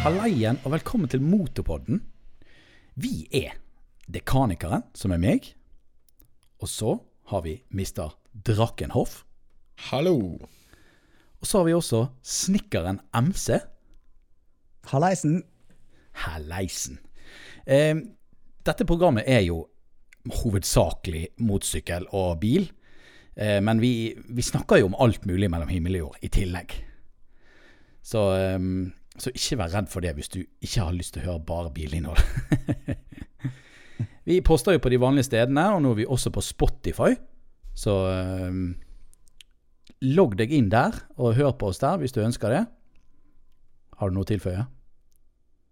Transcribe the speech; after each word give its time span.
Hallaien 0.00 0.56
og 0.64 0.72
velkommen 0.72 1.10
til 1.12 1.20
Motorpodden. 1.20 1.98
Vi 2.96 3.26
er 3.36 3.58
Dekanikeren, 4.08 4.86
som 4.96 5.12
er 5.12 5.18
meg. 5.20 5.50
Og 6.56 6.70
så 6.72 6.94
har 7.28 7.42
vi 7.44 7.58
Mr. 7.68 8.14
Drakenhoff. 8.32 9.26
Hallo. 9.90 10.38
Og 10.40 11.44
så 11.44 11.60
har 11.60 11.66
vi 11.68 11.74
også 11.76 12.00
Snikkeren 12.24 13.02
MC. 13.12 13.58
Halleisen. 14.88 15.42
Halleisen. 16.22 16.96
Eh, 17.68 18.00
dette 18.64 18.86
programmet 18.88 19.28
er 19.28 19.44
jo 19.44 19.66
hovedsakelig 20.40 21.26
motorsykkel 21.44 22.08
og 22.16 22.38
bil. 22.40 22.70
Eh, 23.36 23.60
men 23.60 23.84
vi, 23.84 24.14
vi 24.16 24.48
snakker 24.48 24.80
jo 24.80 24.88
om 24.88 24.96
alt 24.96 25.28
mulig 25.28 25.52
mellom 25.52 25.68
himmel 25.68 26.00
og 26.00 26.06
jord 26.06 26.24
i 26.24 26.32
tillegg. 26.32 26.72
Så, 28.00 28.24
eh, 28.38 28.96
så 29.18 29.32
ikke 29.34 29.58
vær 29.60 29.72
redd 29.74 29.88
for 29.90 30.04
det 30.04 30.12
hvis 30.16 30.30
du 30.32 30.40
ikke 30.42 30.84
har 30.86 30.94
lyst 30.96 31.14
til 31.14 31.24
å 31.24 31.32
høre 31.32 31.46
bare 31.48 31.72
bilinnhold. 31.74 32.20
vi 34.28 34.38
poster 34.46 34.76
jo 34.76 34.82
på 34.82 34.92
de 34.92 35.00
vanlige 35.02 35.30
stedene, 35.30 35.66
og 35.74 35.82
nå 35.82 35.94
er 35.94 36.00
vi 36.02 36.06
også 36.06 36.32
på 36.34 36.44
Spotify. 36.44 37.14
Så 37.76 37.94
um, 38.06 38.74
logg 40.06 40.36
deg 40.38 40.52
inn 40.54 40.70
der 40.72 40.96
og 41.18 41.36
hør 41.38 41.54
på 41.58 41.70
oss 41.72 41.82
der 41.82 42.00
hvis 42.00 42.14
du 42.16 42.22
ønsker 42.24 42.54
det. 42.54 42.64
Har 44.00 44.10
du 44.10 44.16
noe 44.16 44.24
å 44.24 44.30
tilføye? 44.30 44.64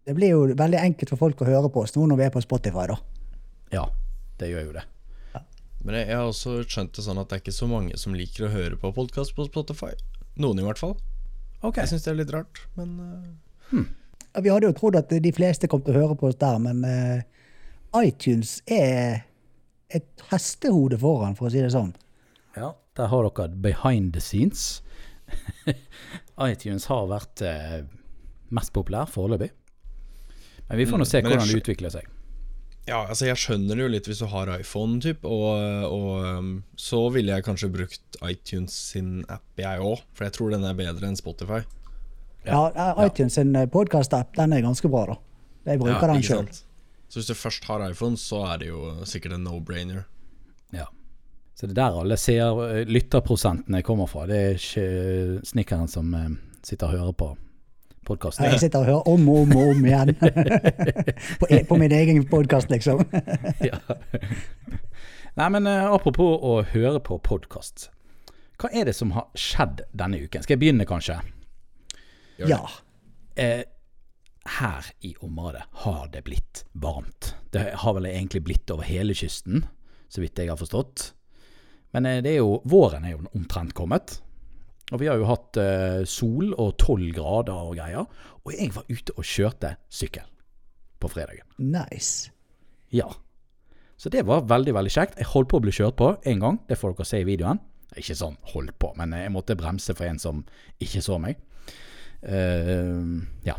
Det 0.08 0.14
blir 0.16 0.32
jo 0.32 0.44
veldig 0.56 0.80
enkelt 0.80 1.12
for 1.12 1.20
folk 1.20 1.42
å 1.44 1.48
høre 1.48 1.70
på 1.72 1.84
oss 1.84 1.94
nå 1.96 2.06
når 2.08 2.20
vi 2.20 2.26
er 2.28 2.32
på 2.34 2.44
Spotify, 2.44 2.86
da. 2.90 2.96
Ja, 3.72 3.84
det 4.40 4.48
gjør 4.52 4.70
jo 4.70 4.78
det. 4.78 4.86
Men 5.84 5.94
jeg, 5.94 6.08
jeg 6.10 6.18
har 6.18 6.26
også 6.26 6.56
skjønt 6.66 6.96
det 6.96 7.04
sånn 7.04 7.20
at 7.20 7.28
det 7.30 7.36
er 7.36 7.42
ikke 7.44 7.54
så 7.54 7.68
mange 7.70 7.98
som 8.00 8.16
liker 8.16 8.48
å 8.48 8.52
høre 8.52 8.78
på 8.80 8.90
podkast 8.96 9.36
på 9.36 9.46
Spotify. 9.46 9.92
Noen 10.42 10.58
i 10.60 10.64
hvert 10.66 10.80
fall. 10.80 10.96
Ok. 11.64 11.80
Jeg 11.80 11.90
syns 11.90 12.04
det 12.06 12.12
er 12.12 12.20
litt 12.20 12.34
rart, 12.34 12.60
men 12.78 12.92
uh... 13.02 13.70
hmm. 13.72 13.88
Vi 14.38 14.50
hadde 14.52 14.68
jo 14.68 14.76
trodd 14.76 14.98
at 14.98 15.10
de 15.10 15.32
fleste 15.34 15.66
kom 15.70 15.80
til 15.82 15.96
å 15.96 16.02
høre 16.04 16.16
på 16.18 16.28
oss 16.28 16.36
der, 16.38 16.58
men 16.62 16.84
uh, 16.86 18.02
iTunes 18.04 18.58
er 18.70 19.24
et 19.88 20.26
hestehode 20.30 20.98
foran, 21.00 21.34
for 21.38 21.48
å 21.48 21.52
si 21.52 21.62
det 21.64 21.72
sånn. 21.74 21.94
Ja, 22.58 22.74
der 22.98 23.10
har 23.10 23.26
dere 23.26 23.48
behind 23.64 24.12
the 24.14 24.22
scenes. 24.22 24.82
iTunes 26.48 26.86
har 26.92 27.08
vært 27.10 27.42
uh, 27.42 27.80
mest 28.54 28.74
populær 28.76 29.10
foreløpig. 29.10 29.50
Men 30.68 30.80
vi 30.82 30.86
får 30.86 31.00
nå 31.00 31.08
se 31.08 31.22
Mm, 31.24 31.30
hvordan 31.32 31.48
det 31.48 31.60
utvikler 31.62 31.92
seg. 31.92 32.08
Ja, 32.88 33.02
altså 33.04 33.26
jeg 33.28 33.36
skjønner 33.36 33.76
det 33.76 33.84
jo 33.84 33.90
litt 33.92 34.06
hvis 34.08 34.22
du 34.22 34.28
har 34.32 34.48
iPhone, 34.54 34.96
typ, 35.04 35.26
og, 35.28 35.48
og 35.92 36.12
um, 36.24 36.52
så 36.80 37.02
ville 37.12 37.34
jeg 37.34 37.44
kanskje 37.44 37.68
brukt 37.72 38.20
iTunes 38.24 38.72
sin 38.94 39.26
app, 39.28 39.44
jeg 39.60 39.82
òg, 39.84 40.06
for 40.16 40.28
jeg 40.28 40.36
tror 40.38 40.54
den 40.54 40.64
er 40.64 40.78
bedre 40.78 41.10
enn 41.10 41.18
Spotify. 41.18 41.60
Ja, 42.46 42.62
ja 42.72 42.88
iTunes 43.04 43.36
sin 43.36 43.52
podkast-app 43.72 44.32
den 44.38 44.56
er 44.56 44.64
ganske 44.64 44.88
bra, 44.88 45.04
da. 45.10 45.18
Jeg 45.68 45.82
bruker 45.82 46.08
den 46.08 46.22
ikke 46.22 46.30
sjøl. 46.30 46.48
Så 47.08 47.20
hvis 47.20 47.28
du 47.28 47.36
først 47.36 47.68
har 47.68 47.84
iPhone, 47.88 48.16
så 48.20 48.40
er 48.52 48.62
det 48.62 48.70
jo 48.70 48.80
sikkert 49.08 49.36
en 49.36 49.44
no-brainer. 49.44 50.06
Ja. 50.72 50.88
Så 51.56 51.66
det 51.66 51.74
er 51.74 51.80
der 51.82 52.00
alle 52.02 52.16
ser 52.20 52.62
eh, 52.68 52.88
lytterprosentene 52.88 53.82
kommer 53.84 54.08
fra. 54.08 54.24
Det 54.28 54.38
er 54.38 54.56
ikke 54.56 55.44
snekkeren 55.48 55.92
som 55.92 56.12
eh, 56.16 56.28
sitter 56.64 56.88
og 56.88 56.96
hører 56.96 57.16
på 57.20 57.30
podkasten. 58.08 58.48
Jeg 58.48 58.62
sitter 58.64 58.82
og 58.82 58.88
hører 58.88 59.08
om 59.12 59.28
og 59.28 59.44
om 59.44 59.54
og 59.60 59.70
om 59.74 59.86
igjen. 59.86 60.14
på, 61.40 61.48
e- 61.50 61.64
på 61.68 61.78
min 61.80 61.94
egen 61.94 62.24
podkast, 62.30 62.70
liksom. 62.72 63.04
ja. 63.68 63.78
Nei, 65.38 65.48
men 65.54 65.68
eh, 65.70 65.86
apropos 65.86 66.38
å 66.42 66.58
høre 66.72 67.00
på 67.04 67.20
podkast. 67.22 67.90
Hva 68.58 68.70
er 68.74 68.88
det 68.88 68.96
som 68.98 69.12
har 69.14 69.28
skjedd 69.38 69.84
denne 69.94 70.18
uken? 70.24 70.42
Skal 70.42 70.56
jeg 70.56 70.64
begynne, 70.64 70.86
kanskje? 70.88 71.20
Gjør. 72.40 72.54
Ja. 72.56 72.62
Eh, 73.38 73.62
her 74.58 74.88
i 75.04 75.12
området 75.22 75.62
har 75.84 76.08
det 76.12 76.24
blitt 76.26 76.64
varmt. 76.72 77.34
Det 77.54 77.68
har 77.84 77.94
vel 77.98 78.08
egentlig 78.10 78.42
blitt 78.48 78.70
over 78.74 78.88
hele 78.88 79.14
kysten, 79.14 79.66
så 80.08 80.24
vidt 80.24 80.40
jeg 80.40 80.50
har 80.50 80.58
forstått. 80.58 81.12
Men 81.94 82.08
eh, 82.08 82.22
det 82.24 82.34
er 82.34 82.40
jo, 82.40 82.58
våren 82.68 83.06
er 83.06 83.14
jo 83.14 83.22
omtrent 83.36 83.76
kommet. 83.78 84.18
Og 84.92 85.02
vi 85.02 85.08
har 85.10 85.20
jo 85.20 85.28
hatt 85.28 85.58
eh, 85.60 86.02
sol 86.08 86.54
og 86.54 86.76
tolv 86.80 87.10
grader 87.16 87.56
og 87.56 87.76
greier. 87.76 88.06
Og 88.46 88.52
jeg 88.54 88.72
var 88.74 88.88
ute 88.88 89.14
og 89.16 89.26
kjørte 89.26 89.74
sykkel 89.92 90.24
på 90.98 91.10
fredagen. 91.12 91.44
Nice. 91.58 92.30
Ja. 92.94 93.08
Så 93.98 94.08
det 94.14 94.24
var 94.26 94.46
veldig, 94.48 94.74
veldig 94.74 94.92
kjekt. 94.94 95.18
Jeg 95.18 95.28
holdt 95.32 95.50
på 95.50 95.58
å 95.58 95.64
bli 95.64 95.74
kjørt 95.74 95.98
på 95.98 96.12
en 96.30 96.40
gang. 96.44 96.60
Det 96.68 96.78
får 96.78 96.94
dere 96.96 97.08
se 97.08 97.20
i 97.20 97.26
videoen. 97.28 97.60
Ikke 97.98 98.16
sånn 98.16 98.36
holdt 98.52 98.76
på, 98.80 98.92
men 98.98 99.14
jeg 99.16 99.32
måtte 99.34 99.56
bremse 99.58 99.94
for 99.96 100.06
en 100.06 100.20
som 100.22 100.42
ikke 100.82 101.02
så 101.04 101.18
meg. 101.20 101.40
Uh, 102.22 103.20
ja. 103.46 103.56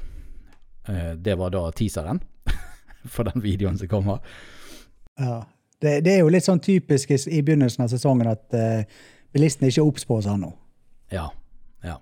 Uh, 0.88 1.13
det 1.19 1.35
var 1.39 1.51
da 1.53 1.63
teaseren 1.75 2.22
for 3.13 3.28
den 3.28 3.44
videoen 3.44 3.78
som 3.79 3.91
kommer. 3.91 4.23
Ja. 5.19 5.41
Det, 5.79 6.01
det 6.03 6.18
er 6.18 6.25
jo 6.25 6.31
litt 6.31 6.44
sånn 6.44 6.59
typisk 6.59 7.12
i, 7.16 7.19
i 7.31 7.44
begynnelsen 7.45 7.85
av 7.85 7.91
sesongen 7.91 8.28
at 8.31 8.56
uh, 8.56 8.81
bilistene 9.35 9.72
ikke 9.72 9.84
er 9.84 9.91
obs 9.91 10.07
på 10.07 10.18
oss 10.19 10.28
ennå. 10.28 10.51
Ja. 11.11 11.27
ja. 11.83 11.95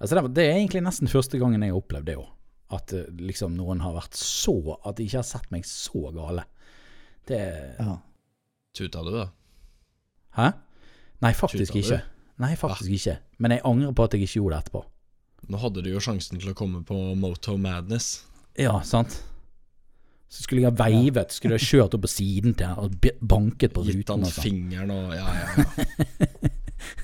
Altså 0.00 0.18
det, 0.18 0.24
det 0.36 0.46
er 0.48 0.56
egentlig 0.58 0.82
nesten 0.84 1.10
første 1.10 1.38
gangen 1.40 1.62
jeg 1.62 1.72
har 1.74 1.80
opplevd 1.82 2.08
det 2.10 2.16
òg. 2.20 2.28
At 2.72 2.94
eh, 2.96 3.08
liksom 3.20 3.54
noen 3.58 3.82
har 3.84 3.92
vært 3.92 4.16
så 4.16 4.54
At 4.88 4.96
de 4.96 5.04
ikke 5.04 5.18
har 5.20 5.26
sett 5.28 5.50
meg 5.52 5.66
så 5.68 6.08
gale. 6.14 6.46
Det 7.28 7.42
Ja. 7.78 7.98
Tuta 8.72 9.02
du, 9.04 9.10
da? 9.12 9.26
Hæ? 10.38 10.46
Nei, 11.20 11.32
faktisk 11.36 11.74
Tuta 11.74 11.76
du? 11.76 11.82
ikke. 11.84 11.98
Nei, 12.42 12.54
faktisk 12.56 12.90
ikke. 12.96 13.18
Men 13.44 13.52
jeg 13.52 13.60
angrer 13.68 13.92
på 13.92 14.06
at 14.06 14.14
jeg 14.16 14.24
ikke 14.24 14.38
gjorde 14.40 14.54
det 14.56 14.62
etterpå. 14.64 14.80
Nå 15.52 15.58
hadde 15.60 15.82
du 15.84 15.90
jo 15.92 16.00
sjansen 16.00 16.40
til 16.40 16.54
å 16.54 16.56
komme 16.56 16.80
på 16.86 16.96
Moto 17.18 17.58
Madness. 17.60 18.22
Ja, 18.58 18.78
sant. 18.86 19.18
Så 20.32 20.46
skulle 20.46 20.62
jeg 20.64 20.70
ha 20.72 20.78
veivet, 20.78 21.34
skulle 21.36 21.58
jeg 21.58 21.66
ha 21.66 21.68
kjørt 21.74 21.94
opp 21.98 22.06
på 22.06 22.10
siden 22.14 22.54
til 22.56 22.80
og 22.80 22.94
banket 23.20 23.74
på 23.76 23.84
Gitt 23.84 24.08
han 24.08 24.22
ruten 24.24 24.32
sånn. 24.32 24.44
fingeren 24.46 24.94
og 24.94 25.12
Ja, 25.12 25.28
ja, 25.36 25.66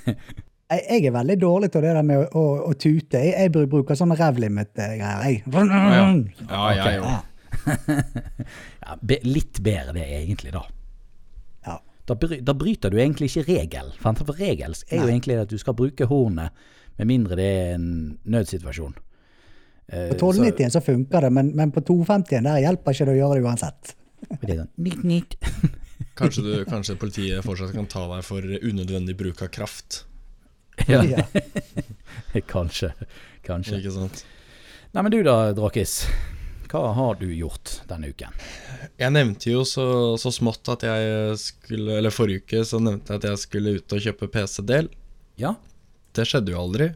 ja. 0.08 0.14
Jeg, 0.68 0.82
jeg 0.84 1.08
er 1.08 1.14
veldig 1.14 1.36
dårlig 1.40 1.70
til 1.72 1.84
det 1.84 1.94
der 1.96 2.04
med 2.04 2.20
å, 2.20 2.26
å, 2.36 2.46
å 2.68 2.74
tute. 2.76 3.20
Jeg, 3.24 3.34
jeg 3.38 3.68
bruker 3.72 3.96
sånne 3.96 4.18
revlimit-greier. 4.20 5.22
jeg. 5.24 5.42
ja. 5.48 6.02
Ja, 6.50 6.64
ja, 6.76 6.92
òg. 7.02 7.34
Ja, 8.88 8.94
be, 9.04 9.18
litt 9.24 9.58
bedre 9.64 9.92
det 9.96 10.04
egentlig, 10.16 10.52
da. 10.54 10.62
Ja. 11.66 11.78
Da, 12.08 12.16
bry, 12.16 12.38
da 12.44 12.54
bryter 12.56 12.92
du 12.92 12.98
egentlig 13.00 13.28
ikke 13.32 13.46
regel. 13.48 13.90
For 14.00 14.36
regel 14.38 14.76
er 14.88 15.02
jo 15.02 15.08
egentlig 15.10 15.36
at 15.42 15.52
du 15.52 15.58
skal 15.60 15.76
bruke 15.76 16.08
hornet 16.08 16.56
med 16.98 17.10
mindre 17.10 17.36
det 17.38 17.48
er 17.48 17.74
en 17.76 17.88
nødsituasjon. 18.24 18.96
Eh, 19.88 20.08
På 20.10 20.16
1290 20.16 20.68
så, 20.68 20.78
så 20.78 20.84
funker 20.84 21.26
det, 21.28 21.32
men, 21.32 21.52
men 21.56 21.72
på 21.72 21.84
250-en 21.86 22.48
der 22.48 22.62
hjelper 22.64 22.96
ikke 22.96 23.08
det 23.08 23.14
å 23.16 23.20
gjøre 23.22 23.38
det 23.38 23.48
uansett. 23.48 23.94
Det 24.42 24.50
er 24.50 24.64
sånn 24.64 24.72
nytt, 24.82 25.04
nytt. 25.06 25.36
Kanskje, 26.18 26.42
du, 26.42 26.52
kanskje 26.72 26.96
politiet 26.98 27.44
fortsatt 27.46 27.70
kan 27.76 27.86
ta 27.90 28.02
deg 28.10 28.24
for 28.26 28.42
unødvendig 28.42 29.14
bruk 29.20 29.44
av 29.46 29.52
kraft. 29.54 30.02
Ja, 30.88 31.24
kanskje. 32.54 32.92
Kanskje. 33.46 33.78
Ikke 33.80 33.94
sant? 33.94 34.24
Nei, 34.92 35.02
men 35.04 35.12
du 35.12 35.20
da, 35.24 35.52
Drakis. 35.56 36.02
Hva 36.68 36.90
har 36.92 37.16
du 37.20 37.28
gjort 37.32 37.78
denne 37.88 38.10
uken? 38.12 38.34
Jeg 39.00 39.12
nevnte 39.14 39.52
jo 39.52 39.62
så, 39.68 39.84
så 40.20 40.32
smått 40.34 40.68
at 40.68 40.82
jeg 40.84 41.36
skulle 41.40 41.96
Eller 41.96 42.12
forrige 42.12 42.42
uke 42.44 42.60
så 42.66 42.80
nevnte 42.82 43.14
jeg 43.14 43.22
at 43.22 43.26
jeg 43.30 43.40
skulle 43.40 43.76
ut 43.78 43.94
og 43.96 44.04
kjøpe 44.04 44.28
PC-del. 44.34 44.90
Ja? 45.40 45.54
Det 46.12 46.26
skjedde 46.28 46.52
jo 46.52 46.60
aldri. 46.60 46.90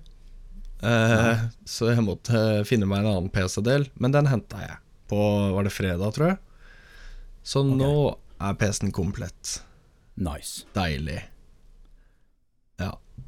Eh, 0.82 1.44
så 1.68 1.92
jeg 1.92 2.04
måtte 2.04 2.62
finne 2.68 2.88
meg 2.90 3.04
en 3.04 3.12
annen 3.14 3.32
PC-del, 3.32 3.86
men 4.02 4.14
den 4.14 4.28
henta 4.28 4.60
jeg 4.64 4.78
på 5.12 5.20
Var 5.54 5.66
det 5.68 5.74
fredag, 5.74 6.14
tror 6.16 6.32
jeg? 6.32 6.38
Så 7.44 7.62
nå 7.66 7.92
er 8.42 8.56
PC-en 8.58 8.92
komplett. 8.94 9.60
Nice. 10.20 10.66
Deilig. 10.76 11.20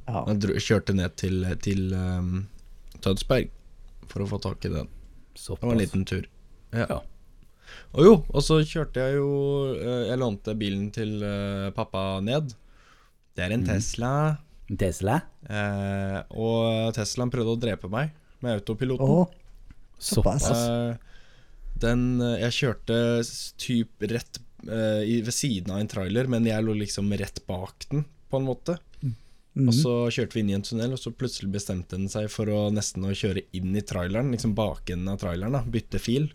Ja. 0.06 0.24
Jeg 0.28 0.40
dro, 0.44 0.58
kjørte 0.66 0.96
ned 0.96 1.16
til, 1.20 1.44
til 1.64 1.94
um, 1.96 2.46
Tønsberg 3.04 3.50
for 4.10 4.24
å 4.24 4.28
få 4.28 4.40
tak 4.42 4.64
i 4.68 4.72
den. 4.72 4.90
Såpass. 5.34 5.60
Det 5.60 5.68
var 5.68 5.76
en 5.76 5.82
liten 5.82 6.06
tur. 6.08 6.26
Ja. 6.74 6.86
Ja. 6.88 7.00
Og 7.94 8.06
jo, 8.06 8.14
og 8.28 8.42
så 8.44 8.58
kjørte 8.66 9.02
jeg 9.02 9.16
jo 9.16 9.28
eh, 9.74 10.10
Jeg 10.10 10.18
lånte 10.20 10.54
bilen 10.58 10.90
til 10.94 11.22
eh, 11.24 11.70
pappa 11.74 12.20
ned. 12.22 12.52
Det 13.34 13.46
er 13.46 13.54
en 13.56 13.64
Tesla. 13.66 14.10
Tesla? 14.68 15.20
Eh, 15.48 16.18
og 16.38 16.92
Teslaen 16.94 17.32
prøvde 17.32 17.56
å 17.56 17.60
drepe 17.60 17.90
meg 17.90 18.12
med 18.44 18.60
autopiloten. 18.60 19.08
Oh, 19.08 19.30
såpass. 19.98 20.50
Eh, 20.52 20.94
den 21.82 22.20
eh, 22.22 22.40
Jeg 22.44 22.58
kjørte 22.60 22.98
typ 23.60 24.06
rett 24.12 24.40
eh, 24.68 25.02
ved 25.24 25.34
siden 25.34 25.74
av 25.74 25.82
en 25.82 25.90
trailer, 25.90 26.30
men 26.30 26.46
jeg 26.48 26.66
lå 26.66 26.76
liksom 26.84 27.10
rett 27.18 27.42
bak 27.48 27.88
den, 27.90 28.04
på 28.30 28.40
en 28.40 28.48
måte. 28.50 28.78
Mhm. 29.54 29.68
Og 29.70 29.74
så 29.76 29.92
kjørte 30.10 30.34
vi 30.34 30.40
inn 30.42 30.50
i 30.50 30.56
en 30.56 30.64
tunnel, 30.66 30.92
og 30.96 30.98
så 30.98 31.12
plutselig 31.14 31.52
bestemte 31.54 31.94
den 31.94 32.08
seg 32.10 32.26
for 32.32 32.50
å 32.50 32.64
nesten 32.74 33.04
å 33.06 33.12
kjøre 33.14 33.44
inn 33.54 33.70
i 33.78 33.82
traileren. 33.86 34.32
Liksom 34.34 34.54
bakenden 34.58 35.12
av 35.12 35.20
traileren, 35.22 35.54
da. 35.54 35.60
Bytte 35.62 36.00
fil. 36.02 36.32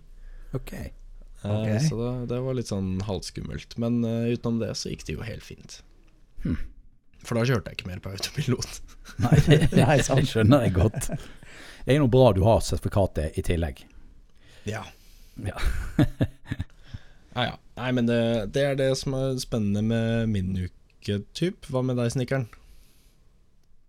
Ok. 0.55 0.71
Eh, 0.79 1.75
Så 1.83 1.99
det, 1.99 2.13
det 2.31 2.39
var 2.45 2.55
litt 2.55 2.71
sånn 2.71 3.01
halvskummelt. 3.07 3.75
Men 3.79 3.99
uh, 4.07 4.27
utenom 4.31 4.61
det 4.63 4.71
så 4.79 4.91
gikk 4.93 5.03
det 5.07 5.17
jo 5.17 5.25
helt 5.27 5.43
fint. 5.43 5.81
For 7.23 7.35
da 7.35 7.43
kjørte 7.43 7.71
jeg 7.73 7.79
ikke 7.81 7.89
mer 7.91 7.99
på 8.03 8.13
autopilot. 8.15 8.79
Nei, 9.25 9.35
det, 9.49 9.59
Nei, 9.75 9.99
sant. 9.99 10.23
jeg 10.23 10.31
skjønner 10.31 10.63
det 10.63 10.71
godt. 10.79 11.09
Det 11.83 11.95
er 11.95 11.99
noe 11.99 12.11
bra 12.11 12.31
du 12.35 12.41
har 12.47 12.63
sertifikatet 12.63 13.35
i 13.39 13.43
tillegg. 13.51 13.83
Ja. 14.69 14.85
Ja. 15.43 15.59
Ja, 17.39 17.43
ja. 17.45 17.57
Nei, 17.77 17.91
men 17.95 18.07
det, 18.09 18.15
det 18.55 18.63
er 18.65 18.73
det 18.75 18.87
som 18.99 19.13
er 19.15 19.37
spennende 19.39 19.83
med 19.85 20.31
min 20.33 20.49
uke, 20.65 21.19
typ. 21.37 21.67
Hva 21.71 21.79
med 21.85 21.95
deg, 22.01 22.09
snekkeren? 22.11 22.47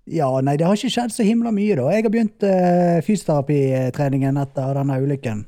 Ja, 0.09 0.29
nei, 0.43 0.57
det 0.59 0.67
har 0.67 0.79
ikke 0.79 0.91
skjedd 0.91 1.13
så 1.15 1.25
himla 1.27 1.53
mye, 1.55 1.77
da. 1.79 1.87
Jeg 1.93 2.07
har 2.07 2.13
begynt 2.13 2.45
uh, 2.47 2.99
fysioterapitreningen 3.05 4.41
etter 4.41 4.75
denne 4.81 4.97
ulykken. 5.03 5.45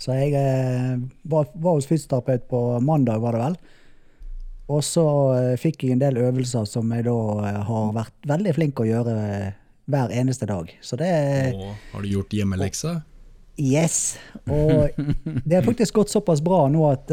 Så 0.00 0.16
jeg 0.16 0.34
uh, 0.34 0.98
var, 1.30 1.48
var 1.54 1.78
hos 1.78 1.88
fysioterapeut 1.88 2.48
på 2.50 2.60
mandag, 2.84 3.20
var 3.22 3.36
det 3.36 3.42
vel. 3.44 3.56
Og 4.74 4.80
så 4.84 5.04
uh, 5.04 5.54
fikk 5.60 5.84
jeg 5.84 5.94
en 5.94 6.02
del 6.02 6.18
øvelser 6.24 6.66
som 6.68 6.90
jeg 6.96 7.06
da 7.06 7.14
uh, 7.14 7.60
har 7.68 7.94
vært 8.00 8.30
veldig 8.32 8.56
flink 8.56 8.82
å 8.82 8.88
gjøre 8.88 9.16
hver 9.92 10.14
eneste 10.16 10.48
dag. 10.48 10.70
Så 10.80 10.96
det 10.98 11.12
Og 11.52 11.74
har 11.92 12.04
du 12.04 12.08
gjort 12.08 12.32
hjemmeleksa? 12.34 12.98
Yes. 13.60 14.16
Og 14.48 14.96
det 15.46 15.60
har 15.60 15.66
faktisk 15.66 16.00
gått 16.00 16.10
såpass 16.12 16.42
bra 16.42 16.64
nå 16.72 16.88
at 16.88 17.12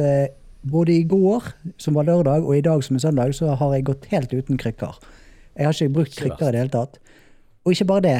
både 0.62 0.94
i 0.94 1.04
går, 1.10 1.52
som 1.82 1.98
var 1.98 2.08
lørdag, 2.08 2.46
og 2.46 2.56
i 2.56 2.64
dag 2.66 2.82
som 2.86 2.96
er 2.96 3.04
søndag, 3.04 3.34
så 3.36 3.54
har 3.58 3.76
jeg 3.76 3.90
gått 3.90 4.08
helt 4.14 4.34
uten 4.34 4.60
krykker. 4.62 4.98
Jeg 5.58 5.66
har 5.68 5.74
ikke 5.76 5.94
brukt 5.94 6.12
Ikke 6.16 6.22
krykker 6.30 6.48
i 6.48 6.52
det 6.56 6.62
hele 6.64 6.74
tatt. 6.74 7.00
Og 7.66 7.74
ikke 7.76 7.88
bare 7.92 8.02
det, 8.06 8.18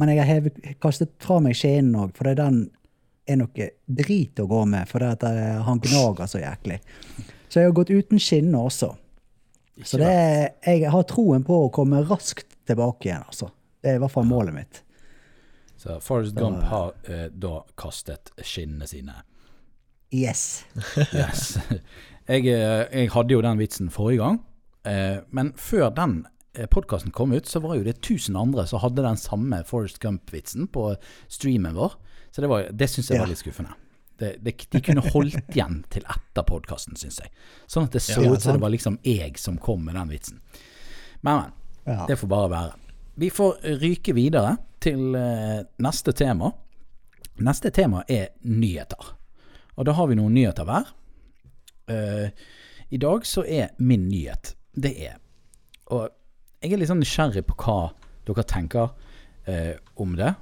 men 0.00 0.10
jeg 0.10 0.18
har 0.20 0.28
hevet, 0.28 0.56
kastet 0.82 1.12
fra 1.22 1.38
meg 1.40 1.54
skjeen 1.56 1.92
òg, 1.96 2.10
for 2.16 2.26
det 2.26 2.34
er 2.34 2.40
den 2.42 2.58
er 3.30 3.38
noe 3.40 3.68
drit 3.88 4.40
å 4.42 4.46
gå 4.50 4.64
med, 4.68 4.88
for 4.90 5.00
det 5.00 5.12
at 5.14 5.22
eh, 5.30 5.60
han 5.64 5.78
gnager 5.80 6.28
så 6.28 6.42
jæklig. 6.42 6.80
Så 7.48 7.60
jeg 7.62 7.70
har 7.70 7.76
gått 7.78 7.92
uten 7.94 8.20
skinner 8.20 8.66
også. 8.68 8.90
Så 9.82 9.98
det, 9.98 10.10
er- 10.10 10.74
jeg 10.82 10.90
har 10.92 11.06
troen 11.08 11.42
på 11.46 11.62
å 11.64 11.70
komme 11.72 12.02
raskt 12.06 12.52
tilbake 12.68 13.08
igjen, 13.08 13.24
altså. 13.24 13.48
Det 13.80 13.90
er 13.94 13.96
i 13.96 14.02
hvert 14.02 14.12
fall 14.12 14.26
målet 14.28 14.54
mitt. 14.56 14.82
Så 15.80 15.96
Forrest 16.04 16.36
Gump 16.36 16.62
har 16.70 16.92
eh, 17.08 17.26
da 17.32 17.62
kastet 17.80 18.30
skinnene 18.44 18.86
sine. 18.88 19.16
Yes. 20.14 20.64
Yes. 21.14 21.56
Jeg, 22.28 22.46
eh, 22.48 22.84
jeg 22.92 23.10
hadde 23.12 23.34
jo 23.34 23.42
den 23.44 23.58
vitsen 23.60 23.90
forrige 23.92 24.20
gang, 24.22 24.38
eh, 24.88 25.18
men 25.36 25.50
før 25.60 25.90
den 25.96 26.22
podkasten 26.70 27.10
kom 27.14 27.32
ut, 27.32 27.46
så 27.50 27.60
var 27.60 27.76
jo 27.78 27.84
det 27.86 27.96
1000 28.00 28.36
andre 28.38 28.66
som 28.70 28.80
hadde 28.82 29.02
den 29.04 29.16
samme 29.20 29.62
Forrest 29.68 29.98
Gump-vitsen 30.02 30.68
på 30.72 30.92
streamen 31.28 31.74
vår. 31.74 31.96
Så 32.30 32.42
det, 32.44 32.48
var- 32.50 32.68
det 32.70 32.88
syns 32.90 33.10
jeg 33.10 33.20
var 33.22 33.30
litt 33.30 33.42
skuffende. 33.42 33.74
Det, 34.18 34.36
det, 34.46 34.52
de 34.70 34.80
kunne 34.86 35.02
holdt 35.10 35.50
igjen 35.50 35.80
til 35.90 36.04
etter 36.06 36.46
podkasten, 36.46 36.94
syns 36.98 37.18
jeg. 37.22 37.30
Sånn 37.66 37.88
at 37.88 37.96
det 37.96 38.02
så 38.04 38.22
ut 38.22 38.42
som 38.42 38.54
det 38.54 38.62
var 38.62 38.70
liksom 38.74 38.98
jeg 39.02 39.38
som 39.42 39.56
kom 39.58 39.82
med 39.86 39.96
den 39.98 40.12
vitsen. 40.14 40.40
Men, 41.22 41.40
men. 41.40 41.52
Ja. 41.84 42.04
Det 42.08 42.16
får 42.16 42.30
bare 42.30 42.50
være. 42.52 42.76
Vi 43.20 43.28
får 43.30 43.58
ryke 43.82 44.14
videre 44.16 44.54
til 44.82 45.14
eh, 45.18 45.60
neste 45.82 46.14
tema. 46.16 46.52
Neste 47.42 47.70
tema 47.74 48.04
er 48.08 48.30
nyheter. 48.46 49.10
Og 49.74 49.86
da 49.88 49.92
har 49.98 50.06
vi 50.10 50.16
noen 50.18 50.34
nyheter 50.34 50.66
hver. 50.68 50.86
Uh, 51.90 52.30
I 52.94 52.96
dag 53.02 53.26
så 53.28 53.42
er 53.44 53.74
min 53.76 54.06
nyhet 54.08 54.54
Det 54.72 54.94
er 55.04 55.18
Og 55.92 56.06
jeg 56.64 56.72
er 56.74 56.80
litt 56.80 56.90
sånn 56.90 57.02
nysgjerrig 57.04 57.44
på 57.46 57.56
hva 57.60 57.76
dere 58.24 58.44
tenker 58.48 58.94
eh, 59.46 59.76
om 60.00 60.16
det. 60.16 60.32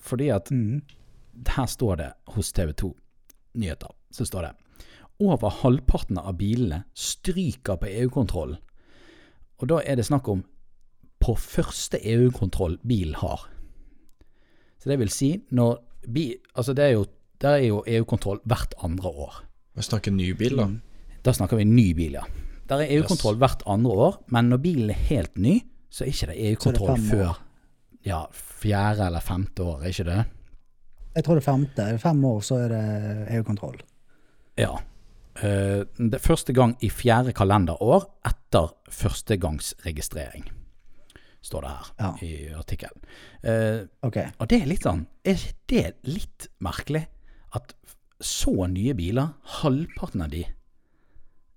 Fordi 0.00 0.30
at 0.32 0.50
Mm. 0.50 0.80
her 1.46 1.66
står 1.66 1.96
det 1.96 2.12
hos 2.34 2.52
TV 2.52 2.72
2 2.72 2.94
Nyheter, 3.54 3.90
så 4.10 4.24
står 4.26 4.42
det 4.42 4.52
over 5.20 5.50
halvparten 5.50 6.18
av 6.18 6.36
bilene 6.38 6.84
stryker 6.94 7.76
på 7.76 7.86
EU-kontrollen. 7.90 8.58
Og 9.60 9.68
da 9.68 9.80
er 9.84 9.96
det 9.96 10.06
snakk 10.06 10.28
om 10.28 10.44
på 11.20 11.34
første 11.36 11.98
EU-kontroll 12.00 12.78
bil 12.86 13.14
har. 13.20 13.48
Så 14.80 14.88
det 14.88 14.98
vil 14.98 15.10
si 15.12 15.42
når 15.52 15.78
bi, 16.08 16.34
Altså 16.54 16.72
det 16.74 16.84
er 16.84 16.92
jo, 16.96 17.04
der 17.40 17.58
er 17.58 17.66
jo 17.68 17.82
EU-kontroll 17.86 18.40
hvert 18.48 18.74
andre 18.82 19.08
år. 19.08 19.42
Vi 19.76 19.82
snakker 19.82 20.10
ny 20.12 20.32
bil, 20.32 20.56
da. 20.56 20.68
Da 21.24 21.32
snakker 21.32 21.56
vi 21.56 21.64
ny 21.64 21.92
bil, 21.94 22.12
ja. 22.16 22.24
Der 22.70 22.84
er 22.84 22.92
EU-kontroll 22.94 23.38
hvert 23.40 23.64
andre 23.66 23.94
år, 24.06 24.18
men 24.30 24.50
når 24.52 24.60
bilen 24.62 24.90
er 24.92 24.98
helt 25.08 25.38
ny, 25.38 25.56
så 25.90 26.04
er 26.04 26.12
ikke 26.12 26.28
det 26.30 26.36
EU-kontroll 26.50 27.00
før 27.02 27.40
ja, 28.06 28.20
fjerde 28.32 29.08
eller 29.08 29.24
femte 29.24 29.64
år, 29.66 29.80
er 29.82 29.94
ikke 29.94 30.06
det? 30.06 30.20
Jeg 31.16 31.24
tror 31.26 31.34
det 31.36 31.42
er 31.42 31.48
femte. 31.48 31.86
Fem 31.98 32.24
år, 32.24 32.40
så 32.46 32.60
er 32.62 32.68
det 32.70 32.84
EU-kontroll. 33.36 33.80
Ja. 34.60 34.76
Uh, 35.40 35.82
det 35.96 36.18
er 36.18 36.22
første 36.22 36.54
gang 36.54 36.76
i 36.84 36.90
fjerde 36.92 37.32
kalenderår 37.34 38.06
etter 38.28 38.70
førstegangsregistrering, 38.92 40.44
står 41.42 41.64
det 41.64 41.70
her 41.70 41.90
Ja. 42.00 42.10
i 42.26 42.30
artikkelen. 42.54 43.02
Uh, 43.42 43.88
okay. 44.06 44.30
og 44.38 44.50
det 44.50 44.60
er 44.60 44.66
litt 44.68 44.84
sånn 44.84 45.06
Er 45.24 45.38
ikke 45.38 45.54
det 45.68 45.94
litt 46.04 46.48
merkelig? 46.60 47.06
At 47.54 47.74
så 48.20 48.66
nye 48.68 48.94
biler, 48.94 49.32
halvparten 49.62 50.22
av 50.22 50.30
de, 50.30 50.44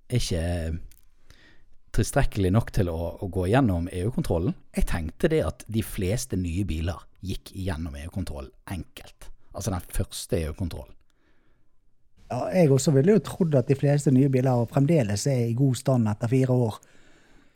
er 0.09 0.21
ikke 0.21 0.79
tilstrekkelig 1.93 2.51
nok 2.53 2.71
til 2.73 2.89
å, 2.89 2.97
å 3.21 3.29
gå 3.31 3.47
gjennom 3.51 3.87
EU-kontrollen. 3.91 4.55
Jeg 4.75 4.89
tenkte 4.89 5.29
det 5.31 5.43
at 5.45 5.65
de 5.71 5.83
fleste 5.85 6.39
nye 6.39 6.65
biler 6.67 7.05
gikk 7.23 7.53
gjennom 7.55 7.95
EU-kontrollen 8.01 8.51
enkelt. 8.73 9.29
Altså 9.53 9.73
den 9.73 9.87
første 9.93 10.39
EU-kontrollen. 10.41 10.95
Ja, 12.33 12.47
jeg 12.55 12.71
også 12.73 12.93
ville 12.95 13.17
jo 13.17 13.21
trodd 13.21 13.55
at 13.59 13.69
de 13.69 13.77
fleste 13.77 14.11
nye 14.13 14.31
biler 14.33 14.65
fremdeles 14.71 15.27
er 15.29 15.47
i 15.51 15.57
god 15.57 15.77
stand 15.77 16.09
etter 16.09 16.31
fire 16.31 16.55
år. 16.65 16.79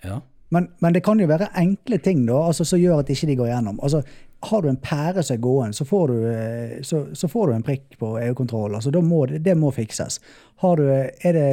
Ja. 0.05 0.19
Men, 0.53 0.69
men 0.79 0.93
det 0.95 1.01
kan 1.03 1.19
jo 1.19 1.27
være 1.27 1.49
enkle 1.59 1.97
ting 2.03 2.21
da, 2.27 2.37
altså, 2.51 2.65
som 2.67 2.79
gjør 2.79 3.01
at 3.01 3.09
ikke 3.11 3.27
de 3.31 3.35
går 3.39 3.49
gjennom. 3.49 3.79
Altså, 3.83 4.03
har 4.47 4.61
du 4.61 4.69
en 4.69 4.79
pære 4.79 5.23
som 5.25 5.33
er 5.33 5.41
gåen, 5.43 5.73
så 5.73 5.85
får 5.87 6.11
du, 6.11 6.17
eh, 6.29 6.75
så, 6.85 7.01
så 7.17 7.27
får 7.31 7.49
du 7.49 7.55
en 7.55 7.65
prikk 7.65 7.97
på 7.99 8.13
EU-kontroll. 8.21 8.77
Altså, 8.77 8.93
det, 8.93 9.41
det 9.43 9.57
må 9.57 9.73
fikses. 9.75 10.21
Har 10.61 10.77
du, 10.77 10.85
er 10.93 11.35
det 11.35 11.49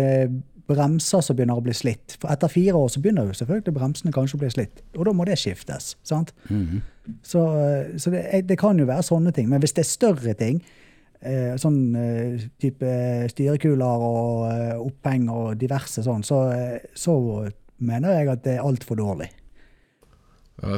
bremser 0.71 1.21
som 1.25 1.37
begynner 1.37 1.59
å 1.61 1.65
bli 1.65 1.75
slitt? 1.77 2.17
For 2.21 2.33
etter 2.33 2.53
fire 2.53 2.79
år 2.79 2.89
så 2.93 3.03
begynner 3.05 3.29
jo 3.29 3.37
selvfølgelig 3.39 3.77
bremsene 3.77 4.15
kanskje 4.15 4.39
å 4.39 4.43
bli 4.45 4.53
slitt, 4.55 4.85
og 4.97 5.05
da 5.09 5.13
må 5.17 5.27
det 5.29 5.39
skiftes. 5.41 5.97
sant? 6.03 6.33
Så, 7.23 7.39
-hmm. 7.39 7.99
så 7.99 8.11
det, 8.11 8.49
det 8.49 8.59
kan 8.59 8.79
jo 8.79 8.87
være 8.87 9.03
sånne 9.03 9.33
ting. 9.33 9.49
Men 9.49 9.61
hvis 9.61 9.73
det 9.73 9.85
er 9.85 9.91
større 9.91 10.35
ting, 10.35 10.63
eh, 11.25 11.55
sånn 11.61 11.79
eh, 11.97 12.45
type 12.61 12.91
styrekuler 13.33 14.05
og 14.09 14.51
eh, 14.51 14.75
oppheng 14.81 15.29
og 15.33 15.57
diverse 15.61 16.05
sånn, 16.05 16.25
så, 16.27 16.41
eh, 16.53 16.91
så 16.95 17.17
mener 17.79 18.19
jeg 18.19 18.29
at 18.29 18.45
det 18.45 18.59
er 18.59 18.67
altfor 18.67 19.01
dårlig. 19.01 19.31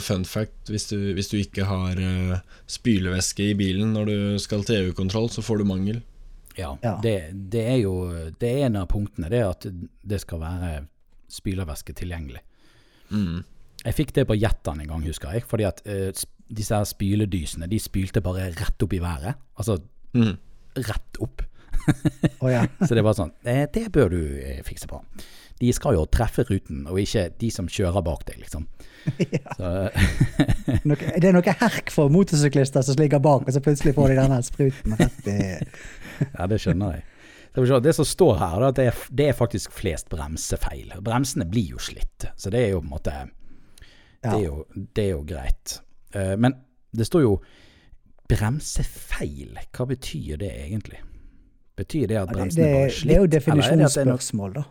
Fun 0.00 0.24
fact, 0.24 0.70
hvis 0.72 0.88
du, 0.88 1.12
hvis 1.14 1.28
du 1.28 1.36
ikke 1.36 1.66
har 1.68 1.98
spylevæske 2.66 3.50
i 3.50 3.54
bilen 3.54 3.92
når 3.92 4.06
du 4.08 4.38
skal 4.40 4.64
til 4.64 4.86
EU-kontroll, 4.86 5.28
så 5.30 5.44
får 5.44 5.60
du 5.60 5.64
mangel. 5.68 6.00
Ja, 6.58 6.76
Ja. 6.82 6.94
Det, 7.02 7.16
det 7.52 7.64
er 7.68 7.76
jo 7.82 7.94
det 8.40 8.48
er 8.50 8.66
en 8.66 8.76
av 8.80 8.88
punktene, 8.88 9.28
det 9.32 9.40
er 9.42 9.50
at 9.50 9.66
det 10.02 10.20
skal 10.22 10.40
være 10.40 10.70
spylervæske 11.28 11.92
tilgjengelig. 11.98 12.40
Mm. 13.10 13.42
Jeg 13.84 13.94
fikk 13.94 14.12
det 14.16 14.26
på 14.26 14.34
Jetan 14.38 14.80
en 14.80 14.88
gang, 14.88 15.02
husker 15.06 15.32
jeg. 15.36 15.44
Fordi 15.46 15.66
at 15.68 15.82
uh, 15.86 16.10
disse 16.48 16.74
her 16.74 16.86
spyledysene, 16.88 17.68
de 17.70 17.78
spylte 17.82 18.22
bare 18.24 18.48
rett 18.56 18.82
opp 18.82 18.92
i 18.96 19.02
været. 19.02 19.34
Altså 19.58 19.78
Mm. 20.16 20.36
rett 20.76 21.18
opp. 21.20 21.42
oh, 22.40 22.48
ja. 22.50 22.62
Så 22.80 22.94
det 22.96 23.02
var 23.04 23.12
sånn 23.14 23.32
eh, 23.44 23.66
Det 23.68 23.90
bør 23.92 24.08
du 24.14 24.20
eh, 24.40 24.62
fikse 24.64 24.88
på. 24.88 25.02
De 25.60 25.68
skal 25.76 25.94
jo 25.96 26.06
treffe 26.08 26.42
ruten, 26.48 26.86
og 26.88 26.98
ikke 27.00 27.26
de 27.40 27.50
som 27.52 27.68
kjører 27.68 28.02
bak 28.04 28.24
deg, 28.28 28.38
liksom. 28.40 28.64
Så, 29.58 29.70
det 31.20 31.28
er 31.28 31.36
noe 31.36 31.54
herk 31.60 31.92
for 31.94 32.08
motorsyklister 32.12 32.82
som 32.84 32.98
ligger 33.00 33.20
bak, 33.24 33.44
og 33.46 33.52
så 33.54 33.60
plutselig 33.64 33.94
får 33.96 34.12
de 34.12 34.18
denne 34.18 34.40
spruten 34.46 34.96
rett 34.98 35.28
i 35.30 35.38
Ja, 36.38 36.46
det 36.50 36.60
skjønner 36.62 36.98
jeg. 36.98 37.06
Det 37.56 37.92
som 37.96 38.04
står 38.04 38.34
her, 38.36 38.64
det, 38.76 38.84
er, 38.90 39.04
det 39.16 39.28
er 39.30 39.36
faktisk 39.36 39.72
flest 39.72 40.10
bremsefeil. 40.12 40.92
Bremsene 41.04 41.46
blir 41.48 41.76
jo 41.76 41.80
slitt, 41.80 42.28
så 42.36 42.52
det 42.52 42.66
er 42.66 42.74
jo 42.74 42.82
på 42.82 42.88
en 42.88 42.92
måte 42.92 43.14
Det 44.20 44.32
er 44.34 44.42
jo, 44.44 44.64
det 44.74 45.04
er 45.04 45.12
jo 45.14 45.22
greit. 45.24 45.78
Eh, 46.12 46.34
men 46.36 46.58
det 46.96 47.06
står 47.08 47.24
jo 47.24 47.36
bremsefeil. 48.28 49.56
Hva 49.72 49.86
betyr 49.88 50.42
det 50.42 50.50
egentlig? 50.66 51.00
Betyr 51.76 52.10
det 52.10 52.18
at 52.20 52.32
bremsene 52.32 52.68
bare 52.72 52.90
er 52.90 52.92
slitt? 52.92 53.08
det 53.08 53.16
er 53.16 53.24
jo 53.24 53.32
definisjonsspørsmål, 53.36 54.58
da. 54.58 54.66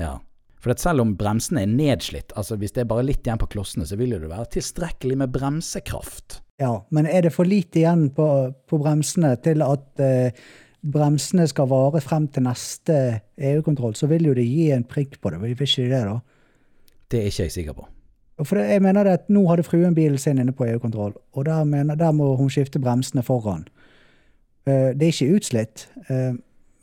Ja. 0.00 0.14
For 0.60 0.76
selv 0.76 1.06
om 1.06 1.14
bremsene 1.16 1.64
er 1.64 1.72
nedslitt, 1.72 2.34
altså 2.36 2.58
hvis 2.60 2.74
det 2.76 2.84
er 2.84 2.90
bare 2.90 3.06
litt 3.08 3.24
igjen 3.24 3.40
på 3.40 3.48
klossene, 3.54 3.86
så 3.88 3.96
vil 3.96 4.12
det 4.12 4.28
være 4.28 4.50
tilstrekkelig 4.58 5.16
med 5.22 5.32
bremsekraft. 5.32 6.42
Ja, 6.60 6.74
men 6.92 7.08
er 7.08 7.24
det 7.24 7.32
for 7.32 7.48
lite 7.48 7.80
igjen 7.80 8.10
på, 8.12 8.26
på 8.68 8.80
bremsene 8.82 9.32
til 9.40 9.64
at 9.64 10.02
eh, 10.04 10.36
bremsene 10.80 11.46
skal 11.50 11.68
vare 11.70 12.00
frem 12.00 12.26
til 12.32 12.44
neste 12.46 12.96
EU-kontroll, 13.36 13.94
så 13.96 14.08
vil 14.10 14.30
jo 14.30 14.34
det 14.36 14.46
gi 14.48 14.70
en 14.74 14.84
prikk 14.88 15.18
på 15.20 15.32
det. 15.32 15.40
Vil 15.42 15.56
ikke 15.56 15.88
det, 15.90 16.04
da? 16.08 16.18
Det 17.10 17.20
er 17.20 17.32
ikke 17.32 17.48
jeg 17.48 17.56
sikker 17.56 17.76
på. 17.76 17.88
For 18.44 18.56
det, 18.56 18.70
jeg 18.70 18.82
mener 18.82 19.04
det 19.04 19.16
at 19.18 19.26
Nå 19.28 19.42
hadde 19.50 19.66
fruen 19.66 19.94
bilen 19.94 20.18
sin 20.18 20.38
inne 20.40 20.54
på 20.56 20.64
EU-kontroll, 20.64 21.12
og 21.32 21.44
der, 21.46 21.64
mener, 21.68 21.94
der 21.94 22.12
må 22.16 22.34
hun 22.36 22.50
skifte 22.50 22.80
bremsene 22.80 23.22
foran. 23.22 23.66
Eh, 24.66 24.96
det 24.96 25.06
er 25.06 25.12
ikke 25.12 25.36
utslitt, 25.36 25.84
eh, 26.08 26.32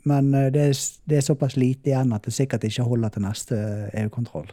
men 0.06 0.30
eh, 0.34 0.52
det 0.54 0.68
er, 0.68 0.80
det 1.10 1.18
er 1.18 1.26
såpass 1.26 1.58
lite 1.58 1.90
igjen 1.90 2.14
at 2.14 2.26
det 2.26 2.34
sikkert 2.36 2.64
ikke 2.68 2.86
holder 2.86 3.14
til 3.14 3.26
neste 3.26 3.58
EU-kontroll. 3.98 4.50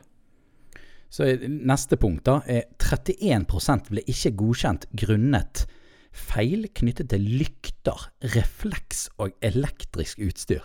Så 1.10 1.30
neste 1.46 1.96
punkt 2.02 2.26
da 2.28 2.40
er 2.50 2.66
31% 2.82 3.92
ble 3.92 4.02
ikke 4.10 4.34
godkjent 4.36 4.90
grunnet 4.98 5.68
feil 6.16 6.70
knyttet 6.78 7.12
til 7.12 7.26
lykter, 7.42 8.08
refleks 8.36 9.10
og 9.20 9.36
elektrisk 9.46 10.22
utstyr. 10.24 10.64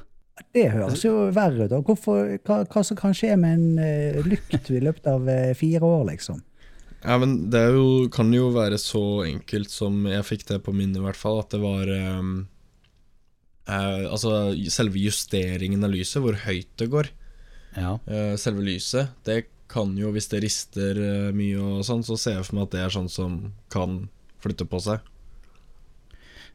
Det 0.54 0.70
høres 0.72 1.02
jo 1.04 1.26
verre 1.36 1.66
ut. 1.68 1.74
Hvorfor, 1.84 2.30
hva, 2.46 2.62
hva 2.64 2.82
som 2.86 2.98
kan 2.98 3.12
skje 3.16 3.34
med 3.38 3.58
en 3.58 3.82
eh, 3.82 4.22
lykt 4.24 4.70
i 4.72 4.80
løpet 4.82 5.10
av 5.10 5.28
eh, 5.28 5.52
fire 5.58 5.84
år, 5.84 6.06
liksom? 6.14 6.40
Ja, 7.00 7.16
men 7.20 7.36
det 7.52 7.60
er 7.60 7.76
jo, 7.76 8.08
kan 8.12 8.32
jo 8.34 8.50
være 8.52 8.78
så 8.80 9.22
enkelt 9.24 9.72
som 9.72 10.02
jeg 10.08 10.26
fikk 10.28 10.46
det 10.50 10.58
på 10.66 10.74
min 10.76 10.92
i 10.96 11.04
hvert 11.04 11.18
fall, 11.18 11.40
at 11.40 11.52
det 11.54 11.60
var 11.62 11.88
um, 12.20 12.42
uh, 13.70 14.04
Altså 14.10 14.52
selve 14.72 15.00
justeringen 15.00 15.86
av 15.86 15.94
lyset, 15.94 16.20
hvor 16.20 16.36
høyt 16.44 16.68
det 16.80 16.90
går. 16.92 17.08
Ja. 17.78 17.96
Uh, 18.04 18.34
selve 18.40 18.66
lyset, 18.66 19.14
det 19.24 19.46
kan 19.70 19.94
jo, 19.96 20.10
hvis 20.12 20.28
det 20.32 20.42
rister 20.44 21.00
uh, 21.00 21.30
mye 21.36 21.56
og 21.62 21.86
sånn, 21.88 22.04
så 22.04 22.18
ser 22.20 22.36
jeg 22.36 22.48
for 22.48 22.58
meg 22.58 22.68
at 22.68 22.76
det 22.76 22.84
er 22.84 22.96
sånn 22.98 23.12
som 23.12 23.40
kan 23.72 24.02
flytte 24.44 24.68
på 24.68 24.82
seg. 24.84 25.00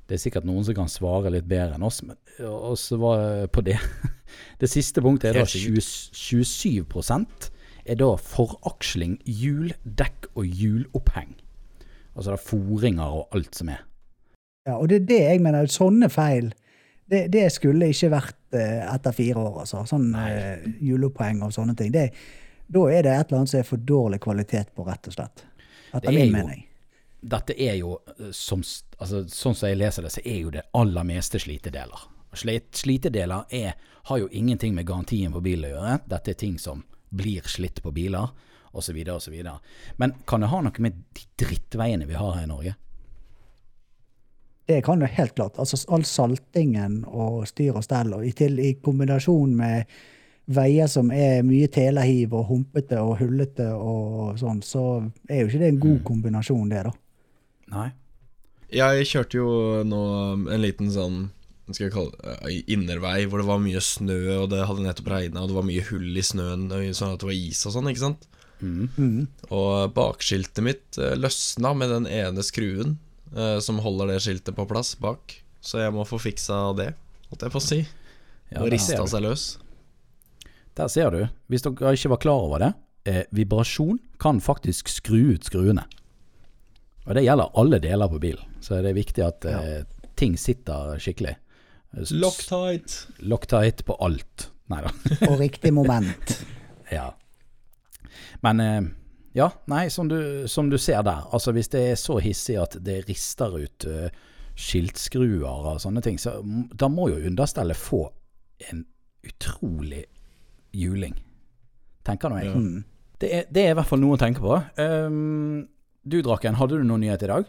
Det 0.05 0.17
er 0.17 0.21
sikkert 0.21 0.45
noen 0.45 0.65
som 0.67 0.75
kan 0.77 0.89
svare 0.91 1.31
litt 1.33 1.47
bedre 1.49 1.79
enn 1.79 1.85
oss, 1.87 2.03
men 2.05 2.17
og 2.45 2.75
så 2.77 2.97
var 3.01 3.47
på 3.53 3.63
det. 3.65 3.79
Det 4.59 4.67
siste 4.67 5.01
punktet 5.03 5.31
er 5.31 5.39
da 5.39 5.45
20, 5.47 5.79
27% 5.81 7.49
er 7.85 7.97
da 7.99 8.07
foraksling, 8.19 9.17
hjul, 9.23 9.69
dekk 9.85 10.27
og 10.33 10.45
hjuloppheng. 10.49 11.35
Altså 12.15 12.31
det 12.31 12.37
er 12.39 12.43
foringer 12.43 13.17
og 13.21 13.35
alt 13.37 13.55
som 13.55 13.69
er. 13.71 13.83
Ja, 14.65 14.77
og 14.79 14.89
det 14.89 15.01
er 15.03 15.07
det 15.11 15.19
jeg 15.21 15.43
mener. 15.45 15.69
Sånne 15.71 16.09
feil, 16.11 16.49
det, 17.11 17.27
det 17.33 17.45
skulle 17.53 17.91
ikke 17.93 18.09
vært 18.15 18.57
eh, 18.57 18.81
etter 18.89 19.13
fire 19.15 19.43
år, 19.43 19.61
altså. 19.63 19.83
Sånn 19.87 20.09
hjuloppheng 20.81 21.43
og 21.45 21.53
sånne 21.55 21.75
ting. 21.77 21.93
Det, 21.93 22.07
da 22.65 22.85
er 22.89 23.05
det 23.05 23.13
et 23.13 23.27
eller 23.29 23.43
annet 23.43 23.53
som 23.53 23.61
er 23.61 23.67
for 23.69 23.83
dårlig 23.93 24.19
kvalitet 24.25 24.73
på, 24.75 24.87
rett 24.87 25.11
og 25.11 25.15
slett. 25.19 25.45
Etter 25.93 26.09
er 26.09 26.17
min 26.17 26.25
jo- 26.31 26.37
mening. 26.39 26.64
Dette 27.25 27.55
er 27.57 27.77
jo, 27.79 27.99
eh, 28.19 28.31
som, 28.31 28.61
altså, 28.97 29.23
sånn 29.31 29.55
som 29.57 29.69
jeg 29.69 29.79
leser 29.79 30.05
det, 30.05 30.13
så 30.13 30.23
er 30.25 30.39
jo 30.43 30.53
det 30.53 30.67
aller 30.77 31.07
meste 31.07 31.41
slitedeler. 31.41 32.09
Slitedeler 32.35 33.45
er, 33.55 33.77
har 34.09 34.19
jo 34.19 34.27
ingenting 34.31 34.75
med 34.75 34.85
garantien 34.85 35.33
på 35.33 35.41
bilen 35.41 35.69
å 35.69 35.75
gjøre. 35.77 35.99
Dette 36.11 36.33
er 36.33 36.39
ting 36.39 36.57
som 36.59 36.83
blir 37.15 37.47
slitt 37.49 37.81
på 37.81 37.93
biler, 37.95 38.33
osv. 38.75 38.97
osv. 39.09 39.35
Men 39.97 40.13
kan 40.27 40.43
det 40.43 40.51
ha 40.51 40.59
noe 40.65 40.83
med 40.83 40.97
de 41.15 41.29
drittveiene 41.39 42.07
vi 42.09 42.17
har 42.19 42.35
her 42.35 42.43
i 42.43 42.51
Norge? 42.51 42.75
Det 44.65 44.81
kan 44.81 45.01
jo 45.01 45.07
helt 45.07 45.35
klart. 45.37 45.59
Altså 45.61 45.77
all 45.93 46.03
saltingen 46.09 47.03
og 47.05 47.45
styr 47.47 47.77
og 47.77 47.85
stell, 47.85 48.13
og 48.17 48.25
i, 48.25 48.33
til, 48.35 48.59
i 48.59 48.73
kombinasjon 48.81 49.53
med 49.55 49.95
veier 50.45 50.89
som 50.89 51.09
er 51.13 51.45
mye 51.45 51.69
telehiv 51.73 52.33
og 52.37 52.49
humpete 52.49 52.99
og 53.01 53.19
hullete 53.21 53.71
og 53.73 54.37
sånn, 54.41 54.61
så 54.65 54.83
er 55.29 55.41
jo 55.41 55.49
ikke 55.49 55.61
det 55.61 55.71
en 55.71 55.81
god 55.81 56.03
kombinasjon, 56.05 56.69
det, 56.73 56.83
da. 56.89 56.93
Nei? 57.73 57.89
Jeg 58.75 59.07
kjørte 59.07 59.39
jo 59.39 59.49
nå 59.87 60.03
en 60.51 60.61
liten 60.61 60.91
sånn 60.91 61.25
skal 61.73 61.87
jeg 61.87 61.93
kalle 61.95 62.13
det, 62.13 62.57
innervei 62.69 63.25
hvor 63.25 63.41
det 63.41 63.47
var 63.47 63.61
mye 63.63 63.81
snø, 63.81 64.19
og 64.43 64.51
det 64.51 64.61
hadde 64.69 64.85
nettopp 64.85 65.09
regna, 65.09 65.41
og 65.41 65.49
det 65.49 65.57
var 65.57 65.65
mye 65.65 65.85
hull 65.87 66.11
i 66.13 66.23
snøen, 66.25 66.67
sånn 66.93 67.15
at 67.15 67.23
det 67.23 67.29
var 67.31 67.37
is 67.37 67.63
og 67.65 67.73
sånn, 67.73 67.89
ikke 67.89 68.03
sant? 68.03 68.27
Mm. 68.61 69.25
Og 69.49 69.95
bakskiltet 69.95 70.63
mitt 70.63 70.99
eh, 71.01 71.15
løsna 71.17 71.73
med 71.77 71.91
den 71.91 72.07
ene 72.07 72.45
skruen 72.45 72.95
eh, 73.33 73.57
som 73.63 73.81
holder 73.83 74.13
det 74.13 74.21
skiltet 74.23 74.55
på 74.57 74.67
plass 74.69 74.93
bak. 75.01 75.35
Så 75.65 75.81
jeg 75.81 75.93
må 75.95 76.05
få 76.07 76.21
fiksa 76.21 76.69
det, 76.77 76.91
holdt 77.31 77.47
jeg 77.47 77.55
på 77.55 77.61
å 77.61 77.65
si. 77.65 77.81
Ja, 78.53 78.61
og 78.61 78.69
rista 78.73 79.01
seg 79.09 79.25
løs. 79.25 79.47
Der 80.77 80.89
ser 80.91 81.13
du. 81.13 81.21
Hvis 81.49 81.65
dere 81.65 81.95
ikke 81.97 82.13
var 82.13 82.21
klar 82.21 82.45
over 82.45 82.61
det, 82.61 82.71
eh, 83.09 83.23
vibrasjon 83.33 83.97
kan 84.21 84.41
faktisk 84.43 84.91
skru 84.91 85.33
ut 85.33 85.49
skruene. 85.49 85.87
Og 87.05 87.13
det 87.13 87.25
gjelder 87.25 87.53
alle 87.61 87.79
deler 87.81 88.09
på 88.09 88.19
bilen, 88.21 88.57
så 88.61 88.81
det 88.81 88.91
er 88.91 88.97
viktig 88.97 89.23
at 89.25 89.45
eh, 89.49 89.81
ting 90.17 90.37
sitter 90.41 90.97
skikkelig. 91.01 91.35
Locktight. 92.11 92.95
Loctite. 93.19 93.25
Loctite 93.29 93.85
på 93.87 93.97
alt. 94.03 94.49
Nei 94.73 94.81
da. 94.83 94.91
Og 95.29 95.39
riktig 95.39 95.73
moment. 95.73 96.37
ja. 96.91 97.11
Men 98.41 98.59
eh, 98.59 98.81
ja, 99.35 99.49
nei, 99.65 99.89
som 99.89 100.07
du, 100.07 100.47
som 100.47 100.69
du 100.71 100.77
ser 100.79 101.03
der. 101.03 101.27
Altså 101.35 101.51
hvis 101.55 101.69
det 101.73 101.83
er 101.91 101.99
så 101.99 102.17
hissig 102.23 102.55
at 102.61 102.77
det 102.79 103.01
rister 103.09 103.51
ut 103.51 103.85
uh, 103.91 104.07
skiltskruer 104.55 105.43
og 105.73 105.81
sånne 105.83 106.03
ting, 106.05 106.15
så 106.21 106.37
da 106.71 106.87
må 106.87 107.09
jo 107.11 107.19
understellet 107.27 107.75
få 107.75 108.05
en 108.71 108.85
utrolig 109.27 110.05
juling. 110.71 111.17
Tenker 112.07 112.31
nå 112.31 112.39
jeg. 112.39 112.53
Ja. 112.53 112.83
Det 113.19 113.31
er, 113.31 113.45
det 113.51 113.65
er 113.65 113.73
i 113.73 113.77
hvert 113.77 113.89
fall 113.89 113.99
noe 114.03 114.15
å 114.15 114.21
tenke 114.21 114.43
på. 114.43 114.55
Ehm, 114.79 115.65
du, 116.05 116.21
Draken, 116.21 116.55
hadde 116.55 116.77
du 116.77 116.83
noen 116.85 117.01
nyhet 117.01 117.23
i 117.25 117.27
dag? 117.31 117.47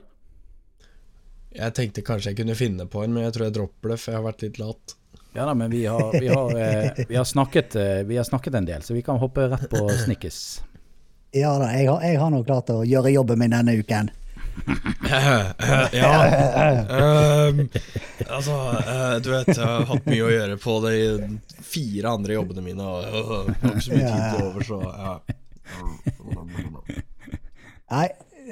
Jeg 1.56 1.72
tenkte 1.76 2.04
kanskje 2.04 2.32
jeg 2.32 2.38
kunne 2.38 2.54
finne 2.56 2.86
på 2.88 3.02
en, 3.04 3.12
men 3.12 3.26
jeg 3.26 3.34
tror 3.36 3.44
jeg 3.46 3.54
dropper 3.56 3.92
det, 3.92 3.98
for 4.00 4.12
jeg 4.12 4.18
har 4.18 4.24
vært 4.24 4.44
litt 4.46 4.60
lat. 4.60 4.94
Ja 5.36 5.44
da, 5.44 5.52
men 5.52 5.68
vi 5.72 5.82
har, 5.84 6.12
vi 6.16 6.28
har, 6.32 6.54
eh, 6.56 7.04
vi 7.08 7.16
har, 7.16 7.24
snakket, 7.28 7.76
eh, 7.76 8.00
vi 8.08 8.16
har 8.16 8.24
snakket 8.24 8.56
en 8.56 8.68
del, 8.68 8.82
så 8.82 8.96
vi 8.96 9.02
kan 9.04 9.20
hoppe 9.20 9.44
rett 9.52 9.68
på 9.68 9.82
snikkes. 10.06 10.38
Ja 11.36 11.52
da, 11.60 11.68
jeg 11.76 11.90
har, 11.90 12.00
jeg 12.00 12.16
har 12.22 12.32
nå 12.32 12.40
klart 12.48 12.72
å 12.72 12.80
gjøre 12.88 13.12
jobben 13.12 13.44
min 13.44 13.52
denne 13.52 13.76
uken. 13.76 14.08
ja. 15.92 16.12
Um, 16.88 17.60
altså, 18.24 18.56
eh, 18.80 19.16
du 19.20 19.28
vet, 19.34 19.52
jeg 19.52 19.60
har 19.66 19.84
hatt 19.92 20.08
mye 20.08 20.24
å 20.24 20.32
gjøre 20.32 20.56
på 20.64 20.78
de 20.86 20.94
fire 21.60 22.16
andre 22.16 22.38
jobbene 22.38 22.64
mine, 22.64 22.88
og 22.88 23.04
har 23.04 23.52
ikke 23.74 23.84
så 23.84 23.92
mye 23.92 24.14
tid 24.14 24.24
til 24.32 24.48
over, 24.48 24.64
så 24.64 24.80
ja. 24.96 25.12
Nei, 27.92 28.06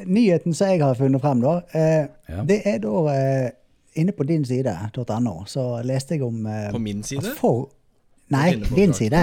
nyheten 0.07 0.55
som 0.55 0.69
jeg 0.73 0.81
har 0.83 0.95
funnet 0.99 1.21
frem, 1.23 1.41
da, 1.45 1.61
eh, 1.73 2.07
Ja. 2.29 2.45
det 2.45 2.63
er 2.67 2.79
da 2.83 2.95
eh, 3.15 3.51
inne 3.95 4.13
på 4.13 4.25
din 4.27 4.45
side.no, 4.45 5.45
så 5.47 5.83
leste 5.85 6.15
jeg 6.15 6.23
om 6.27 6.47
eh, 6.47 6.71
På 6.73 6.79
min 6.79 7.03
side? 7.03 7.19
at 7.31 7.37
For... 7.39 7.69
Nei, 8.35 8.57
på 8.65 8.75
din 8.75 8.93
side. 8.97 9.21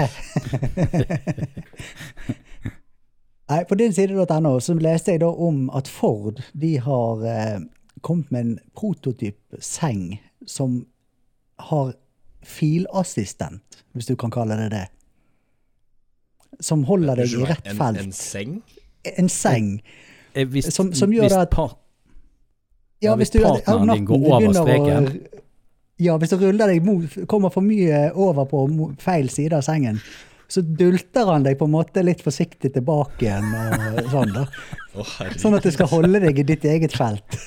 Nei, 3.50 3.64
på 3.68 3.74
din 3.74 3.92
side.no 3.92 4.52
så 4.62 4.74
leste 4.78 5.12
jeg 5.16 5.20
da 5.20 5.28
om 5.34 5.66
at 5.76 5.88
Ford 5.90 6.38
de 6.56 6.76
har 6.80 7.24
eh, 7.26 7.58
kommet 8.00 8.30
med 8.32 8.40
en 8.46 8.54
prototyp 8.78 9.38
seng 9.60 10.20
som 10.46 10.84
har 11.68 11.92
filassistent, 12.42 13.82
hvis 13.92 14.06
du 14.08 14.16
kan 14.18 14.30
kalle 14.34 14.56
det 14.58 14.70
det. 14.72 14.86
Som 16.62 16.84
holder 16.88 17.20
deg 17.22 17.34
i 17.34 17.44
rett 17.50 17.68
felt. 17.76 17.98
en, 18.00 18.06
en 18.08 18.12
seng? 18.16 18.56
En 19.18 19.28
seng. 19.30 19.68
Eh, 20.34 20.46
Hvis, 20.46 20.72
Som- 20.72 20.92
som 20.94 21.10
gjør 21.12 21.28
hvis 21.28 21.36
at- 21.42 21.50
par, 21.50 21.76
Ja, 23.02 23.10
Ja, 23.10 23.16
hvis 23.16 23.30
hvis, 23.30 23.42
du, 23.42 23.42
partneren 23.42 23.94
din 23.96 24.04
går 24.06 24.26
over 24.26 24.48
å- 24.48 24.54
streken. 24.62 25.26
Ja, 25.98 26.16
hvis 26.18 26.30
du 26.30 26.36
ruller 26.36 26.66
deg 26.70 26.84
mot, 26.84 27.04
kommer 27.28 27.50
for 27.52 27.60
mye 27.60 28.12
over 28.14 28.44
på 28.46 28.94
feil 28.98 29.28
side 29.28 29.52
av 29.52 29.62
sengen, 29.62 30.00
så 30.48 30.62
dulter 30.62 31.26
han 31.26 31.42
deg 31.42 31.58
på 31.58 31.64
en 31.66 31.72
måte 31.72 32.02
litt 32.04 32.22
forsiktig 32.22 32.72
tilbake 32.74 33.18
igjen. 33.26 33.44
Og 33.98 34.10
sånn, 34.14 34.32
da. 34.34 34.46
oh, 34.94 35.04
sånn 35.36 35.56
at 35.56 35.62
du 35.62 35.70
skal 35.70 35.86
holde 35.88 36.20
deg 36.20 36.38
i 36.38 36.42
ditt 36.42 36.62
eget 36.62 36.92
felt. 36.92 37.38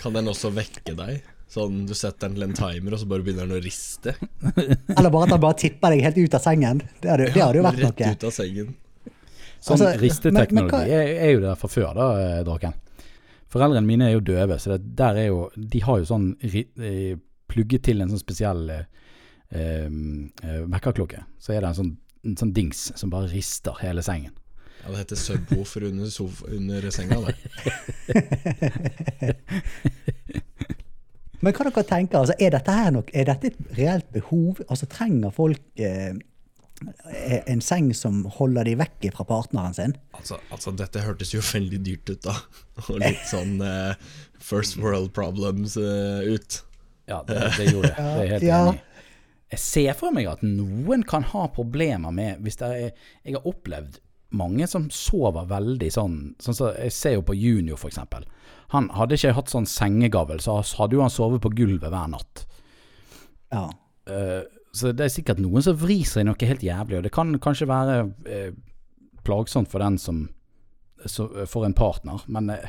Kan 0.00 0.12
den 0.12 0.26
også 0.26 0.52
vekke 0.52 0.94
deg? 0.96 1.22
Sånn, 1.48 1.86
Du 1.86 1.94
setter 1.94 2.28
den 2.28 2.34
til 2.34 2.42
en 2.44 2.52
timer, 2.52 2.92
og 2.92 2.98
så 3.00 3.08
bare 3.08 3.22
begynner 3.22 3.48
den 3.48 3.56
å 3.60 3.64
riste? 3.64 4.14
Eller 4.96 5.10
bare 5.10 5.22
at 5.24 5.30
han 5.30 5.40
bare 5.40 5.54
tipper 5.54 5.90
deg 5.90 6.02
helt 6.02 6.18
ut 6.18 6.34
av 6.34 6.42
sengen. 6.42 6.82
Det 7.00 7.08
hadde, 7.10 7.32
det 7.32 7.42
hadde 7.42 7.56
jo 7.56 7.62
vært 7.62 7.80
Rett 7.80 7.98
noe. 8.00 8.10
ut 8.12 8.24
av 8.24 8.30
sengen. 8.32 8.74
Sånn 9.66 9.80
altså, 9.82 10.00
risteteknologi 10.00 10.72
men- 10.72 10.88
men 10.88 10.90
er, 10.96 11.12
er 11.26 11.32
jo 11.34 11.40
der 11.44 11.56
fra 11.60 11.68
før, 11.72 11.90
da, 11.98 12.06
eh, 12.22 12.42
Draken. 12.46 12.74
Foreldrene 13.52 13.86
mine 13.86 14.08
er 14.08 14.12
jo 14.16 14.20
døve, 14.26 14.56
så 14.58 14.72
det, 14.74 14.80
der 14.98 15.14
er 15.22 15.26
jo 15.28 15.50
De 15.56 15.80
har 15.84 15.98
jo 16.00 16.04
sånn 16.08 16.32
eh, 16.42 17.16
plugget 17.48 17.82
til 17.86 18.00
en 18.02 18.10
sånn 18.10 18.18
spesiell 18.22 18.64
eh, 18.70 18.84
eh, 19.54 19.88
vekkerklokke. 20.66 21.22
Så 21.38 21.52
er 21.54 21.60
det 21.62 21.68
en 21.70 21.78
sånn, 21.78 21.92
en 22.26 22.36
sånn 22.40 22.52
dings 22.56 22.92
som 22.98 23.10
bare 23.10 23.28
rister 23.30 23.72
hele 23.82 24.02
sengen. 24.02 24.32
Ja, 24.84 24.90
det 24.92 24.98
heter 25.04 25.16
subwoofer 25.18 25.86
under, 25.88 26.10
sof 26.10 26.42
under 26.46 26.90
senga. 26.94 27.16
Det. 27.26 27.34
Men 31.44 31.52
hva 31.52 31.66
dere 31.68 31.82
tenker, 31.86 32.18
altså, 32.22 32.34
er 32.40 32.50
dette 32.54 32.72
her 32.74 32.90
nok, 32.94 33.10
er 33.14 33.26
dette 33.28 33.50
et 33.52 33.58
reelt 33.78 34.06
behov? 34.14 34.62
Altså, 34.68 34.86
Trenger 34.90 35.30
folk 35.36 35.60
eh, 35.78 36.14
en 37.46 37.60
seng 37.64 37.90
som 37.96 38.24
holder 38.38 38.68
de 38.68 38.74
vekk 38.80 39.06
fra 39.16 39.24
partneren 39.28 39.74
sin? 39.76 39.94
Altså, 40.16 40.38
altså, 40.52 40.72
dette 40.76 41.02
hørtes 41.04 41.32
jo 41.34 41.40
veldig 41.44 41.80
dyrt 41.86 42.10
ut, 42.12 42.22
da. 42.26 42.34
Og 42.90 42.98
litt 43.02 43.22
sånn 43.30 43.56
uh, 43.64 43.94
first 44.42 44.76
world 44.82 45.12
problems 45.16 45.76
uh, 45.80 46.20
ut. 46.26 46.60
Ja, 47.08 47.22
det, 47.28 47.38
det 47.56 47.70
gjorde 47.70 47.92
det. 47.92 47.96
Det 47.96 48.24
er 48.26 48.32
helt 48.34 48.46
Ja. 48.52 48.60
enig. 48.68 48.82
Jeg 49.54 49.62
ser 49.62 49.92
for 49.94 50.10
meg 50.10 50.26
at 50.26 50.40
noen 50.42 51.04
kan 51.06 51.22
ha 51.30 51.44
problemer 51.54 52.10
med 52.10 52.40
hvis 52.42 52.56
det 52.58 52.66
er 52.66 52.88
Jeg 53.22 53.36
har 53.36 53.44
opplevd 53.46 54.00
mange 54.34 54.66
som 54.66 54.88
sover 54.90 55.46
veldig 55.46 55.86
sånn 55.94 56.16
Sånn 56.42 56.56
så 56.58 56.72
Jeg 56.74 56.90
ser 56.96 57.14
jo 57.14 57.22
på 57.28 57.36
Junior, 57.38 57.78
for 57.78 57.86
eksempel. 57.92 58.26
Han 58.74 58.88
hadde 58.90 59.14
ikke 59.14 59.36
hatt 59.36 59.52
sånn 59.52 59.68
sengegavl, 59.70 60.42
så 60.42 60.58
hadde 60.80 60.98
jo 60.98 61.04
han 61.04 61.14
sovet 61.14 61.44
på 61.44 61.52
gulvet 61.54 61.86
hver 61.94 62.10
natt. 62.10 62.42
Ja. 63.54 63.68
Eh, 64.10 64.42
så 64.76 64.92
det 64.92 65.06
er 65.06 65.12
sikkert 65.14 65.40
noen 65.42 65.64
som 65.64 65.76
vrir 65.80 66.04
seg 66.08 66.24
i 66.24 66.28
noe 66.28 66.48
helt 66.50 66.64
jævlig, 66.66 66.98
og 67.00 67.06
det 67.06 67.12
kan 67.16 67.32
kanskje 67.42 67.68
være 67.70 67.96
eh, 68.28 68.50
plagsomt 69.26 69.70
for 69.72 69.82
den 69.82 69.96
som 69.98 70.26
så, 71.06 71.26
for 71.50 71.66
en 71.66 71.74
partner. 71.76 72.22
Men 72.28 72.50
eh, 72.54 72.68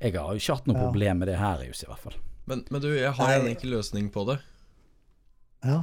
jeg 0.00 0.14
har 0.18 0.32
jo 0.34 0.40
ikke 0.42 0.58
hatt 0.60 0.68
noe 0.70 0.78
Ja. 0.78 0.84
problem 0.88 1.22
med 1.24 1.30
det 1.32 1.38
her 1.40 1.64
i 1.64 1.70
hvert 1.72 2.04
fall. 2.04 2.16
Men, 2.48 2.62
men 2.72 2.80
du, 2.84 2.88
jeg 2.96 3.12
har 3.18 3.28
Nei. 3.28 3.40
en 3.42 3.50
enkel 3.50 3.74
løsning 3.76 4.08
på 4.14 4.24
det. 4.30 4.38
Ja. 5.66 5.82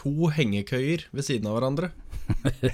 To 0.00 0.30
hengekøyer 0.30 1.02
ved 1.12 1.26
siden 1.26 1.48
av 1.50 1.58
hverandre. 1.58 1.90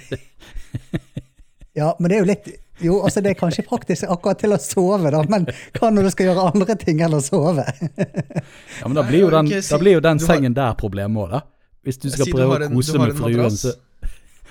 ja, 1.73 1.95
men 1.99 2.09
det 2.09 2.15
er 2.17 2.21
jo 2.23 2.29
litt 2.29 2.47
Jo, 2.81 2.99
altså 3.01 3.21
det 3.25 3.31
er 3.33 3.39
kanskje 3.39 3.63
praktisk 3.65 4.05
akkurat 4.13 4.37
til 4.37 4.53
å 4.53 4.59
sove, 4.61 5.09
da, 5.13 5.23
men 5.33 5.47
hva 5.79 5.89
når 5.89 6.07
du 6.07 6.11
skal 6.13 6.27
gjøre 6.29 6.43
andre 6.51 6.75
ting 6.77 6.99
enn 7.01 7.15
å 7.17 7.21
sove? 7.25 7.63
Ja, 7.97 8.83
men 8.85 8.97
da 8.99 9.03
blir 9.07 9.23
jo 9.25 9.31
den, 9.33 9.49
Ok, 9.49 9.63
si- 9.65 9.73
da 9.73 9.79
blir 9.81 9.95
jo 9.97 10.03
den 10.05 10.21
sengen 10.21 10.53
der 10.57 10.75
problemet 10.77 11.23
òg, 11.23 11.31
da. 11.33 11.41
Hvis 11.87 11.99
du 12.03 12.09
skal 12.11 12.27
prøve 12.33 12.51
har 12.51 12.65
å 12.65 12.67
en- 12.67 12.75
kose 12.75 12.99
med 12.99 13.15
fruen, 13.15 13.37
madrass. 13.39 13.61
så 13.63 13.75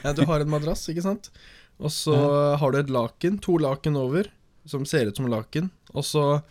Ja, 0.04 0.12
du 0.16 0.24
har 0.28 0.40
en 0.40 0.48
madrass, 0.52 0.86
ikke 0.92 1.02
sant? 1.04 1.30
Og 1.78 1.90
så 1.92 2.14
har 2.56 2.72
du 2.72 2.78
et 2.80 2.88
laken, 2.92 3.38
to 3.44 3.58
laken 3.60 3.96
over, 4.00 4.24
som 4.66 4.84
ser 4.88 5.10
ut 5.10 5.16
som 5.20 5.26
laken. 5.28 5.70
Og 5.94 6.02
så 6.08 6.42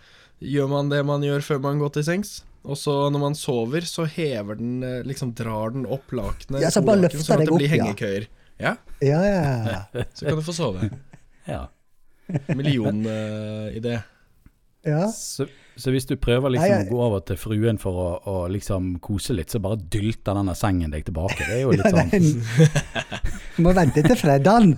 gjør 0.43 0.69
man 0.69 0.89
det 0.91 0.99
man 1.07 1.21
gjør 1.25 1.41
før 1.41 1.61
man 1.63 1.79
går 1.81 1.93
til 1.97 2.03
sengs. 2.05 2.43
Og 2.65 2.77
så 2.77 3.09
når 3.13 3.19
man 3.21 3.35
sover, 3.37 3.81
så 3.85 4.05
hever 4.09 4.57
den 4.57 4.83
eh, 4.83 5.03
Liksom 5.05 5.33
drar 5.37 5.69
den 5.73 5.85
opp 5.85 6.09
lakenet. 6.11 6.61
Ja, 6.63 6.69
så 6.73 6.81
bare 6.85 6.97
laken, 6.97 7.19
løfter 7.19 7.25
sånn 7.25 7.41
at 7.41 7.49
det 7.49 7.57
blir 7.59 7.69
opp, 7.69 7.77
ja. 7.77 7.85
hengekøyer. 7.85 8.27
Ja, 8.59 8.75
Ja, 9.01 9.21
ja, 9.21 9.41
ja. 9.93 10.03
så 10.15 10.25
kan 10.29 10.37
du 10.39 10.41
få 10.45 10.53
sove. 10.55 10.89
ja. 11.47 11.67
Millionidé. 12.49 14.03
Ja. 14.85 15.05
Så, 15.11 15.47
så 15.75 15.91
hvis 15.91 16.05
du 16.07 16.15
prøver 16.21 16.53
liksom 16.53 16.69
Nei, 16.71 16.77
jeg- 16.79 16.87
å 16.87 16.95
gå 16.95 17.01
over 17.07 17.23
til 17.27 17.37
fruen 17.41 17.77
for 17.81 17.97
å, 17.99 18.07
å 18.31 18.35
liksom 18.51 18.93
kose 19.03 19.33
litt, 19.35 19.49
så 19.51 19.59
bare 19.63 19.77
dylter 19.81 20.37
denne 20.37 20.53
sengen 20.55 20.91
deg 20.93 21.03
tilbake. 21.07 21.39
Det 21.43 21.57
er 21.57 21.61
jo 21.65 21.71
litt 21.75 21.85
Ja, 21.85 21.91
sånn 21.91 22.11
Du 23.55 23.61
må 23.63 23.71
vente 23.75 24.03
til 24.03 24.17
fredagen. 24.19 24.73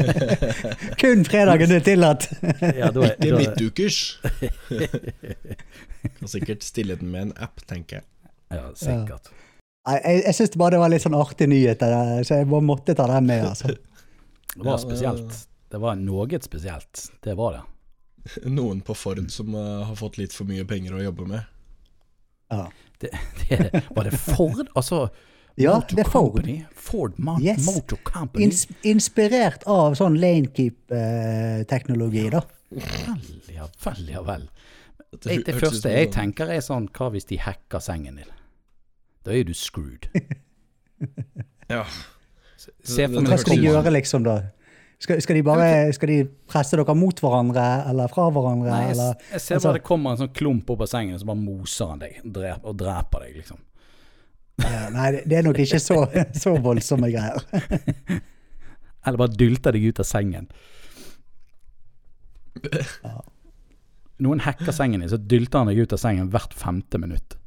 Kun 1.00 1.24
fredagen 1.26 1.72
er 1.74 1.84
tillatt. 1.86 2.26
ja, 2.62 2.90
da, 2.94 3.04
er- 3.06 3.16
Ikke 3.18 3.36
midtukers. 3.38 4.00
kan 6.18 6.28
sikkert 6.30 6.64
stille 6.66 6.96
den 7.00 7.10
med 7.12 7.28
en 7.28 7.32
app, 7.42 7.62
tenker 7.68 8.00
jeg. 8.00 8.06
Ja, 8.50 8.68
sikkert. 8.78 9.30
Nei, 9.88 9.96
jeg, 10.04 10.22
jeg 10.26 10.36
syns 10.36 10.56
bare 10.60 10.74
det 10.76 10.80
var 10.82 10.90
litt 10.92 11.04
sånn 11.04 11.16
artig 11.16 11.46
nyhet, 11.50 11.80
så 12.26 12.40
jeg 12.40 12.48
bare 12.50 12.66
måtte 12.66 12.94
ta 12.98 13.06
den 13.10 13.28
med. 13.30 13.46
altså. 13.52 13.70
Det 14.50 14.66
var 14.66 14.80
spesielt. 14.82 15.38
Det 15.70 15.78
var 15.80 15.94
noe 15.98 16.40
spesielt. 16.42 17.04
Det 17.22 17.36
var 17.38 17.54
det. 17.58 17.62
Noen 18.58 18.80
på 18.86 18.94
Ford 18.94 19.30
som 19.30 19.54
uh, 19.54 19.84
har 19.88 19.96
fått 19.98 20.18
litt 20.20 20.32
for 20.36 20.44
mye 20.48 20.64
penger 20.68 20.94
å 20.98 21.02
jobbe 21.02 21.24
med. 21.30 21.42
Ja. 22.50 22.64
det, 22.98 23.10
det 23.48 23.82
var 23.94 24.04
det 24.08 24.16
Ford? 24.18 24.66
Altså 24.74 25.08
Ja, 25.60 25.74
Motor 25.76 25.96
det 25.96 26.02
er 26.02 26.08
Ford. 26.10 26.32
Company? 26.32 26.64
Ford 26.74 27.12
Mo 27.18 27.38
Yes. 27.42 27.66
Motor 27.66 27.96
Company? 28.06 28.44
Ins 28.46 28.66
inspirert 28.86 29.62
av 29.68 29.94
sånn 29.98 30.16
lanekeep-teknologi, 30.22 32.28
da. 32.32 32.40
Vel, 32.70 33.24
ja 33.50 33.66
vel, 33.84 34.08
ja 34.14 34.22
vel. 34.24 34.46
Det, 35.10 35.40
det 35.46 35.54
første 35.58 35.90
jeg 35.90 36.12
tenker 36.14 36.46
er 36.54 36.60
sånn 36.62 36.86
Hva 36.94 37.08
hvis 37.10 37.26
de 37.26 37.36
hacker 37.42 37.80
sengen 37.82 38.14
din? 38.20 38.30
Da 39.26 39.30
er 39.34 39.44
du 39.48 39.54
screwed. 39.58 40.06
Ja. 41.70 41.84
Se 42.58 43.04
for 43.06 43.22
meg 43.22 43.28
Hva 43.30 43.36
skal 43.38 43.54
de 43.56 43.62
gjøre, 43.68 43.90
liksom, 43.94 44.24
da? 44.26 44.32
Skal, 45.00 45.20
skal 45.24 45.38
de 45.38 45.42
bare 45.46 45.68
skal 45.96 46.10
de 46.12 46.16
presse 46.50 46.76
dere 46.76 46.94
mot 46.98 47.20
hverandre, 47.24 47.62
eller 47.88 48.10
fra 48.12 48.26
hverandre, 48.34 48.68
Nei, 48.68 48.80
jeg, 48.82 48.90
eller 48.98 49.14
jeg 49.32 49.40
ser 49.40 49.54
altså- 49.56 49.70
bare 49.70 49.78
det 49.78 49.86
kommer 49.86 50.10
en 50.12 50.20
sånn 50.20 50.34
klump 50.36 50.70
opp 50.74 50.84
av 50.84 50.90
sengen, 50.92 51.14
og 51.16 51.22
så 51.22 51.28
bare 51.30 51.40
moser 51.40 51.92
han 51.94 52.02
deg 52.02 52.18
drep, 52.36 52.66
og 52.68 52.76
dreper 52.82 53.24
deg, 53.24 53.38
liksom. 53.40 53.62
Nei, 54.92 55.06
det- 55.24 55.38
er 55.38 55.42
nok 55.48 55.56
ikke 55.64 55.80
så, 55.80 56.04
så 56.44 56.54
voldsomme 56.60 57.08
greier. 57.08 57.40
Eller 59.06 59.16
bare 59.16 59.32
dylter 59.32 59.72
deg 59.72 59.88
ut 59.88 60.00
av 60.04 60.04
sengen. 60.04 60.50
Noen 64.20 64.40
hacker 64.44 64.72
sengen 64.76 65.00
din, 65.00 65.08
så 65.08 65.16
dylter 65.16 65.62
han 65.62 65.70
deg 65.72 65.80
ut 65.80 65.94
av 65.96 66.02
sengen 66.02 66.28
hvert 66.28 66.52
femte 66.52 67.00
minutt. 67.00 67.38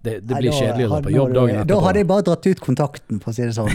Det, 0.00 0.22
det 0.24 0.38
blir 0.40 0.54
kjedelig 0.56 0.86
å 0.86 0.94
dra 0.94 0.98
på 1.04 1.10
jobb 1.12 1.34
dagen 1.36 1.66
Da 1.68 1.76
hadde 1.84 2.00
jeg 2.00 2.08
bare 2.08 2.24
dratt 2.24 2.46
ut 2.48 2.60
kontakten, 2.64 3.20
for 3.20 3.34
å 3.34 3.36
si 3.36 3.44
det 3.44 3.52
sånn. 3.52 3.68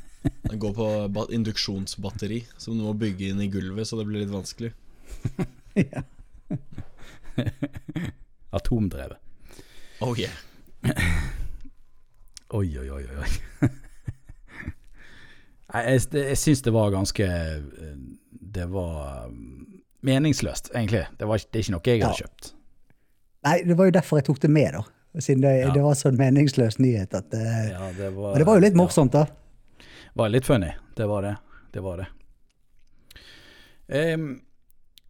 Den 0.22 0.58
går 0.60 0.72
på 0.76 1.22
induksjonsbatteri, 1.32 2.42
som 2.60 2.76
du 2.76 2.82
må 2.84 2.92
bygge 2.98 3.30
inn 3.32 3.40
i 3.40 3.46
gulvet, 3.48 3.86
så 3.88 3.96
det 4.00 4.04
blir 4.08 4.20
litt 4.24 4.32
vanskelig. 4.34 4.72
Ja. 5.78 6.02
Atomdrevet. 8.50 9.18
Oh 10.00 10.20
yeah. 10.20 10.32
Oi, 12.50 12.78
oi, 12.80 12.88
oi, 12.90 13.04
oi. 13.06 13.28
Jeg, 15.70 16.00
det- 16.10 16.24
jeg 16.32 16.38
syns 16.40 16.62
det 16.66 16.72
var 16.74 16.88
ganske 16.90 17.22
eh, 17.22 17.60
Det 18.30 18.64
var 18.72 19.28
um, 19.28 19.78
meningsløst, 20.02 20.72
egentlig. 20.74 21.04
Det, 21.20 21.28
var, 21.30 21.38
det 21.38 21.60
er 21.60 21.62
ikke 21.62 21.74
noe 21.76 21.86
jeg 21.86 22.00
hadde 22.02 22.16
Ja. 22.16 22.24
kjøpt. 22.24 22.48
Nei, 23.46 23.54
det 23.68 23.76
var 23.78 23.86
jo 23.86 23.94
derfor 23.94 24.18
jeg 24.18 24.26
tok 24.26 24.40
det 24.42 24.50
med, 24.50 24.74
da. 24.74 24.82
Siden 25.22 25.44
det, 25.46 25.52
Ja. 25.60 25.70
det 25.76 25.84
var 25.84 25.94
sånn 25.94 26.16
en 26.16 26.18
meningsløs 26.24 26.80
nyhet. 26.82 27.14
At, 27.14 27.30
eh, 27.38 27.68
Ja, 27.70 27.86
det 27.94 28.10
var, 28.16 28.32
men 28.34 28.42
det 28.42 28.48
var 28.50 28.58
jo 28.58 28.64
litt 28.66 28.74
morsomt, 28.82 29.14
da. 29.14 29.22
Var 30.14 30.28
litt 30.28 30.46
funny. 30.46 30.70
Det 30.96 31.06
var 31.06 31.22
det. 31.22 31.36
Det 31.72 31.80
var 31.80 31.96
det. 32.02 32.06
Um, 34.14 34.40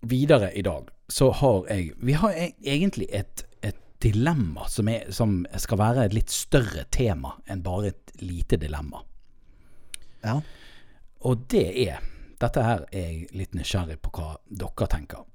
videre 0.00 0.52
i 0.52 0.62
dag 0.62 0.88
så 1.08 1.30
har 1.30 1.66
jeg 1.68 1.92
Vi 2.00 2.12
har 2.12 2.32
e- 2.32 2.54
egentlig 2.64 3.08
et, 3.12 3.44
et 3.62 3.76
dilemma 4.00 4.68
som, 4.68 4.88
er, 4.88 5.10
som 5.12 5.42
skal 5.56 5.78
være 5.78 6.04
et 6.04 6.14
litt 6.16 6.32
større 6.32 6.86
tema 6.90 7.34
enn 7.46 7.62
bare 7.62 7.92
et 7.92 8.14
lite 8.22 8.56
dilemma. 8.56 9.02
Ja. 10.24 10.40
Og 11.20 11.44
det 11.52 11.66
er 11.88 12.00
Dette 12.40 12.62
her 12.64 12.86
er 12.88 13.02
jeg 13.04 13.26
litt 13.36 13.52
nysgjerrig 13.52 13.98
på 14.00 14.14
hva 14.16 14.30
dere 14.48 14.86
tenker. 14.88 15.26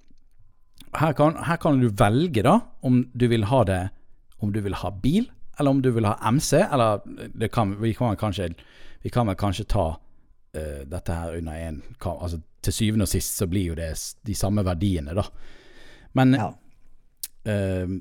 Her 0.97 1.13
kan, 1.13 1.36
her 1.45 1.60
kan 1.62 1.78
du 1.78 1.91
velge 1.93 2.41
da 2.41 2.56
om 2.82 3.04
du 3.13 3.28
vil 3.30 3.45
ha 3.51 3.60
det 3.67 3.89
Om 4.41 4.51
du 4.51 4.58
vil 4.65 4.73
ha 4.75 4.89
bil, 4.89 5.30
eller 5.60 5.71
om 5.71 5.82
du 5.82 5.91
vil 5.91 6.06
ha 6.06 6.17
MC. 6.32 6.58
Eller 6.65 6.99
det 7.06 7.51
kan, 7.54 7.75
vi 7.82 7.93
kan 7.93 8.17
kanskje 8.17 8.49
Vi 9.06 9.12
kan 9.13 9.28
vel 9.30 9.38
kanskje 9.38 9.68
ta 9.70 9.84
uh, 10.58 10.82
dette 10.89 11.13
her 11.13 11.36
under 11.38 11.54
én 11.54 11.76
kam- 12.02 12.18
Altså 12.18 12.39
til 12.65 12.74
syvende 12.74 13.06
og 13.06 13.12
sist 13.12 13.38
så 13.38 13.46
blir 13.46 13.68
jo 13.70 13.76
det 13.78 13.91
de 14.26 14.34
samme 14.34 14.63
verdiene, 14.65 15.13
da. 15.13 15.28
Men 16.18 16.34
ja. 16.34 16.48
uh, 17.46 17.91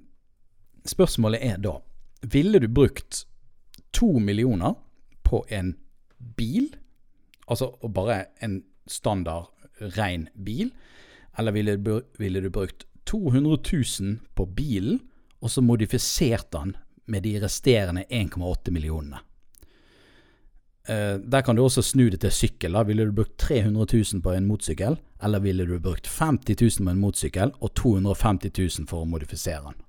spørsmålet 0.89 1.45
er 1.45 1.59
da 1.61 1.75
Ville 2.33 2.57
du 2.59 2.69
brukt 2.73 3.27
to 3.93 4.15
millioner 4.19 4.79
på 5.29 5.43
en 5.53 5.75
bil? 6.39 6.71
Altså 7.53 7.69
bare 7.85 8.31
en 8.41 8.63
standard 8.89 9.53
ren 9.99 10.31
bil? 10.33 10.73
Eller 11.39 11.53
ville, 11.53 11.77
du 11.77 12.01
ville 12.19 12.41
du 12.41 12.49
brukt 12.49 12.87
200 13.05 13.59
000 14.01 14.19
på 14.35 14.47
bilen, 14.47 15.03
og 15.41 15.51
så 15.51 15.61
modifisert 15.61 16.49
den 16.53 16.77
med 17.05 17.23
de 17.29 17.37
resterende 17.45 18.07
1,8 18.09 18.71
millionene? 18.71 19.21
Eh, 20.89 21.17
der 21.17 21.41
kan 21.41 21.57
du 21.57 21.63
også 21.65 21.83
snu 21.83 22.11
det 22.13 22.21
til 22.21 22.31
sykkel. 22.33 22.73
da 22.73 22.83
Ville 22.85 23.07
du 23.07 23.13
brukt 23.13 23.39
300 23.39 23.87
000 24.13 24.23
på 24.23 24.33
en 24.37 24.47
motorsykkel, 24.47 24.99
eller 25.23 25.41
ville 25.41 25.67
du 25.67 25.79
brukt 25.81 26.07
50 26.07 26.57
000 26.61 26.85
på 26.87 26.91
en 26.91 27.01
motorsykkel 27.01 27.53
og 27.61 27.75
250 27.75 28.53
000 28.59 28.89
for 28.89 29.03
å 29.05 29.09
modifisere 29.09 29.63
den? 29.65 29.81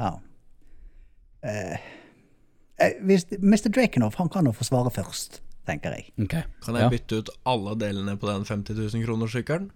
ja. 0.00 0.20
Eh, 1.42 1.72
eh, 2.76 2.92
hvis, 3.00 3.26
Mr. 3.42 3.68
Drakenhoff 3.68 4.14
han 4.20 4.28
kan 4.28 4.46
jo 4.46 4.52
få 4.52 4.64
svare 4.64 4.90
først, 4.92 5.40
tenker 5.66 5.96
jeg. 5.96 6.12
Okay. 6.20 6.42
Kan 6.64 6.76
jeg 6.76 6.84
ja. 6.84 6.90
bytte 6.92 7.20
ut 7.20 7.30
alle 7.48 7.74
delene 7.80 8.16
på 8.16 8.28
den 8.28 8.44
50 8.44 8.76
000 8.94 9.04
kroner-sykkelen? 9.04 9.70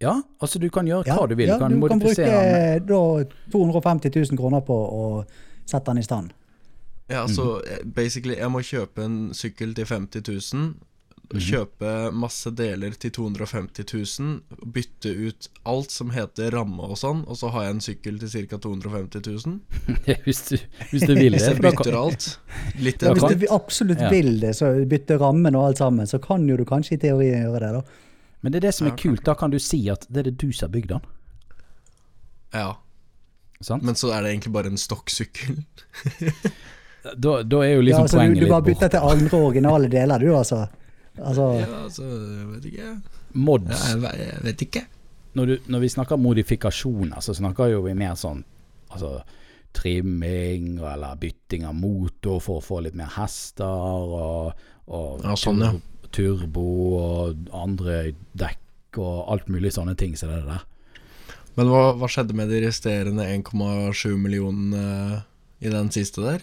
Ja, 0.00 0.22
altså 0.40 0.58
du 0.58 0.70
kan 0.72 0.86
gjøre 0.88 1.04
Ja, 1.06 1.18
hva 1.18 1.26
du 1.28 1.34
vil. 1.36 1.48
ja, 1.50 1.58
du 1.58 1.60
kan 1.60 1.80
du 1.80 1.88
kan 1.88 2.00
bruke 2.00 2.24
eh, 2.24 2.80
da 2.80 3.00
250 3.52 4.10
000 4.16 4.38
kroner 4.40 4.62
på 4.64 4.74
å 4.74 5.02
sette 5.66 5.90
den 5.90 6.00
i 6.00 6.06
stand. 6.06 6.32
Ja, 7.10 7.24
så 7.28 7.58
eh, 7.66 7.82
basically, 7.84 8.36
jeg 8.38 8.50
må 8.54 8.60
kjøpe 8.62 9.02
en 9.04 9.18
sykkel 9.34 9.74
til 9.74 9.86
50 9.90 10.22
000. 10.54 10.70
Kjøpe 11.30 11.90
masse 12.10 12.50
deler 12.58 12.90
til 12.98 13.12
250 13.14 13.84
000. 14.18 14.64
Bytte 14.74 15.12
ut 15.28 15.46
alt 15.70 15.92
som 15.94 16.10
heter 16.10 16.50
ramme 16.56 16.82
og 16.82 16.96
sånn, 16.98 17.20
og 17.30 17.38
så 17.38 17.52
har 17.54 17.68
jeg 17.68 17.76
en 17.76 17.82
sykkel 17.84 18.16
til 18.18 18.32
ca. 18.50 18.58
250 18.64 19.22
000. 19.46 19.60
hvis, 20.24 20.40
du, 20.48 20.56
hvis 20.90 21.06
du 21.06 21.12
vil 21.14 21.30
Hvis 21.36 21.46
det. 21.46 21.52
jeg 21.52 21.62
bytter 21.62 21.98
alt. 22.00 22.26
Litt 22.82 23.02
Ja, 23.06 23.12
hvis 23.14 23.38
du 23.42 23.46
absolutt 23.54 24.02
Ja. 24.02 24.10
vil 24.10 24.32
det, 24.42 24.56
så 24.58 24.72
bytte 24.90 25.20
rammen 25.22 25.54
og 25.54 25.68
alt 25.68 25.78
sammen, 25.84 26.06
så 26.10 26.18
kan 26.18 26.48
jo 26.50 26.56
du 26.58 26.64
kanskje 26.66 26.96
i 26.98 27.02
teorien 27.06 27.46
gjøre 27.46 27.62
det, 27.62 27.72
da. 27.78 27.82
Men 28.42 28.52
det 28.52 28.58
er 28.64 28.66
det 28.70 28.74
som 28.74 28.88
Ja, 28.88 28.94
er 28.94 28.98
kult. 28.98 29.22
Da 29.30 29.34
kan 29.38 29.50
du 29.54 29.58
si 29.62 29.84
at 29.92 30.06
det 30.10 30.24
er 30.24 30.30
det 30.32 30.38
du 30.42 30.50
som 30.50 30.66
har 30.66 30.74
bygd 30.80 30.94
den. 30.96 31.06
Ja, 32.58 32.70
Sant? 33.62 33.84
men 33.86 33.94
så 33.94 34.10
er 34.16 34.22
det 34.24 34.30
egentlig 34.34 34.52
bare 34.56 34.70
en 34.72 34.78
stokksykkel. 34.80 35.60
Da, 37.00 37.42
da 37.42 37.62
er 37.64 37.74
jo 37.74 37.80
Ja, 37.80 37.86
liksom 37.86 38.02
altså, 38.06 38.16
du, 38.16 38.20
poenget 38.20 38.42
du 38.44 38.50
bare 38.50 38.60
litt 38.64 38.70
bytter 38.74 38.92
til 38.92 39.10
andre 39.14 39.42
originale 39.48 39.88
deler, 39.92 40.18
du, 40.20 40.30
altså. 40.36 40.62
altså 41.16 41.46
Ja, 41.56 41.68
altså, 41.86 42.06
jeg 42.06 42.46
vet 42.54 42.70
ikke. 42.72 42.94
Mods. 43.32 43.84
Ja, 43.88 44.14
jeg, 44.18 44.40
vet 44.44 44.64
ikke. 44.66 44.86
Når, 45.38 45.46
du, 45.46 45.68
når 45.70 45.84
vi 45.84 45.92
snakker 45.94 46.18
modifikasjoner, 46.18 47.20
så 47.22 47.34
snakker 47.38 47.70
jo 47.72 47.84
vi 47.86 47.94
mer 47.96 48.16
sånn 48.18 48.42
altså, 48.90 49.20
trimming 49.76 50.80
eller 50.82 51.18
bytting 51.20 51.64
av 51.68 51.76
motor 51.78 52.40
for 52.42 52.58
å 52.58 52.64
få 52.64 52.80
litt 52.84 52.98
mer 52.98 53.12
hester 53.14 54.16
og, 54.20 54.64
og 54.90 55.22
Ja, 55.24 55.36
sånn, 55.38 55.62
ja. 55.62 55.72
turbo 56.10 56.66
og 56.98 57.46
andre 57.54 58.10
dekk 58.34 58.98
og 58.98 59.30
alt 59.30 59.46
mulig 59.48 59.70
sånne 59.76 59.94
ting 59.94 60.16
som 60.18 60.32
det 60.34 60.42
der. 60.48 60.66
Men 61.54 61.70
hva, 61.70 61.92
hva 61.98 62.08
skjedde 62.10 62.34
med 62.36 62.50
de 62.50 62.64
resterende 62.64 63.26
1,7 63.30 64.16
millionene 64.18 65.22
i 65.62 65.70
den 65.70 65.90
siste 65.94 66.24
der? 66.24 66.42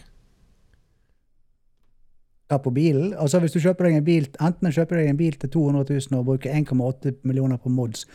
Hva 2.48 2.58
på 2.64 2.72
bilen? 2.72 3.14
Altså 3.20 3.40
Hvis 3.44 3.52
du 3.52 3.60
kjøper 3.60 3.90
deg 3.90 3.98
en 4.00 4.06
bil, 4.08 4.28
enten 4.40 4.72
kjøper 4.72 5.02
deg 5.02 5.10
en 5.12 5.18
bil 5.20 5.36
til 5.42 5.50
200 5.50 5.84
000 6.12 6.20
og 6.20 6.26
bruker 6.30 6.54
1,8 6.56 7.12
millioner 7.28 7.58
på 7.60 7.70
mods, 7.70 8.06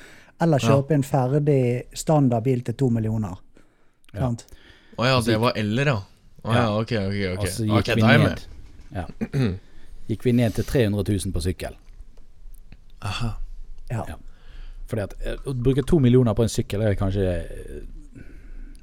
eller 0.41 0.59
Ja. 0.63 0.79
en 0.95 1.03
ferdig 1.03 1.83
standard 1.95 2.43
bil 2.45 2.63
til 2.65 2.75
2 2.75 2.89
millioner. 2.91 3.37
Ja. 4.15 4.31
Oh, 4.99 5.07
ja, 5.07 5.21
det 5.21 5.37
var 5.41 5.53
eller, 5.57 5.85
ja. 5.87 5.99
Oh, 6.45 6.55
ja, 6.55 6.65
ok, 6.81 6.93
ok. 6.93 7.21
ok 7.33 7.39
Og 7.39 7.49
så 7.49 7.65
Ok, 7.71 7.85
gikk 7.87 7.97
vi 7.97 8.03
er 8.03 8.11
jeg 8.11 8.19
ned 8.19 8.41
ja. 8.93 9.05
Gikk 10.09 10.25
vi 10.25 10.33
ned 10.33 10.51
til 10.53 10.65
300 10.65 11.05
000 11.27 11.33
på 11.33 11.41
sykkel. 11.41 11.77
Aha. 13.03 13.31
Ja. 13.91 14.03
Ja. 14.09 14.15
Fordi 14.87 15.03
at 15.03 15.15
eh, 15.25 15.37
Å 15.49 15.55
bruke 15.55 15.83
to 15.87 15.99
millioner 15.99 16.35
på 16.35 16.43
en 16.45 16.49
sykkel 16.53 16.83
er 16.83 16.95
kanskje 16.95 17.23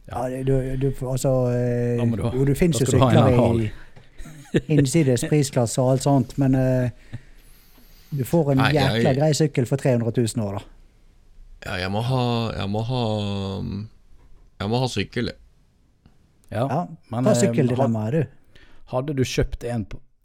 Ja, 0.09 0.23
Ja, 0.27 0.43
du, 0.43 0.53
du, 0.81 0.87
altså 1.05 1.31
eh, 1.53 1.97
Da 1.99 2.05
må 2.05 2.15
du 2.17 2.23
ha- 2.23 2.31
Jo, 2.33 2.45
du 2.45 2.53
finnes 2.57 2.79
jo 2.81 2.85
sykler 2.89 3.29
i 3.61 3.69
innsides 4.67 5.23
prisklasse 5.29 5.81
og 5.81 5.91
alt 5.93 6.03
sånt, 6.07 6.37
men 6.41 6.55
uh, 6.55 7.15
du 8.11 8.23
får 8.25 8.51
en 8.53 8.57
Nei, 8.63 8.71
jeg- 8.73 8.99
jækla 9.03 9.13
grei 9.19 9.31
sykkel 9.37 9.67
for 9.69 9.77
300 9.77 10.11
000 10.35 10.45
år, 10.47 10.59
da. 10.59 10.65
Ja, 11.67 11.73
jeg 11.83 11.91
må 11.91 12.01
ha 12.07 12.21
Jeg 12.55 12.69
må 12.71 12.81
ha 12.87 12.99
Jeg 14.61 14.69
må 14.71 14.79
ha 14.79 14.87
sykkel. 14.87 15.25
jeg. 15.33 15.35
Ja. 16.51 16.63
Ja, 16.67 16.77
men, 17.11 17.23
Ta 17.27 17.31
eh, 17.35 17.41
sykkeldilemmaet, 17.43 18.11
du. 18.13 18.61
Hadde 18.93 19.13
du 19.13 19.21
kjøpt 19.27 19.63
en 19.69 19.83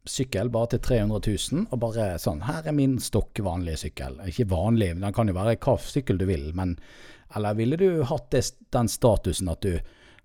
sykkel 0.09 0.49
bare 0.53 0.71
til 0.75 0.81
300 0.85 1.21
000, 1.53 1.67
og 1.73 1.81
bare 1.83 2.07
sånn 2.23 2.43
Her 2.47 2.63
er 2.71 2.73
min 2.77 2.99
stokk 3.03 3.41
vanlige 3.45 3.83
sykkel. 3.87 4.17
Ikke 4.31 4.47
vanlig, 4.49 4.93
men 4.95 5.05
den 5.09 5.13
kan 5.17 5.29
jo 5.29 5.35
være 5.37 5.57
hva 5.59 5.75
sykkel 5.81 6.19
du 6.21 6.25
vil, 6.31 6.51
men 6.57 6.79
Eller 7.37 7.55
ville 7.59 7.77
du 7.77 8.05
hatt 8.09 8.31
det, 8.31 8.45
den 8.73 8.89
statusen 8.89 9.49
at 9.51 9.61
du 9.65 9.79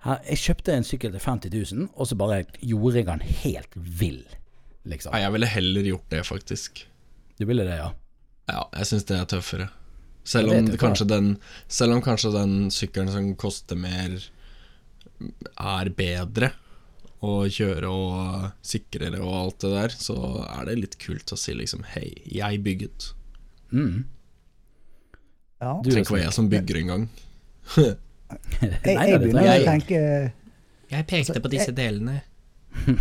her, 0.06 0.22
Jeg 0.30 0.42
kjøpte 0.44 0.76
en 0.76 0.88
sykkel 0.88 1.12
til 1.16 1.24
50 1.24 1.74
000, 1.74 1.90
og 1.96 2.08
så 2.08 2.18
bare 2.20 2.44
gjorde 2.62 3.02
jeg 3.02 3.10
den 3.10 3.26
helt 3.44 3.76
vill, 3.76 4.24
liksom. 4.88 5.14
Nei, 5.16 5.24
jeg 5.26 5.36
ville 5.36 5.52
heller 5.56 5.90
gjort 5.92 6.14
det, 6.14 6.24
faktisk. 6.28 6.86
Du 7.40 7.46
ville 7.50 7.66
det, 7.68 7.78
ja? 7.80 7.92
Ja, 8.50 8.64
jeg 8.80 8.90
syns 8.90 9.06
det 9.10 9.20
er 9.20 9.30
tøffere. 9.30 9.70
Selv 10.30 10.54
om, 10.54 10.68
kanskje 10.78 11.08
den, 11.10 11.30
selv 11.72 11.96
om 11.96 12.02
kanskje 12.06 12.32
den 12.36 12.56
sykkelen 12.74 13.12
som 13.14 13.30
koster 13.40 13.80
mer, 13.80 14.18
er 15.60 15.90
bedre 15.98 16.52
å 17.26 17.44
kjøre 17.52 17.90
og 17.92 18.46
sikrere 18.64 19.20
og 19.20 19.34
alt 19.36 19.64
det 19.66 19.72
der, 19.74 19.96
så 19.96 20.18
er 20.46 20.70
det 20.70 20.78
litt 20.80 21.00
kult 21.02 21.34
å 21.36 21.40
si 21.40 21.56
liksom 21.58 21.84
Hei, 21.96 22.14
jeg 22.32 22.62
bygget. 22.64 23.10
Mm. 23.76 24.06
Ja. 25.60 25.74
Du 25.84 25.90
Tenk 25.92 26.12
hva 26.14 26.22
jeg 26.22 26.36
som 26.36 26.48
bygger 26.52 26.84
en 26.84 26.94
gang. 26.94 27.10
Jeg, 28.30 28.72
Nei, 28.86 29.06
jeg 29.10 29.22
begynner 29.24 29.48
å 29.50 29.65
tenke 29.65 30.00
Jeg 30.89 31.06
pekte 31.10 31.42
på 31.42 31.52
disse 31.52 31.74
delene. 31.76 32.20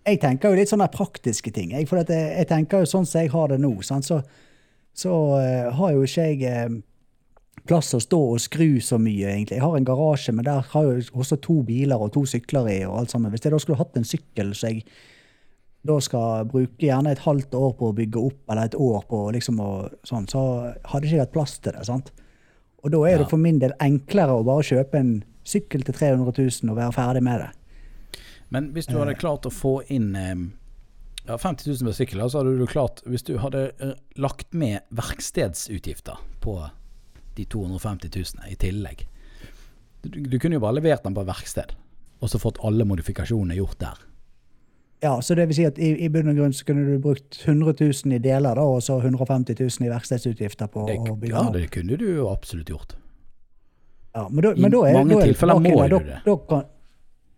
Jeg 0.00 0.18
tenker 0.22 0.50
jo 0.50 0.58
litt 0.58 0.70
sånne 0.70 0.88
praktiske 0.90 1.52
ting. 1.54 1.74
Jeg, 1.76 1.86
for 1.86 2.00
at 2.00 2.08
jeg, 2.10 2.30
jeg 2.40 2.48
tenker 2.48 2.82
jo 2.82 2.88
sånn 2.88 3.04
som 3.06 3.20
jeg 3.20 3.30
har 3.34 3.50
det 3.52 3.58
nå, 3.60 3.68
sant? 3.84 4.06
så, 4.08 4.16
så 4.96 5.12
uh, 5.36 5.68
har 5.76 5.92
jo 5.92 6.06
ikke 6.06 6.24
jeg 6.32 6.40
uh, 6.48 6.78
plass 7.68 7.92
å 7.94 8.00
stå 8.02 8.20
og 8.32 8.40
skru 8.42 8.80
så 8.82 8.98
mye, 8.98 9.28
egentlig. 9.28 9.58
Jeg 9.58 9.64
har 9.66 9.76
en 9.76 9.86
garasje, 9.86 10.34
men 10.34 10.48
der 10.48 10.64
har 10.72 10.88
jeg 10.88 11.10
også 11.12 11.38
to 11.44 11.60
biler 11.68 12.00
og 12.00 12.14
to 12.16 12.24
sykler 12.26 12.70
i. 12.72 12.78
og 12.88 12.96
alt 13.02 13.14
sammen. 13.14 13.30
Hvis 13.30 13.44
jeg 13.44 13.54
da 13.54 13.60
skulle 13.62 13.80
hatt 13.80 14.00
en 14.00 14.08
sykkel 14.08 14.54
så 14.56 14.72
jeg 14.72 14.86
da 15.86 15.96
skal 16.04 16.48
bruke 16.48 16.84
gjerne 16.84 17.14
et 17.14 17.22
halvt 17.24 17.54
år 17.56 17.70
på 17.78 17.88
å 17.88 17.96
bygge 17.96 18.20
opp, 18.20 18.40
eller 18.50 18.68
et 18.68 18.76
år 18.76 19.04
på 19.08 19.20
liksom 19.36 19.62
å 19.64 19.70
sånn, 20.04 20.26
så 20.28 20.42
hadde 20.90 21.06
ikke 21.06 21.14
jeg 21.14 21.24
hatt 21.24 21.36
plass 21.36 21.54
til 21.58 21.76
det. 21.76 21.86
sant? 21.88 22.10
Og 22.82 22.90
da 22.94 23.00
er 23.04 23.10
Ja. 23.16 23.18
det 23.18 23.30
for 23.30 23.36
min 23.38 23.58
del 23.60 23.72
enklere 23.80 24.32
å 24.38 24.44
bare 24.44 24.62
kjøpe 24.62 24.98
en 24.98 25.24
sykkel 25.44 25.82
til 25.84 25.94
300 25.94 26.32
000 26.38 26.70
og 26.70 26.76
være 26.76 26.92
ferdig 26.92 27.22
med 27.22 27.40
det. 27.40 27.50
Men 28.50 28.72
hvis 28.72 28.86
du 28.86 28.96
hadde 28.98 29.14
klart 29.14 29.46
å 29.46 29.50
få 29.52 29.82
inn 29.88 30.14
eh, 30.16 30.34
ja, 31.26 31.36
50 31.36 31.68
000 31.68 31.86
på 31.90 31.94
sykkel, 31.94 32.22
så 32.30 32.38
hadde 32.42 32.56
du 32.58 32.66
klart 32.66 33.02
Hvis 33.06 33.22
du 33.22 33.36
hadde 33.38 33.72
eh, 33.80 33.92
lagt 34.16 34.52
med 34.54 34.80
verkstedsutgifter 34.90 36.18
på 36.40 36.56
de 37.36 37.44
250 37.44 38.10
000 38.40 38.50
i 38.50 38.56
tillegg 38.56 39.06
du, 40.02 40.08
du 40.26 40.38
kunne 40.40 40.56
jo 40.56 40.60
bare 40.64 40.78
levert 40.80 41.04
den 41.04 41.14
på 41.14 41.22
verksted, 41.28 41.74
og 42.20 42.30
så 42.32 42.38
fått 42.40 42.58
alle 42.64 42.86
modifikasjonene 42.88 43.54
gjort 43.58 43.78
der. 43.82 43.98
Ja, 45.00 45.14
så 45.24 45.34
det 45.34 45.46
vil 45.48 45.56
si 45.56 45.64
at 45.64 45.78
i, 45.80 45.94
i 46.04 46.08
bunn 46.12 46.28
og 46.28 46.36
grunn 46.36 46.52
så 46.52 46.66
kunne 46.68 46.82
du 46.84 46.98
brukt 47.00 47.38
100 47.46 47.72
000 47.80 48.16
i 48.16 48.18
deler, 48.20 48.58
da, 48.58 48.64
og 48.68 48.82
så 48.84 48.98
150 49.00 49.56
000 49.56 49.86
i 49.86 49.92
verkstedsutgifter 49.92 50.68
på 50.68 50.84
Det, 50.90 50.98
å 51.00 51.14
bygge 51.16 51.32
ja, 51.38 51.44
det 51.54 51.62
kunne 51.72 51.96
du 51.96 52.04
jo 52.18 52.26
absolutt 52.28 52.68
gjort. 52.68 52.96
Ja, 54.14 54.26
men 54.28 54.44
da, 54.44 54.52
i 54.52 54.60
men 54.60 54.74
da 54.74 54.82
er, 54.88 54.98
mange 54.98 55.14
da 55.14 55.22
er 55.22 55.30
tilfeller 55.30 55.62
må 55.64 55.72
du 55.88 55.96
det. 56.04 56.18
da 56.26 56.34
kan, 56.50 56.66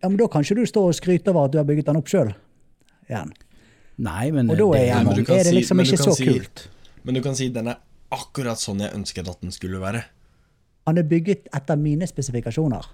ja, 0.03 0.09
men 0.09 0.19
da 0.19 0.27
kan 0.33 0.43
ikke 0.43 0.59
du 0.59 0.65
stå 0.67 0.83
og 0.89 0.97
skryte 0.97 1.31
over 1.31 1.47
at 1.47 1.55
du 1.55 1.59
har 1.61 1.67
bygget 1.69 1.87
den 1.91 2.01
opp 2.01 2.11
sjøl 2.11 2.33
igjen. 3.07 3.31
Nei, 4.03 4.25
men 4.33 4.49
Og 4.49 4.57
da 4.57 4.67
er, 4.79 4.89
Nei, 4.97 5.03
men 5.05 5.23
er 5.23 5.43
det 5.47 5.53
liksom 5.53 5.79
si, 5.79 5.87
ikke 5.93 6.03
så 6.03 6.15
si- 6.17 6.27
kult. 6.27 6.67
Men 7.03 7.15
du 7.15 7.21
kan 7.23 7.35
si 7.37 7.47
den 7.53 7.69
er 7.71 7.79
akkurat 8.11 8.59
sånn 8.59 8.81
jeg 8.83 8.91
ønsket 8.97 9.29
at 9.29 9.39
den 9.41 9.53
skulle 9.55 9.79
være. 9.79 10.03
Han 10.89 10.97
er 10.99 11.07
bygget 11.07 11.47
etter 11.55 11.79
mine 11.79 12.07
spesifikasjoner. 12.09 12.89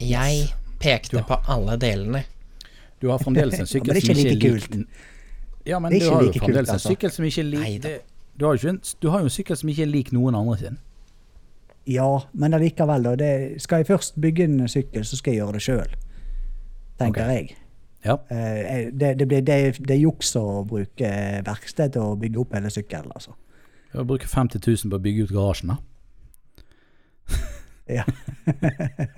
Jeg 0.00 0.46
pekte 0.80 1.20
på 1.26 1.36
alle 1.52 1.76
delene. 1.76 2.24
Du 3.00 3.08
har 3.08 3.18
fremdeles 3.22 3.60
en 3.60 3.70
sykkel 3.74 4.00
som 4.00 4.22
ikke 4.22 4.36
er 4.36 4.60
lik 4.60 4.78
Ja, 5.66 5.78
men 5.78 5.92
du 5.92 6.04
har 6.04 6.22
jo 6.22 6.28
like 6.28 6.38
kult, 6.38 6.44
fremdeles 6.44 6.68
en 6.68 6.78
altså. 6.78 6.94
sykkel 6.94 7.12
som 7.14 7.24
ikke 7.28 7.44
er 7.44 7.50
lik 7.54 7.90
du 8.40 8.46
har, 8.46 8.66
en, 8.66 8.78
du 9.00 9.08
har 9.12 9.20
jo 9.20 9.28
en 9.28 9.32
sykkel 9.34 9.56
som 9.60 9.68
ikke 9.68 9.82
er 9.84 9.90
lik 9.90 10.10
noen 10.16 10.36
andre 10.38 10.54
sin. 10.56 10.76
Ja, 11.84 12.22
men 12.32 12.54
allikevel, 12.56 13.04
da. 13.04 13.12
Det, 13.18 13.32
skal 13.60 13.82
jeg 13.82 13.90
først 13.90 14.16
bygge 14.20 14.46
en 14.48 14.68
sykkel, 14.68 15.04
så 15.04 15.18
skal 15.18 15.34
jeg 15.34 15.42
gjøre 15.42 15.56
det 15.58 15.62
sjøl. 15.66 15.96
Tenker 17.00 17.26
okay. 17.26 17.34
jeg. 17.34 17.58
Ja. 18.04 18.16
Eh, 18.32 18.88
det, 18.96 19.18
det, 19.20 19.28
blir- 19.28 19.44
det, 19.44 19.58
det 19.84 19.96
er 19.96 20.00
juks 20.00 20.32
å 20.40 20.62
bruke 20.64 21.12
verksted 21.44 21.92
til 21.96 22.06
å 22.06 22.16
bygge 22.20 22.40
opp 22.40 22.56
hele 22.56 22.72
sykkelen, 22.72 23.12
altså. 23.12 23.36
Jeg 23.92 24.06
bruker 24.06 24.30
50 24.30 24.62
000 24.64 24.92
på 24.92 25.00
å 25.00 25.04
bygge 25.04 25.26
ut 25.26 25.36
garasjen, 25.36 25.74
da. 25.74 25.78
Ja. 27.90 28.04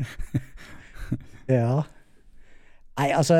ja. 1.60 1.82
Nei, 2.98 3.08
altså, 3.16 3.34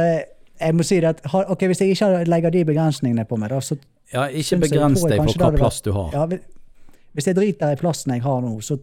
jeg 0.60 0.74
må 0.74 0.82
si 0.84 1.00
det 1.00 1.04
at 1.04 1.20
ok, 1.34 1.66
hvis 1.68 1.80
jeg 1.80 1.90
ikke 1.96 2.24
legger 2.30 2.50
de 2.54 2.64
begrensningene 2.64 3.24
på 3.28 3.36
meg, 3.38 3.50
da, 3.50 3.58
så 3.60 3.76
Ja, 4.12 4.26
ikke 4.28 4.60
begrens 4.60 5.02
deg 5.08 5.20
på 5.20 5.34
hva 5.38 5.50
plass 5.56 5.80
du 5.82 5.92
har. 5.92 6.10
ja, 6.12 6.26
hvis- 6.26 7.26
jeg 7.26 7.36
driter 7.36 7.72
i 7.72 7.76
plassen 7.76 8.12
jeg 8.12 8.22
har 8.22 8.40
nå, 8.40 8.58
så 8.62 8.78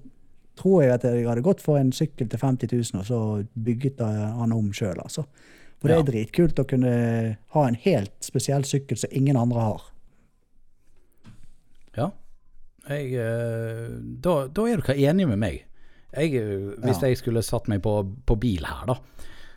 tror 0.55 0.81
jeg 0.83 0.91
at 0.91 1.03
jeg 1.03 1.25
hadde 1.27 1.41
gått 1.41 1.61
for 1.61 1.77
en 1.77 1.91
sykkel 1.91 2.27
til 2.29 2.39
50 2.39 2.67
000, 2.93 2.99
og 2.99 3.05
så 3.05 3.47
bygget 3.63 3.99
han 3.99 4.51
om 4.51 4.71
sjøl, 4.71 4.97
altså. 5.01 5.23
For 5.79 5.87
det 5.87 5.95
Ja. 5.95 6.01
er 6.01 6.11
dritkult 6.11 6.59
å 6.59 6.67
kunne 6.67 7.37
ha 7.53 7.63
en 7.67 7.75
helt 7.75 8.11
spesiell 8.21 8.63
sykkel 8.65 8.97
som 8.97 9.09
ingen 9.13 9.37
andre 9.37 9.61
har. 9.61 9.81
Ja. 11.97 12.09
Jeg, 12.89 13.13
eh, 13.13 13.87
da, 14.21 14.47
da 14.47 14.65
er 14.65 14.81
dere 14.81 14.97
enige 14.97 15.27
med 15.29 15.39
meg. 15.41 15.63
Jeg, 16.15 16.33
eh, 16.35 16.75
hvis 16.83 17.01
Ja. 17.01 17.07
jeg 17.07 17.17
skulle 17.17 17.43
satt 17.45 17.67
meg 17.67 17.81
på, 17.81 17.93
på 18.25 18.39
bil 18.39 18.65
her, 18.65 18.85
da, 18.87 18.95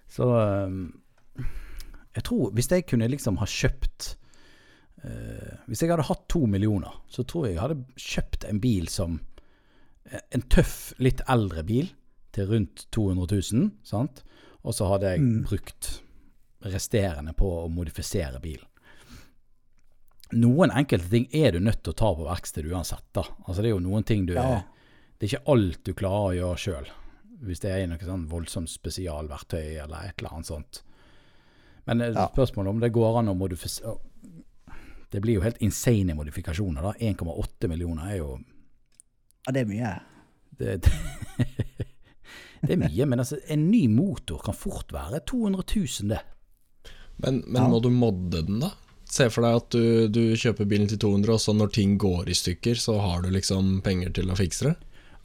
så 0.08 0.28
eh, 0.36 0.92
Jeg 2.14 2.24
tror 2.28 2.50
Hvis 2.52 2.68
jeg 2.70 2.84
kunne 2.86 3.08
liksom 3.08 3.38
ha 3.40 3.46
kjøpt 3.48 4.16
eh, 5.04 5.56
Hvis 5.66 5.80
jeg 5.82 5.90
hadde 5.90 6.04
hatt 6.08 6.26
to 6.28 6.44
millioner, 6.46 6.92
så 7.08 7.24
tror 7.24 7.46
jeg 7.46 7.54
jeg 7.56 7.62
hadde 7.62 7.84
kjøpt 7.96 8.44
en 8.50 8.60
bil 8.60 8.88
som 8.92 9.20
eh, 10.10 10.20
En 10.32 10.42
tøff, 10.52 10.92
litt 10.98 11.22
eldre 11.28 11.62
bil 11.64 11.88
til 12.32 12.46
rundt 12.48 12.86
200 12.96 13.40
000, 13.52 13.70
sant? 13.84 14.22
Og 14.64 14.72
så 14.74 14.86
hadde 14.88 15.10
jeg 15.14 15.20
Mm. 15.20 15.42
brukt 15.44 15.88
resterende 16.64 17.32
på 17.36 17.48
å 17.64 17.68
modifisere 17.68 18.38
bilen 18.40 18.68
noen 20.32 20.70
enkelte 20.72 21.10
ting 21.12 21.26
er 21.36 21.52
du 21.52 21.58
nødt 21.60 21.82
til 21.84 21.92
å 21.92 21.98
ta 21.98 22.08
på 22.16 22.24
verksted 22.24 22.64
uansett. 22.72 23.04
da. 23.12 23.20
Altså 23.46 23.60
Det 23.60 23.68
er 23.68 23.74
jo 23.74 23.82
noen 23.84 24.04
ting 24.08 24.24
du 24.26 24.32
Ja. 24.32 24.62
Det 25.18 25.26
er 25.28 25.36
ikke 25.36 25.52
alt 25.52 25.84
du 25.84 25.92
klarer 25.92 26.32
å 26.32 26.36
gjøre 26.38 26.56
sjøl. 26.62 26.86
Hvis 27.44 27.60
det 27.60 27.70
er 27.70 27.86
noe 27.86 27.98
sånn 27.98 28.24
voldsomt 28.30 28.70
spesialverktøy 28.72 29.76
eller 29.82 30.06
et 30.08 30.14
eller 30.18 30.32
annet 30.32 30.46
sånt. 30.48 30.82
Men 31.86 32.00
eh, 32.00 32.12
Ja. 32.14 32.28
spørsmålet 32.32 32.70
om 32.70 32.80
det 32.80 32.92
går 32.94 33.18
an 33.18 33.28
å 33.32 33.34
modifisere 33.36 33.96
Det 35.12 35.20
blir 35.20 35.34
jo 35.34 35.40
helt 35.44 35.58
insane 35.60 36.14
modifikasjoner. 36.14 36.82
da. 36.82 36.92
1,8 37.00 37.68
millioner 37.68 38.12
er 38.12 38.16
jo 38.22 38.38
Ja, 39.46 39.52
det 39.52 39.60
er 39.60 39.66
mye. 39.66 40.00
det, 40.58 40.82
det 42.62 42.70
er 42.72 42.76
mye. 42.80 43.06
Men 43.06 43.18
altså, 43.20 43.38
en 43.50 43.70
ny 43.70 43.86
motor 43.88 44.38
kan 44.44 44.54
fort 44.54 44.92
være 44.94 45.20
200 45.26 45.64
000, 45.76 46.08
det. 46.14 46.20
Men, 47.18 47.42
men 47.46 47.62
Ja. 47.62 47.68
må 47.68 47.80
du 47.82 47.90
modde 47.90 48.42
den, 48.46 48.60
da? 48.60 48.70
Se 49.12 49.26
for 49.28 49.42
deg 49.44 49.56
at 49.58 49.70
du, 49.74 50.08
du 50.08 50.22
kjøper 50.40 50.64
bilen 50.64 50.88
til 50.88 50.98
200, 50.98 51.34
og 51.34 51.40
så 51.42 51.52
når 51.52 51.72
ting 51.74 51.98
går 52.00 52.30
i 52.32 52.34
stykker, 52.38 52.74
så 52.80 52.94
har 53.02 53.20
du 53.22 53.28
liksom 53.34 53.82
penger 53.84 54.10
til 54.16 54.30
å 54.32 54.36
fikse 54.38 54.70
det? 54.70 54.76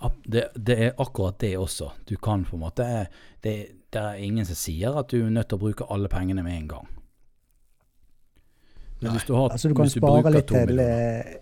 Ja, 0.02 0.10
Det, 0.28 0.44
det 0.60 0.76
er 0.90 0.98
akkurat 1.00 1.40
det 1.40 1.54
også. 1.58 1.92
Du 2.06 2.18
kan 2.18 2.44
på 2.46 2.58
en 2.58 2.66
måte 2.66 3.08
det, 3.42 3.54
det 3.94 4.04
er 4.04 4.22
ingen 4.24 4.46
som 4.48 4.58
sier 4.60 4.98
at 5.00 5.12
du 5.12 5.22
er 5.22 5.34
nødt 5.34 5.50
til 5.52 5.60
å 5.60 5.64
bruke 5.64 5.88
alle 5.94 6.10
pengene 6.12 6.44
med 6.46 6.58
en 6.58 6.70
gang. 6.76 6.88
Men 9.00 9.14
hvis 9.14 9.28
du, 9.28 9.34
har, 9.38 9.52
Altså, 9.54 9.70
du 9.70 9.76
kan 9.78 9.86
hvis 9.86 9.98
du 9.98 10.02
spare 10.02 10.32
litt 10.34 10.48
til 10.50 10.80
eh, 10.82 11.36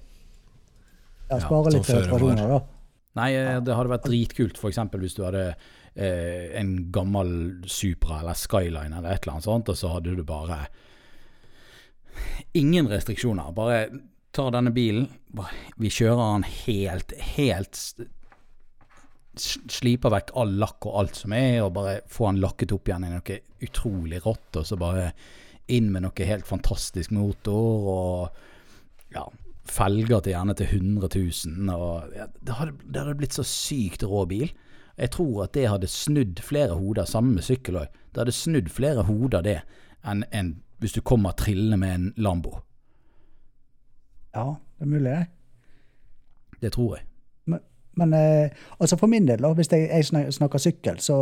Ja, 1.30 1.40
spare 1.40 1.72
sånn 1.72 1.78
litt 1.78 1.88
til 1.88 2.02
reparasjoner, 2.02 2.50
da. 2.52 2.60
Nei, 3.16 3.30
eh, 3.40 3.60
det 3.64 3.78
hadde 3.78 3.94
vært 3.94 4.10
dritkult 4.10 4.60
eksempel 4.60 5.06
hvis 5.06 5.16
du 5.16 5.24
hadde 5.24 5.46
eh, 5.48 6.52
en 6.60 6.74
gammel 6.94 7.32
Supra 7.72 8.20
eller 8.20 8.36
Skyline 8.36 8.92
eller 8.92 9.14
et 9.14 9.24
eller 9.24 9.38
annet 9.38 9.48
sånt, 9.48 9.72
og 9.72 9.80
så 9.80 9.94
hadde 9.94 10.18
du 10.18 10.26
bare 10.28 10.66
ingen 12.60 12.92
restriksjoner. 12.92 13.56
Bare 13.56 13.80
ta 14.36 14.50
denne 14.52 14.74
bilen, 14.76 15.08
vi 15.80 15.92
kjører 15.92 16.36
den 16.36 16.46
helt, 16.66 17.16
helt 17.36 17.80
Sliper 19.42 20.14
vekk 20.14 20.36
all 20.40 20.54
lakk 20.62 20.86
og 20.88 21.00
alt 21.02 21.20
som 21.20 21.34
er, 21.36 21.62
og 21.66 21.74
bare 21.76 22.00
få 22.12 22.30
den 22.30 22.42
lakket 22.44 22.74
opp 22.76 22.90
igjen 22.90 23.08
i 23.08 23.14
noe 23.14 23.40
utrolig 23.66 24.22
rått, 24.26 24.60
og 24.60 24.68
så 24.68 24.78
bare 24.80 25.10
inn 25.72 25.90
med 25.94 26.06
noe 26.06 26.28
helt 26.30 26.46
fantastisk 26.48 27.14
motor, 27.16 27.90
og 27.96 29.16
ja, 29.16 29.26
felger 29.66 30.22
til 30.22 30.36
gjerne 30.36 30.56
til 30.58 30.70
100 30.78 31.10
000. 31.16 31.74
Og 31.76 32.16
ja, 32.16 32.28
det, 32.42 32.58
hadde, 32.60 32.78
det 32.86 33.02
hadde 33.02 33.18
blitt 33.22 33.38
så 33.38 33.46
sykt 33.48 34.06
rå 34.06 34.26
bil. 34.30 34.52
Jeg 34.96 35.12
tror 35.12 35.44
at 35.44 35.56
det 35.58 35.68
hadde 35.68 35.92
snudd 35.92 36.40
flere 36.44 36.78
hoder, 36.78 37.08
sammen 37.10 37.36
med 37.36 37.48
sykkel 37.48 37.82
òg. 37.82 37.98
Det 38.14 38.24
hadde 38.24 38.36
snudd 38.36 38.70
flere 38.72 39.04
hoder 39.10 39.44
det, 39.44 39.58
enn 40.08 40.24
en, 40.32 40.54
hvis 40.80 40.96
du 40.96 41.02
kommer 41.04 41.36
trillende 41.36 41.80
med 41.82 41.96
en 41.96 42.08
Lambo. 42.22 42.60
Ja, 44.36 44.56
det 44.78 44.86
er 44.86 44.92
mulig, 44.92 45.12
det. 45.12 45.26
Det 46.62 46.72
tror 46.76 46.98
jeg. 46.98 47.06
Men, 47.96 48.14
eh, 48.14 48.50
altså 48.80 48.98
for 49.00 49.08
min 49.08 49.28
del, 49.28 49.42
da, 49.42 49.54
hvis 49.54 49.72
jeg, 49.72 49.90
jeg 49.90 50.34
snakker 50.34 50.60
sykkel, 50.60 51.00
så 51.00 51.20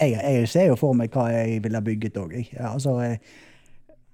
jeg, 0.00 0.16
jeg 0.20 0.48
ser 0.48 0.66
jo 0.68 0.76
for 0.78 0.92
meg 0.96 1.10
hva 1.14 1.28
jeg 1.32 1.62
ville 1.64 1.80
ha 1.80 1.84
bygget 1.84 2.18
òg. 2.20 2.34
Ja, 2.52 2.72
altså, 2.74 2.98
jeg, 3.00 3.20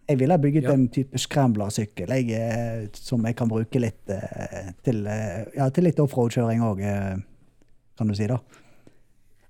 jeg 0.09 0.21
ville 0.21 0.37
ha 0.37 0.41
bygget 0.41 0.69
Ja. 0.69 0.73
en 0.73 0.89
type 0.89 1.19
scrambler-sykkel 1.19 2.13
eh, 2.13 2.89
som 2.95 3.25
jeg 3.27 3.37
kan 3.37 3.49
bruke 3.49 3.81
litt 3.81 4.11
eh, 4.13 4.73
til, 4.85 5.07
eh, 5.07 5.45
ja, 5.57 5.69
til 5.71 5.89
litt 5.89 6.01
offroad-kjøring 6.01 6.63
òg, 6.65 6.85
kan 7.99 8.09
du 8.11 8.15
si. 8.15 8.27
da. 8.31 8.39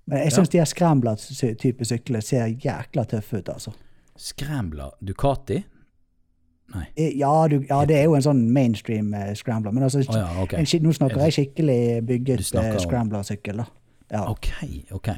Men 0.06 0.18
jeg 0.26 0.32
syns 0.36 0.48
de 0.52 0.58
her 0.60 0.68
scrambler-type 0.68 1.84
sykler 1.88 2.20
ser 2.24 2.46
jækla 2.46 3.04
tøffe 3.08 3.40
ut, 3.40 3.48
altså. 3.48 3.72
Scrambler 4.16 4.92
Ducati? 5.02 5.62
Nei. 6.72 6.86
Eh, 6.96 7.12
Ja, 7.18 7.48
du, 7.48 7.60
ja, 7.68 7.84
det 7.84 7.98
er 7.98 8.08
jo 8.08 8.16
en 8.16 8.24
sånn 8.24 8.42
mainstream 8.52 9.12
uh, 9.14 9.32
scrambler, 9.36 9.74
men 9.74 9.84
altså, 9.86 10.00
oh, 10.08 10.16
ja, 10.16 10.30
okay. 10.42 10.62
en, 10.64 10.82
nå 10.82 10.94
snakker 10.96 11.20
jeg 11.26 11.36
skikkelig 11.36 11.78
bygget 12.08 12.40
eh, 12.56 12.78
scrambler-sykkel, 12.82 13.62
da. 13.62 13.68
Ja. 14.14 14.24
Ok, 14.30 14.48
ok. 14.94 15.12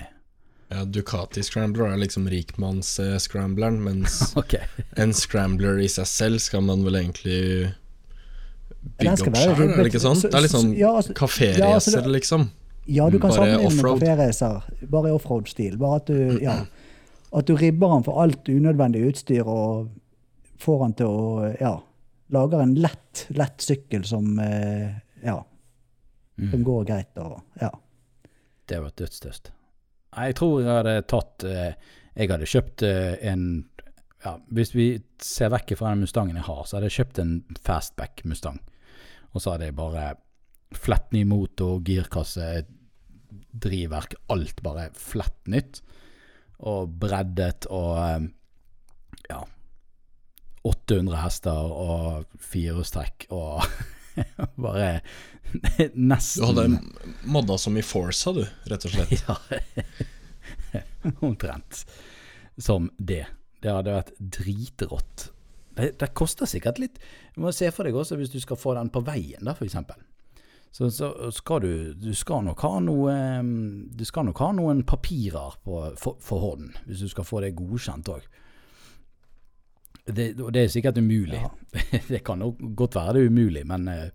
Ja, 0.70 0.82
Ducati 0.84 1.44
Scrambler 1.46 1.92
er 1.92 1.98
liksom 2.02 2.26
rikmanns-scrambleren, 2.26 3.78
mens 3.84 4.18
okay. 4.40 4.66
en 4.98 5.12
scrambler 5.14 5.78
i 5.78 5.86
seg 5.90 6.08
selv 6.10 6.42
skal 6.42 6.64
man 6.66 6.82
vel 6.86 6.98
egentlig 6.98 7.38
bygge 8.98 9.12
opp 9.14 9.38
sjøl, 9.38 9.68
er 9.70 9.82
det 9.82 9.90
ikke 9.92 10.02
sånn? 10.02 10.22
Det 10.24 10.34
er 10.34 10.42
litt 10.46 10.54
sånn 10.54 10.72
så- 10.72 10.78
ja, 10.80 10.90
altså- 10.98 11.14
kaféracer, 11.18 11.62
ja, 11.62 11.74
altså 11.78 12.02
liksom. 12.10 12.48
Ja, 12.86 13.08
du 13.10 13.18
kan 13.18 13.30
Bare 13.30 13.38
sammenligne 13.38 13.62
med 13.62 13.78
offroad. 13.78 14.00
kaféracer, 14.02 14.66
bare 14.90 15.08
i 15.08 15.14
offroad-stil. 15.14 15.78
Bare 15.78 15.96
at 15.96 16.06
du, 16.06 16.38
ja, 16.42 16.56
at 17.38 17.46
du 17.46 17.56
ribber 17.56 17.94
den 17.94 18.04
for 18.06 18.22
alt 18.22 18.46
unødvendig 18.48 19.06
utstyr 19.08 19.46
og 19.46 19.88
får 20.60 20.82
han 20.82 20.94
til 20.98 21.10
å 21.10 21.50
ja, 21.60 21.74
lager 22.34 22.62
en 22.62 22.74
lett, 22.80 23.26
lett 23.36 23.60
sykkel 23.62 24.04
som 24.08 24.38
ja, 24.38 25.36
mm. 26.36 26.50
som 26.50 26.64
går 26.64 26.84
greit. 26.84 27.18
Og, 27.18 27.40
ja. 27.60 27.70
Det 28.66 28.80
var 28.80 28.92
et 28.92 29.00
dødstøst. 29.02 29.52
Jeg 30.16 30.36
tror 30.38 30.60
jeg 30.62 30.72
hadde 30.72 31.00
tatt 31.10 31.44
eh, 31.44 31.72
Jeg 32.16 32.30
hadde 32.30 32.48
kjøpt 32.48 32.84
eh, 32.86 33.16
en 33.28 33.42
ja, 34.24 34.36
Hvis 34.48 34.70
vi 34.72 34.86
ser 35.22 35.50
vekk 35.52 35.74
fra 35.76 35.92
den 35.92 36.06
Mustangen 36.06 36.38
jeg 36.38 36.46
har, 36.46 36.62
så 36.64 36.78
hadde 36.78 36.88
jeg 36.88 37.02
kjøpt 37.02 37.20
en 37.22 37.34
fastback 37.66 38.24
Mustang. 38.24 38.62
Og 39.34 39.42
så 39.42 39.52
hadde 39.52 39.68
jeg 39.68 39.76
bare 39.76 40.14
flett 40.76 41.12
ny 41.14 41.22
motor, 41.28 41.78
girkasse, 41.84 42.64
drivverk, 43.52 44.16
alt 44.32 44.62
bare 44.64 44.88
flett 44.98 45.52
nytt. 45.52 45.82
Og 46.66 46.88
breddet 47.02 47.68
og 47.68 47.92
eh, 48.00 48.26
800 50.66 51.20
hester 51.20 51.76
og 51.86 52.38
firehjulstrekk 52.42 53.28
og 53.34 53.62
bare 54.66 55.00
nesten 55.94 56.42
Du 56.42 56.48
hadde 56.48 56.66
modda 57.30 57.58
som 57.60 57.76
i 57.78 57.84
Forsa, 57.86 58.32
du, 58.34 58.42
rett 58.70 58.88
og 58.88 58.96
slett. 58.96 59.22
Ja, 59.26 60.82
omtrent 61.26 61.86
som 62.56 62.90
det. 62.98 63.26
Det 63.62 63.72
hadde 63.72 63.94
vært 63.96 64.12
dritrått. 64.18 65.30
Det, 65.76 65.92
det 66.00 66.12
koster 66.16 66.48
sikkert 66.48 66.78
litt 66.80 67.00
Du 67.34 67.42
må 67.44 67.50
se 67.52 67.68
for 67.74 67.84
deg 67.84 67.96
også 67.98 68.16
hvis 68.16 68.32
du 68.32 68.38
skal 68.40 68.56
få 68.56 68.72
den 68.78 68.88
på 68.92 69.02
veien, 69.04 69.42
da, 69.44 69.56
eksempel. 69.60 69.98
Så, 70.72 70.90
så 70.90 71.10
skal 71.32 71.62
du 71.64 71.72
Du 71.94 72.10
skal 72.16 72.44
nok 72.46 72.62
ha 72.64 72.78
noe 72.84 73.12
Du 73.96 74.04
skal 74.08 74.26
nok 74.28 74.40
ha 74.44 74.50
noen 74.56 74.82
papirer 74.88 75.58
på, 75.64 75.82
for, 76.00 76.18
for 76.20 76.60
hvis 76.86 77.04
du 77.04 77.12
skal 77.12 77.28
få 77.28 77.42
det 77.44 77.54
godkjent 77.58 78.12
òg. 78.12 78.26
Det, 80.06 80.36
og 80.38 80.52
det 80.54 80.62
er 80.62 80.70
sikkert 80.70 80.98
umulig. 80.98 81.40
det 82.12 82.22
kan 82.24 82.38
nok 82.38 82.60
godt 82.78 82.94
være 82.94 83.16
det 83.16 83.24
er 83.24 83.32
umulig, 83.32 83.66
men 83.66 83.88
eh, 83.90 84.08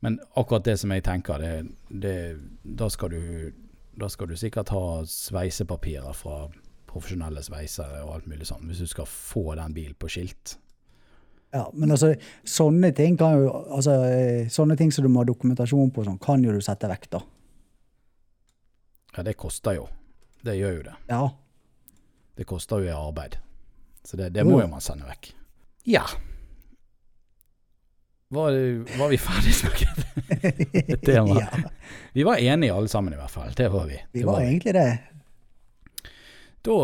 men 0.00 0.20
akkurat 0.34 0.64
det 0.64 0.78
som 0.80 0.92
jeg 0.94 1.04
tenker, 1.04 1.42
det, 1.42 1.66
det, 1.88 2.14
da, 2.62 2.88
skal 2.88 3.12
du, 3.12 3.52
da 4.00 4.08
skal 4.08 4.30
du 4.30 4.36
sikkert 4.40 4.72
ha 4.72 5.02
sveisepapirer 5.04 6.16
fra 6.16 6.46
profesjonelle 6.88 7.42
sveisere 7.44 8.00
og 8.06 8.14
alt 8.14 8.30
mulig 8.30 8.48
sånn, 8.48 8.64
hvis 8.68 8.80
du 8.80 8.88
skal 8.88 9.08
få 9.10 9.44
den 9.58 9.76
bilen 9.76 9.98
på 10.00 10.08
skilt. 10.10 10.56
Ja, 11.52 11.66
men 11.74 11.92
altså, 11.92 12.14
sånne 12.46 12.92
ting 12.96 13.18
kan 13.18 13.34
jo 13.42 13.50
altså, 13.50 13.96
eh, 14.06 14.48
Sånne 14.54 14.76
ting 14.78 14.92
som 14.94 15.02
du 15.02 15.10
må 15.10 15.24
ha 15.24 15.26
dokumentasjon 15.26 15.90
på, 15.92 16.04
sånn, 16.06 16.20
kan 16.22 16.44
jo 16.46 16.54
du 16.54 16.62
sette 16.64 16.88
vekk, 16.88 17.08
da. 17.18 17.20
Ja, 19.16 19.24
det 19.26 19.34
koster 19.36 19.74
jo. 19.76 19.88
Det 20.46 20.54
gjør 20.56 20.76
jo 20.78 20.84
det. 20.86 20.96
Ja. 21.10 21.24
Det 22.38 22.46
koster 22.48 22.80
jo 22.80 22.88
i 22.88 22.94
arbeid. 22.94 23.36
Så 24.04 24.16
det, 24.16 24.30
det 24.34 24.44
må 24.48 24.60
jo. 24.60 24.66
man 24.70 24.82
sende 24.84 25.06
vekk. 25.08 25.32
Ja. 25.90 26.04
Var, 28.30 28.52
var 28.98 29.08
vi 29.08 29.18
ferdig 29.18 29.54
snakket? 29.54 30.06
Et 30.88 31.02
tema. 31.02 31.40
ja. 31.40 31.70
Vi 32.12 32.22
var 32.22 32.36
enige 32.36 32.74
alle 32.74 32.88
sammen 32.88 33.12
i 33.12 33.16
hvert 33.16 33.30
fall. 33.30 33.52
Det 33.56 33.68
var 33.68 33.86
vi. 33.86 33.98
Vi 34.12 34.22
var, 34.22 34.32
var 34.32 34.40
vi. 34.40 34.46
egentlig 34.46 34.74
det. 34.74 34.98
Da 36.62 36.76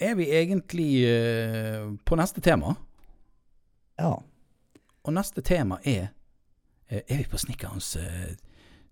er 0.00 0.14
vi 0.14 0.30
egentlig 0.30 0.90
uh, 1.04 1.92
på 2.04 2.16
neste 2.16 2.40
tema. 2.40 2.74
Ja. 3.98 4.14
Og 5.04 5.12
neste 5.12 5.42
tema 5.44 5.78
er 5.84 6.06
uh, 6.90 6.98
Er 6.98 7.16
vi 7.20 7.26
på 7.30 7.38
Snikkerens 7.38 7.96
uh, 8.00 8.32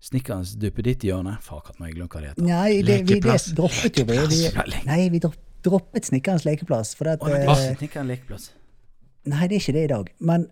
Snikkerens 0.03 0.53
duppeditt-hjørne? 0.59 1.37
Fuck, 1.41 1.71
at 1.73 1.81
jeg 1.81 1.95
glemt 1.95 2.13
hva 2.13 2.21
det 2.21 2.33
heter. 2.33 2.45
Nei, 2.45 2.81
det, 2.83 2.99
vi, 3.07 3.19
det 3.23 3.39
droppet 3.57 3.99
jo 3.99 4.05
vi. 4.09 4.19
vi 4.29 4.81
nei, 4.85 5.01
vi 5.09 5.23
dropp, 5.23 5.39
droppet 5.65 6.05
Snekkerens 6.09 6.45
lekeplass. 6.47 6.93
For 6.97 7.07
det 7.07 7.17
at, 7.17 7.23
oh, 7.23 7.29
nei, 7.31 7.39
det 7.45 7.53
eh, 7.53 7.71
er 7.75 7.87
ikke 7.87 8.03
lekeplass. 8.07 8.49
Nei, 9.31 9.47
det 9.47 9.55
er 9.57 9.61
ikke 9.61 9.75
det 9.77 9.83
i 9.87 9.91
dag. 9.93 10.09
Men 10.19 10.47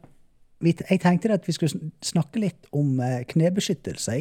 vi, 0.62 0.76
jeg 0.90 1.02
tenkte 1.04 1.34
at 1.36 1.48
vi 1.50 1.56
skulle 1.58 1.92
snakke 2.06 2.40
litt 2.44 2.70
om 2.78 3.00
eh, 3.04 3.22
knebeskyttelse. 3.32 4.18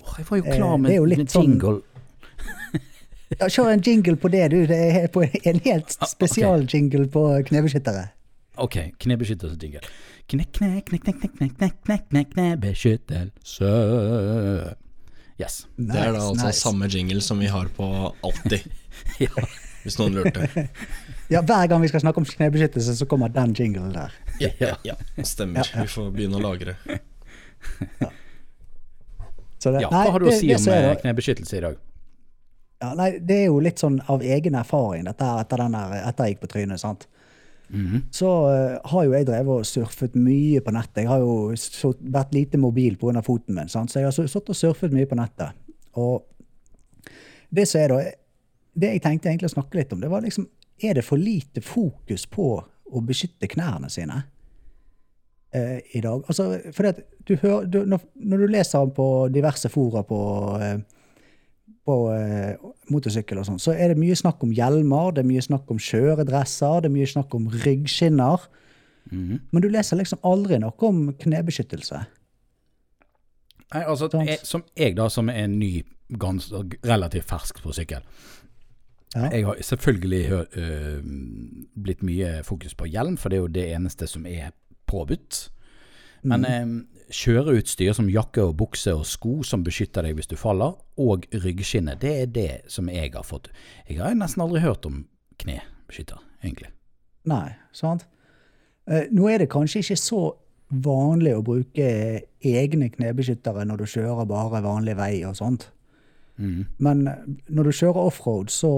Oh, 0.00 0.14
jeg 0.18 0.26
var 0.30 0.40
jo 0.40 0.44
Eh, 0.46 0.56
klar 0.56 0.76
med, 0.80 0.94
jo 0.96 1.04
med 1.10 1.26
jingle. 1.28 1.80
sånn-. 1.80 1.82
Ja, 3.38 3.46
Kjør 3.46 3.68
en 3.76 3.82
jingle 3.86 4.16
på 4.18 4.28
det, 4.32 4.46
du. 4.50 4.64
Det 4.66 4.78
er 4.96 5.04
på 5.14 5.22
en 5.22 5.60
helt 5.62 5.96
Ah, 6.00 6.06
spesialjingle 6.10 7.04
på 7.14 7.22
knebeskyttere. 7.46 8.08
Ok, 8.60 8.76
knebeskyttelse-jingle. 9.00 9.80
Kne, 10.30 10.44
kne, 10.52 10.80
kne, 10.86 10.98
kne, 11.04 11.12
kne, 11.14 11.28
kne, 11.38 11.48
kne, 11.54 11.68
kne, 11.86 11.98
kne, 12.10 12.24
knebeskyttelse. 12.32 13.70
Yes. 15.40 15.60
Det 15.78 15.96
er 15.96 16.10
da 16.12 16.20
altså 16.26 16.48
nice. 16.50 16.58
samme 16.60 16.88
jingle 16.92 17.22
som 17.24 17.38
vi 17.40 17.46
har 17.48 17.70
på 17.76 17.86
alltid, 18.26 18.66
Ja. 19.24 19.30
Hvis 19.84 19.98
noen 20.00 20.20
lurte. 20.20 20.48
Ja, 21.30 21.44
Hver 21.46 21.68
gang 21.70 21.78
vi 21.78 21.86
skal 21.86 22.02
snakke 22.02 22.18
om 22.18 22.24
knebeskyttelse, 22.26 22.96
så 22.98 23.06
kommer 23.06 23.30
den 23.30 23.52
jinglen 23.54 23.92
der. 23.94 24.14
Ja, 24.42 24.48
ja, 24.58 24.72
ja. 24.82 24.96
Stemmer. 25.22 25.60
Ja, 25.62 25.76
ja. 25.76 25.84
Vi 25.86 25.92
får 25.92 26.08
begynne 26.16 26.40
å 26.40 26.42
lagre. 26.42 26.74
Så 29.62 29.70
det, 29.70 29.84
ja, 29.84 29.92
nei, 29.92 30.00
hva 30.08 30.16
har 30.16 30.24
du 30.24 30.26
å 30.26 30.34
si 30.34 30.48
det 30.48 30.58
om 30.58 30.74
eh, 30.74 30.96
knebeskyttelse 31.04 31.58
i 31.58 31.62
dag? 31.62 31.78
Ja, 32.80 32.90
nei, 32.96 33.10
Det 33.22 33.36
er 33.44 33.48
jo 33.50 33.60
litt 33.62 33.78
sånn 33.78 34.00
av 34.10 34.24
egen 34.24 34.56
erfaring, 34.58 35.04
dette 35.06 35.26
her, 35.26 35.44
etter, 35.44 35.60
den 35.60 35.76
her, 35.76 35.96
etter 36.00 36.26
jeg 36.26 36.34
gikk 36.34 36.44
på 36.46 36.50
trynet. 36.54 36.82
sant? 36.82 37.06
Mhm. 37.70 38.08
Så 38.10 38.30
uh, 38.50 38.78
har 38.90 39.04
jo 39.06 39.12
jeg 39.14 39.28
drevet 39.28 39.60
og 39.60 39.68
surfet 39.68 40.16
mye 40.18 40.62
på 40.64 40.74
nettet. 40.74 41.04
Jeg 41.04 41.10
har 41.12 41.22
jo 41.22 41.52
så, 41.60 41.92
vært 42.00 42.34
lite 42.34 42.58
mobil 42.58 42.96
pga. 42.98 43.22
foten 43.22 43.54
min, 43.54 43.70
sant? 43.70 43.92
så 43.92 44.00
jeg 44.00 44.08
har 44.08 44.16
sittet 44.16 44.50
og 44.50 44.58
surfet 44.58 44.96
mye 44.96 45.06
på 45.06 45.18
nettet. 45.20 45.54
Og 46.00 46.24
det 47.54 47.68
som 47.68 47.82
er 47.82 47.92
da, 47.92 48.00
det 48.80 48.94
jeg 48.94 49.02
tenkte 49.04 49.30
egentlig 49.30 49.50
å 49.50 49.56
snakke 49.56 49.80
litt 49.80 49.92
om, 49.94 50.02
det 50.02 50.10
var 50.12 50.24
liksom 50.24 50.48
Er 50.80 50.94
det 50.96 51.04
for 51.04 51.20
lite 51.20 51.60
fokus 51.60 52.22
på 52.24 52.44
å 52.90 53.00
beskytte 53.04 53.50
knærne 53.52 53.90
sine 53.92 54.22
eh, 55.52 55.82
i 55.92 56.00
dag? 56.00 56.22
Altså, 56.24 56.54
for 56.72 56.86
det, 56.86 56.94
at 56.94 57.26
du 57.28 57.34
hører, 57.42 57.66
du, 57.68 57.82
når, 57.84 58.06
når 58.16 58.40
du 58.40 58.54
leser 58.54 58.94
på 58.96 59.08
diverse 59.28 59.68
fora 59.68 60.00
på 60.08 60.20
eh, 60.56 60.78
på 61.90 61.96
eh, 62.14 62.56
motorsykkel 62.92 63.40
og 63.40 63.46
sånn, 63.48 63.60
så 63.62 63.74
er 63.74 63.92
det 63.92 64.00
mye 64.00 64.16
snakk 64.18 64.42
om 64.44 64.54
hjelmer, 64.54 65.14
det 65.14 65.24
er 65.24 65.30
mye 65.30 65.44
snakk 65.44 65.70
om 65.72 65.80
kjøredresser, 65.80 66.82
det 66.82 66.90
er 66.90 66.96
mye 66.96 67.10
snakk 67.10 67.36
om 67.36 67.48
ryggskinner. 67.64 68.48
Mhm. 69.10 69.38
Men 69.50 69.64
du 69.64 69.68
leser 69.72 69.98
liksom 69.98 70.20
aldri 70.26 70.60
noe 70.62 70.76
om 70.86 71.08
knebeskyttelse. 71.18 72.02
Nei, 73.70 73.84
altså, 73.86 74.10
jeg, 74.26 74.40
som 74.46 74.64
jeg 74.76 74.96
da, 74.98 75.06
som 75.08 75.30
er 75.30 75.46
ny, 75.50 75.84
gans, 76.20 76.48
relativt 76.82 77.28
fersk 77.30 77.62
på 77.62 77.74
sykkel. 77.74 78.02
Ja. 79.16 79.26
Jeg 79.34 79.46
har 79.46 79.56
selvfølgelig 79.66 80.46
øh, 80.56 81.00
blitt 81.82 82.02
mye 82.06 82.42
fokus 82.46 82.74
på 82.78 82.86
hjelm, 82.86 83.16
for 83.18 83.28
det 83.28 83.36
er 83.36 83.40
jo 83.40 83.46
det 83.50 83.64
eneste 83.74 84.06
som 84.06 84.26
er 84.26 84.52
påbudt. 84.86 85.50
Men 86.22 86.40
Mm. 86.40 86.78
øh, 86.78 86.84
kjøreutstyr 87.10 87.92
som 87.92 88.08
jakke 88.08 88.42
og 88.42 88.56
bukse 88.56 88.92
og 88.94 89.06
sko 89.06 89.42
som 89.42 89.64
beskytter 89.64 90.02
deg 90.06 90.14
hvis 90.14 90.28
du 90.30 90.36
faller, 90.36 90.76
og 90.98 91.24
ryggskinne, 91.34 91.96
det 92.00 92.12
er 92.22 92.26
det 92.26 92.50
som 92.68 92.88
jeg 92.88 93.10
har 93.14 93.22
fått. 93.26 93.48
Jeg 93.88 93.98
har 93.98 94.14
nesten 94.14 94.42
aldri 94.44 94.60
hørt 94.60 94.86
om 94.86 95.06
knebeskytter, 95.38 96.20
egentlig. 96.44 96.68
Nei, 97.24 97.48
sant? 97.72 98.06
Uh, 98.90 99.02
nå 99.10 99.26
er 99.28 99.38
det 99.42 99.50
kanskje 99.50 99.82
ikke 99.82 99.96
så 99.96 100.20
vanlig 100.70 101.34
å 101.34 101.42
bruke 101.42 101.88
egne 102.46 102.88
knebeskyttere 102.94 103.64
når 103.66 103.76
du 103.82 103.84
kjører 103.90 104.28
bare 104.30 104.62
vanlig 104.62 104.94
vei 104.96 105.24
og 105.26 105.34
sånt. 105.36 105.70
Mhm. 106.40 106.66
Men 106.78 107.06
eh, 107.08 107.22
når 107.52 107.68
du 107.68 107.72
kjører 107.76 108.02
offroad, 108.08 108.50
så, 108.50 108.72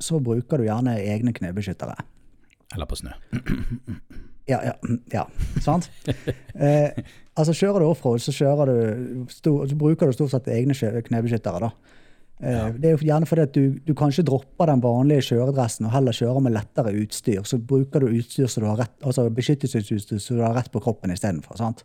så 0.00 0.18
bruker 0.24 0.58
du 0.58 0.64
gjerne 0.66 0.96
egne 0.98 1.34
knebeskyttere. 1.36 1.94
Eller 2.74 2.88
på 2.88 2.96
snø. 2.96 3.14
Ja, 4.50 4.58
ja, 4.66 4.72
ja 5.12 5.20
sant? 5.62 5.86
eh, 6.58 6.90
altså 7.38 7.54
Kjører 7.54 7.78
du 7.78 7.86
offroad, 7.86 8.18
så, 8.20 8.32
du, 8.66 9.52
så 9.70 9.76
bruker 9.78 10.10
du 10.10 10.16
stort 10.16 10.32
sett 10.32 10.48
egne 10.50 10.74
knebeskyttere. 11.06 11.60
da. 11.62 11.70
Eh, 12.42 12.72
Det 12.74 12.88
er 12.90 12.96
jo 12.96 13.06
gjerne 13.06 13.28
fordi 13.30 13.44
at 13.46 13.54
du, 13.54 13.78
du 13.86 13.94
kanskje 13.94 14.24
dropper 14.26 14.66
den 14.72 14.82
vanlige 14.82 15.28
kjøredressen 15.30 15.86
og 15.86 15.94
heller 15.94 16.16
kjører 16.16 16.42
med 16.42 16.56
lettere 16.56 16.94
utstyr. 17.04 17.44
Så 17.46 17.60
bruker 17.62 18.02
du 18.02 18.10
utstyr 18.18 18.50
så 18.50 18.64
du 18.64 18.66
har 18.66 18.80
rett, 18.82 18.96
altså 19.06 19.28
beskyttelsesutstyr 19.30 20.18
så 20.18 20.34
du 20.34 20.42
har 20.42 20.56
rett 20.58 20.72
på 20.74 20.82
kroppen 20.82 21.14
istedenfor. 21.14 21.54
Okay. 21.62 21.84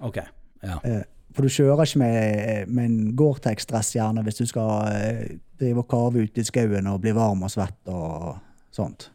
Ok, 0.00 0.22
ja. 0.64 0.78
Eh, 0.88 1.02
For 1.32 1.46
du 1.46 1.52
kjører 1.52 1.84
ikke 1.86 2.02
med, 2.02 2.68
med 2.68 2.84
en 2.84 3.12
Gore-Tex-dress 3.16 3.94
gjerne 3.96 4.24
hvis 4.26 4.42
du 4.42 4.46
skal 4.50 4.88
eh, 4.92 5.36
drive 5.60 5.84
og 5.84 5.88
kave 5.88 6.26
ute 6.26 6.42
i 6.42 6.44
skauen 6.44 6.90
og 6.90 7.00
bli 7.04 7.14
varm 7.16 7.44
og 7.46 7.52
svett 7.52 7.88
og 7.92 8.34
sånt. 8.74 9.10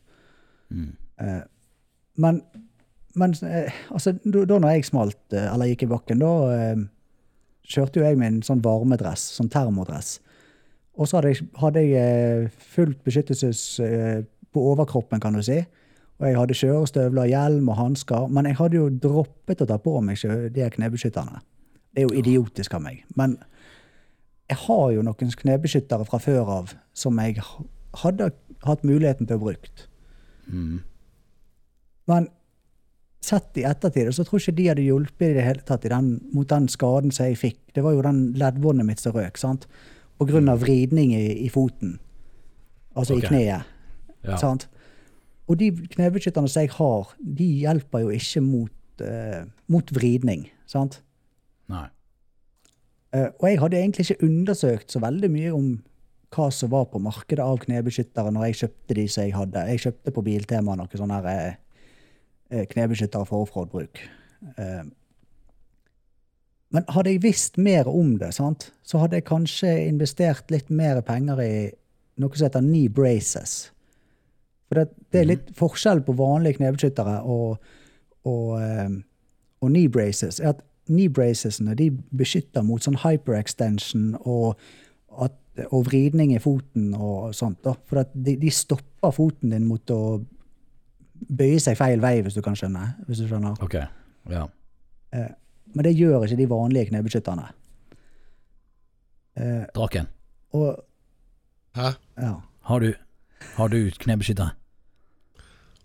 Mm. 0.73 0.95
Eh, 1.21 1.43
Men, 2.17 2.41
men 3.13 3.35
eh, 3.45 3.73
altså, 3.93 4.15
da, 4.25 4.57
når 4.57 4.71
jeg 4.73 4.85
smalt, 4.87 5.19
eller 5.29 5.69
gikk 5.69 5.83
i 5.85 5.89
bakken, 5.91 6.23
da 6.23 6.73
kjørte 7.67 7.99
jo 7.99 8.05
jeg 8.07 8.17
med 8.17 8.27
en 8.31 8.39
sånn 8.47 8.63
varmedress, 8.65 9.21
sånn 9.37 9.51
termodress. 9.53 10.15
Og 10.97 11.05
så 11.05 11.19
hadde 11.19 11.35
jeg, 11.35 11.45
hadde 11.61 11.83
jeg 11.85 12.47
fullt 12.73 13.03
beskyttelses 13.05 13.61
på 14.49 14.63
overkroppen, 14.71 15.21
kan 15.21 15.37
du 15.37 15.43
si. 15.45 15.59
Og 16.17 16.25
jeg 16.25 16.39
hadde 16.39 16.57
kjørestøvler, 16.57 17.29
hjelm 17.29 17.69
og 17.69 17.77
hansker. 17.77 18.25
Men 18.33 18.49
jeg 18.49 18.57
hadde 18.57 18.79
jo 18.79 18.89
droppet 18.89 19.61
å 19.61 19.69
ta 19.69 19.77
på 19.77 19.93
meg 20.01 20.23
de 20.55 20.69
knebeskytterne. 20.73 21.43
Det 21.97 22.03
er 22.03 22.11
jo 22.11 22.19
idiotisk 22.19 22.75
av 22.77 22.83
meg. 22.85 22.99
Men 23.17 23.39
jeg 24.45 24.59
har 24.67 24.91
jo 24.93 25.01
noen 25.01 25.31
knebeskyttere 25.41 26.05
fra 26.05 26.19
før 26.21 26.51
av 26.59 26.75
som 26.93 27.17
jeg 27.17 27.41
hadde 28.03 28.27
hatt 28.67 28.83
muligheten 28.85 29.25
til 29.25 29.39
å 29.39 29.41
brukt. 29.41 29.87
Mm. 30.45 30.83
Men 32.07 32.27
sett 33.25 33.57
i 33.57 33.65
ettertid, 33.65 34.11
så 34.13 34.27
tror 34.27 34.37
jeg 34.37 34.51
ikke 34.51 34.59
de 34.59 34.67
hadde 34.69 34.85
hjulpet 34.85 35.31
i 35.31 35.37
det 35.39 35.47
hele 35.47 35.65
tatt 35.65 35.89
i 35.89 35.91
den, 35.91 36.11
mot 36.37 36.45
den 36.53 36.69
skaden 36.69 37.09
som 37.09 37.31
jeg 37.31 37.39
fikk. 37.41 37.59
Det 37.73 37.81
var 37.81 37.97
jo 37.97 38.05
den 38.05 38.21
leddbåndet 38.37 38.85
mitt 38.85 39.01
som 39.01 39.17
røk, 39.17 39.41
sant? 39.41 39.65
På 40.21 40.29
grunn 40.29 40.53
av 40.53 40.61
vridning 40.61 41.15
i, 41.17 41.25
i 41.47 41.49
foten. 41.49 41.97
Altså 42.93 43.17
okay. 43.17 43.25
i 43.25 43.31
kneet. 43.31 43.73
Ja. 44.21 44.37
Sant? 44.37 44.67
Og 45.49 45.57
de 45.57 45.71
knebeskytterne 45.97 46.53
som 46.53 46.61
jeg 46.61 46.75
har, 46.77 47.11
de 47.41 47.49
hjelper 47.65 48.05
jo 48.05 48.13
ikke 48.13 48.45
mot, 48.45 49.01
uh, 49.01 49.43
mot 49.71 49.97
vridning. 49.97 50.45
Sant? 50.69 51.01
Nei. 51.71 51.87
Uh, 53.15 53.29
og 53.39 53.45
jeg 53.47 53.59
hadde 53.61 53.79
egentlig 53.79 54.05
ikke 54.05 54.27
undersøkt 54.27 54.91
så 54.91 54.99
veldig 55.03 55.29
mye 55.31 55.53
om 55.55 55.69
hva 56.35 56.49
som 56.51 56.71
var 56.73 56.89
på 56.91 56.99
markedet 56.99 57.43
av 57.43 57.59
knebeskyttere 57.63 58.33
når 58.35 58.49
jeg 58.49 58.59
kjøpte 58.61 58.97
de 58.97 59.05
som 59.07 59.23
jeg 59.23 59.35
hadde. 59.35 59.63
Jeg 59.71 59.83
kjøpte 59.85 60.13
på 60.15 60.23
Biltema 60.25 60.75
noen 60.75 60.99
sånne 60.99 61.19
her, 61.23 61.57
eh, 62.51 62.65
knebeskyttere 62.73 63.27
for 63.29 63.47
offroad-bruk. 63.47 64.01
Uh, 64.59 64.83
men 66.75 66.83
hadde 66.91 67.13
jeg 67.13 67.23
visst 67.23 67.55
mer 67.55 67.87
om 67.87 68.17
det, 68.19 68.33
sant, 68.35 68.73
så 68.83 68.99
hadde 68.99 69.21
jeg 69.21 69.29
kanskje 69.29 69.71
investert 69.87 70.51
litt 70.51 70.67
mer 70.67 70.99
penger 71.07 71.39
i 71.39 71.53
noe 72.19 72.35
som 72.35 72.49
heter 72.49 72.65
knee 72.65 72.91
braces. 72.91 73.69
For 74.67 74.81
det, 74.81 74.89
det 75.15 75.21
er 75.21 75.29
litt 75.29 75.51
forskjell 75.55 76.03
på 76.03 76.17
vanlige 76.19 76.59
knebeskyttere 76.59 77.21
og, 77.23 77.61
og, 78.27 78.49
og 78.59 79.69
knee 79.71 79.87
braces. 79.87 80.41
er 80.41 80.51
at 80.51 80.66
knee 80.87 81.11
bracesene 81.13 81.75
de 81.77 81.91
beskytter 82.17 82.65
mot 82.65 82.83
sånn 82.83 82.97
hyperextension 83.03 84.15
og, 84.23 84.57
at, 85.23 85.35
og 85.69 85.85
vridning 85.89 86.33
i 86.35 86.41
foten 86.41 86.91
og 86.95 87.35
sånt. 87.37 87.59
Da. 87.65 87.75
For 87.89 88.03
at 88.03 88.13
de, 88.13 88.37
de 88.41 88.51
stopper 88.53 89.13
foten 89.15 89.53
din 89.53 89.67
mot 89.69 89.93
å 89.93 90.01
bøye 91.27 91.59
seg 91.63 91.77
feil 91.79 92.01
vei, 92.03 92.19
hvis 92.25 92.37
du 92.37 92.43
kan 92.45 92.57
skjønne. 92.57 92.83
Hvis 93.07 93.23
du 93.23 93.27
skjønner. 93.29 93.57
Ok, 93.65 93.79
ja. 94.31 94.43
Eh, 95.15 95.31
men 95.73 95.87
det 95.87 95.95
gjør 95.97 96.25
ikke 96.25 96.39
de 96.39 96.49
vanlige 96.49 96.89
knebeskytterne. 96.91 97.49
Eh, 99.37 99.65
Draken, 99.75 100.07
og 100.57 100.83
Hæ? 101.77 101.91
ja. 102.17 102.31
har 102.69 102.79
du, 102.81 102.93
har 103.57 103.67
du 103.69 103.79
knebeskytter? 104.01 104.55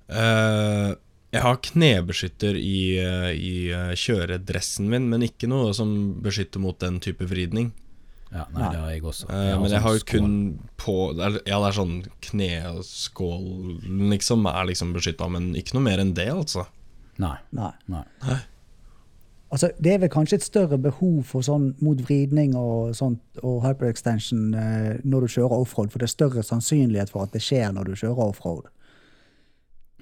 Eh, 0.09 0.93
jeg 1.33 1.43
har 1.43 1.61
knebeskytter 1.65 2.57
i, 2.59 2.99
eh, 3.01 3.31
i 3.33 3.55
eh, 3.73 3.93
kjøredressen 3.97 4.89
min, 4.93 5.09
men 5.11 5.25
ikke 5.27 5.49
noe 5.51 5.73
som 5.77 5.95
beskytter 6.23 6.61
mot 6.61 6.79
den 6.83 7.01
type 7.01 7.25
vridning. 7.31 7.73
Ja, 8.33 8.47
nei, 8.55 8.69
det 8.73 8.79
har 8.81 8.91
jeg 8.95 9.03
også. 9.05 9.27
Eh, 9.29 9.51
men 9.61 9.67
jeg 9.69 9.75
sånn 9.77 9.83
har 9.85 9.97
jo 9.97 10.03
skål. 10.03 10.13
kun 10.13 10.37
på 10.81 10.95
Ja, 11.21 11.59
det 11.61 11.67
er 11.69 11.77
sånn 11.77 11.99
kneskålen 12.25 14.09
liksom 14.13 14.47
er 14.49 14.65
liksom 14.71 14.95
beskytta, 14.97 15.29
men 15.33 15.53
ikke 15.59 15.77
noe 15.77 15.85
mer 15.89 16.01
enn 16.01 16.15
det, 16.17 16.31
altså. 16.33 16.67
Nei, 17.21 17.37
Nei. 17.53 17.73
nei. 17.93 18.39
Altså, 19.53 19.69
det 19.85 19.93
er 19.93 19.99
vel 20.01 20.09
kanskje 20.09 20.39
et 20.39 20.45
større 20.47 20.79
behov 20.81 21.27
for 21.29 21.45
sånn 21.45 21.75
mot 21.85 21.99
vridning 22.01 22.55
og 22.57 22.95
sånt, 22.97 23.21
og 23.45 23.61
hyperextension 23.67 24.55
eh, 24.57 24.95
når 25.05 25.27
du 25.27 25.35
kjører 25.35 25.59
offroad, 25.59 25.93
for 25.93 26.01
det 26.01 26.09
er 26.09 26.15
større 26.15 26.45
sannsynlighet 26.47 27.13
for 27.13 27.27
at 27.27 27.35
det 27.37 27.43
skjer 27.45 27.75
når 27.77 27.91
du 27.91 27.99
kjører 28.01 28.31
offroad. 28.31 28.71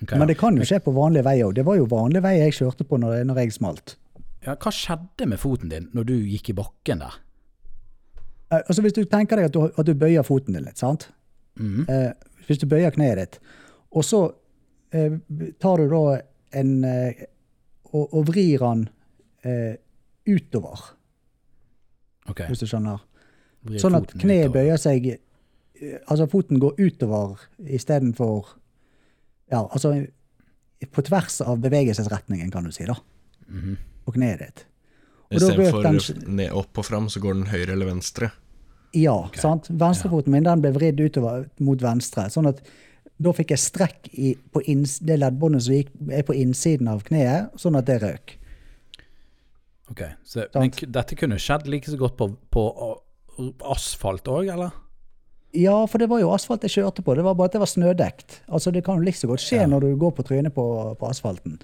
Ok, 0.02 0.12
Men 0.18 0.28
det 0.30 0.38
kan 0.40 0.56
jo 0.56 0.64
skje 0.64 0.78
på 0.80 0.92
vanlig 0.96 1.22
vei 1.26 1.38
òg. 1.44 1.54
Det 1.54 1.64
var 1.66 1.76
jo 1.76 1.84
vanlig 1.90 2.22
vei 2.24 2.36
jeg 2.38 2.54
kjørte 2.56 2.84
på 2.88 2.96
når, 3.00 3.24
når 3.28 3.40
jeg 3.42 3.52
smalt. 3.52 3.96
ja, 4.46 4.54
hva 4.56 4.70
skjedde 4.72 5.26
med 5.28 5.38
foten 5.38 5.68
din 5.68 5.90
når 5.92 6.04
du 6.08 6.14
gikk 6.24 6.48
i 6.50 6.56
bakken 6.56 7.02
der? 7.04 7.18
Eh, 8.50 8.62
altså 8.66 8.82
Hvis 8.82 8.96
du 8.96 9.04
tenker 9.04 9.36
deg 9.36 9.50
at 9.50 9.52
du, 9.52 9.66
at 9.68 9.86
du 9.86 9.92
bøyer 9.94 10.22
foten 10.24 10.54
din 10.56 10.64
litt, 10.64 10.78
sant? 10.80 11.10
Mm. 11.60 11.84
Eh, 11.88 12.12
hvis 12.46 12.58
du 12.58 12.66
bøyer 12.66 12.90
kneet 12.94 13.18
ditt, 13.20 13.36
og 13.92 14.04
så 14.04 14.22
eh, 14.96 15.18
tar 15.60 15.76
du 15.82 15.90
da 15.92 16.20
en 16.56 16.72
eh, 16.84 17.26
og, 17.92 18.08
og 18.14 18.26
vrir 18.30 18.58
den 18.64 18.88
eh, 19.44 19.76
utover, 20.30 20.80
Ok. 22.30 22.40
hvis 22.48 22.60
du 22.62 22.66
skjønner. 22.70 23.00
Vrir 23.66 23.80
Sånn 23.82 23.96
at 23.98 24.12
kneet 24.20 24.52
bøyer 24.54 24.78
seg 24.80 25.06
eh, 25.10 25.98
Altså 26.08 26.26
foten 26.30 26.60
går 26.62 26.78
utover 26.80 27.40
istedenfor 27.66 28.54
Ja, 29.50 29.64
altså 29.72 29.94
på 30.92 31.02
tvers 31.04 31.40
av 31.44 31.58
bevegelsesretningen, 31.60 32.50
kan 32.52 32.64
du 32.64 32.72
si, 32.72 32.86
da. 32.88 32.96
Mhm. 33.48 33.76
Kneet 34.10 34.40
ditt. 34.42 34.64
Og 35.30 35.38
da 35.38 35.46
røk 35.54 35.60
Istedenfor 35.70 36.14
den- 36.24 36.36
ned 36.36 36.50
opp 36.58 36.78
og 36.78 36.84
fram, 36.84 37.06
så 37.08 37.20
går 37.22 37.34
den 37.34 37.46
høyre 37.46 37.72
eller 37.76 37.86
venstre. 37.86 38.32
Ja, 38.92 39.28
sant? 39.38 39.68
Venstrefoten 39.70 40.32
min 40.32 40.42
den 40.42 40.60
ble 40.60 40.72
vridd 40.74 40.98
utover 40.98 41.44
mot 41.60 41.78
venstre. 41.78 42.24
Sånn 42.26 42.48
at 42.48 42.60
da 43.20 43.30
fikk 43.36 43.50
jeg 43.54 43.58
strekk 43.62 44.08
i, 44.18 44.34
på 44.50 44.62
inns, 44.66 44.98
det 44.98 45.20
leddbåndet 45.20 45.62
som 45.62 45.74
gikk, 45.74 45.90
er 46.10 46.22
på 46.26 46.34
innsiden 46.34 46.88
av 46.88 47.04
kneet, 47.04 47.52
sånn 47.60 47.78
at 47.78 47.84
det 47.86 48.00
røk. 48.02 48.34
Ok, 49.92 50.02
så, 50.24 50.46
men 50.54 50.70
dette 50.70 51.14
kunne 51.18 51.38
skjedd 51.38 51.68
like 51.68 51.86
så 51.90 51.98
godt 52.00 52.16
på, 52.16 52.30
på 52.50 52.64
asfalt 53.70 54.24
òg, 54.30 54.50
eller? 54.52 54.70
Ja, 55.52 55.86
for 55.90 55.98
det 55.98 56.06
var 56.06 56.20
jo 56.22 56.30
asfalt 56.30 56.62
jeg 56.62 56.76
kjørte 56.76 57.02
på. 57.02 57.16
Det 57.18 57.24
var 57.26 57.34
bare 57.34 57.50
at 57.50 57.56
det 57.56 57.62
var 57.62 57.70
snødekt. 57.70 58.36
Altså 58.54 58.70
Det 58.70 58.84
kan 58.86 59.00
jo 59.00 59.06
like 59.06 59.18
så 59.18 59.26
godt 59.26 59.42
skje 59.42 59.64
når 59.66 59.82
du 59.82 59.96
går 59.98 60.12
på 60.14 60.22
trynet 60.28 60.54
på, 60.54 60.64
på 60.98 61.08
asfalten. 61.08 61.56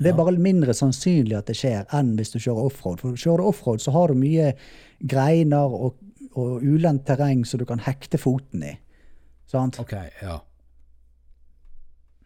Det 0.00 0.10
er 0.10 0.16
bare 0.16 0.32
mindre 0.40 0.72
sannsynlig 0.72 1.36
at 1.36 1.50
det 1.50 1.58
skjer 1.58 1.84
enn 1.92 2.14
hvis 2.16 2.32
du 2.32 2.38
kjører 2.38 2.70
offroad. 2.70 3.02
For 3.02 3.12
kjører 3.20 3.42
du 3.42 3.50
offroad, 3.50 3.84
så 3.84 3.92
har 3.92 4.08
du 4.08 4.16
mye 4.16 4.54
greiner 5.04 5.76
og, 5.76 6.00
og 6.32 6.64
ulendt 6.64 7.04
terreng 7.04 7.44
som 7.44 7.60
du 7.60 7.66
kan 7.68 7.84
hekte 7.84 8.16
foten 8.18 8.64
i. 8.64 8.72
Sant? 9.50 9.76
Ok, 9.82 9.92
ja. 10.22 10.40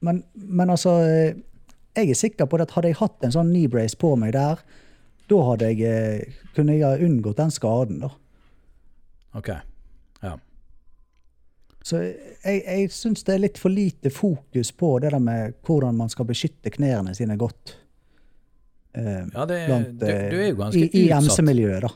Men, 0.06 0.22
men 0.34 0.70
altså 0.70 1.00
eh, 1.02 1.34
Jeg 1.96 2.12
er 2.12 2.14
sikker 2.14 2.46
på 2.46 2.60
at 2.62 2.70
hadde 2.76 2.92
jeg 2.92 3.00
hatt 3.00 3.24
en 3.26 3.34
sånn 3.34 3.50
knee 3.50 3.66
brace 3.66 3.98
på 3.98 4.12
meg 4.14 4.36
der, 4.36 4.60
da 5.28 5.38
hadde 5.50 5.72
jeg 5.72 5.82
eh, 5.82 6.44
kunne 6.54 6.76
jeg 6.76 6.86
ha 6.86 6.94
unngått 7.02 7.40
den 7.40 7.50
skaden, 7.50 7.98
da. 8.04 8.12
Ok. 9.34 9.50
Ja. 10.22 10.36
Så 11.88 12.00
jeg, 12.04 12.62
jeg 12.66 12.90
syns 12.92 13.22
det 13.24 13.34
er 13.36 13.40
litt 13.46 13.58
for 13.60 13.72
lite 13.72 14.10
fokus 14.12 14.70
på 14.76 14.90
det 15.00 15.12
der 15.14 15.22
med 15.24 15.54
hvordan 15.64 15.96
man 15.96 16.10
skal 16.12 16.26
beskytte 16.28 16.72
knærne 16.74 17.14
sine 17.16 17.36
godt. 17.40 17.76
eh, 18.94 19.24
Ja, 19.34 19.46
det, 19.48 19.58
blant, 19.66 19.88
du, 20.00 20.06
du 20.06 20.10
er 20.12 20.48
jo 20.50 20.52
eh, 20.52 20.58
ganske 20.58 20.82
I, 20.84 20.90
i 20.92 21.04
utsatt. 21.06 21.24
MC-miljøet, 21.38 21.86
da. 21.86 21.92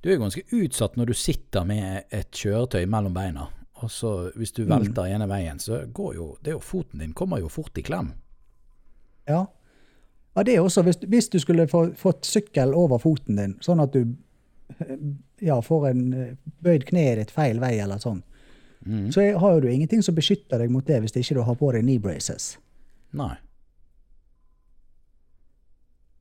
Du 0.00 0.08
er 0.08 0.14
jo 0.16 0.22
ganske 0.22 0.42
utsatt 0.62 0.94
når 0.96 1.10
du 1.10 1.14
sitter 1.18 1.64
med 1.68 2.04
et 2.16 2.30
kjøretøy 2.32 2.84
mellom 2.88 3.12
beina. 3.16 3.48
Og 3.82 3.90
så 3.92 4.10
hvis 4.36 4.52
du 4.56 4.62
Mm. 4.66 4.70
velter 4.76 5.08
ene 5.08 5.26
veien, 5.28 5.58
så 5.58 5.82
går 5.92 6.14
jo 6.14 6.26
det 6.44 6.52
er 6.52 6.58
jo 6.58 6.60
foten 6.64 7.00
din 7.00 7.12
kommer 7.16 7.40
jo 7.40 7.48
fort 7.48 7.76
i 7.78 7.82
klem. 7.82 8.12
Ja. 9.28 9.46
ja 10.36 10.42
det 10.44 10.54
er 10.56 10.60
også, 10.64 10.82
hvis, 10.86 10.98
hvis 11.08 11.28
du 11.32 11.38
skulle 11.40 11.66
få, 11.68 11.86
fått 11.96 12.24
sykkel 12.28 12.74
over 12.76 12.98
foten 13.00 13.36
din, 13.40 13.54
sånn 13.64 13.80
at 13.80 13.92
du 13.96 14.02
eh, 14.80 14.96
ja, 15.40 15.60
får 15.64 15.88
en 15.90 16.02
eh, 16.12 16.34
bøyd 16.64 16.84
kneet 16.90 17.18
ditt 17.22 17.30
feil 17.34 17.60
vei 17.62 17.78
eller 17.80 17.98
sånn, 18.02 18.22
Mm. 18.86 19.12
så 19.12 19.20
har 19.38 19.60
du 19.60 19.68
ingenting 19.68 20.02
som 20.02 20.14
beskytter 20.16 20.62
deg 20.62 20.70
mot 20.72 20.86
det 20.86 21.02
hvis 21.02 21.12
ikke 21.12 21.36
du 21.36 21.42
har 21.44 21.56
på 21.60 21.72
deg 21.74 21.82
knee 21.84 22.00
braces. 22.00 22.54
Nei. 23.12 23.34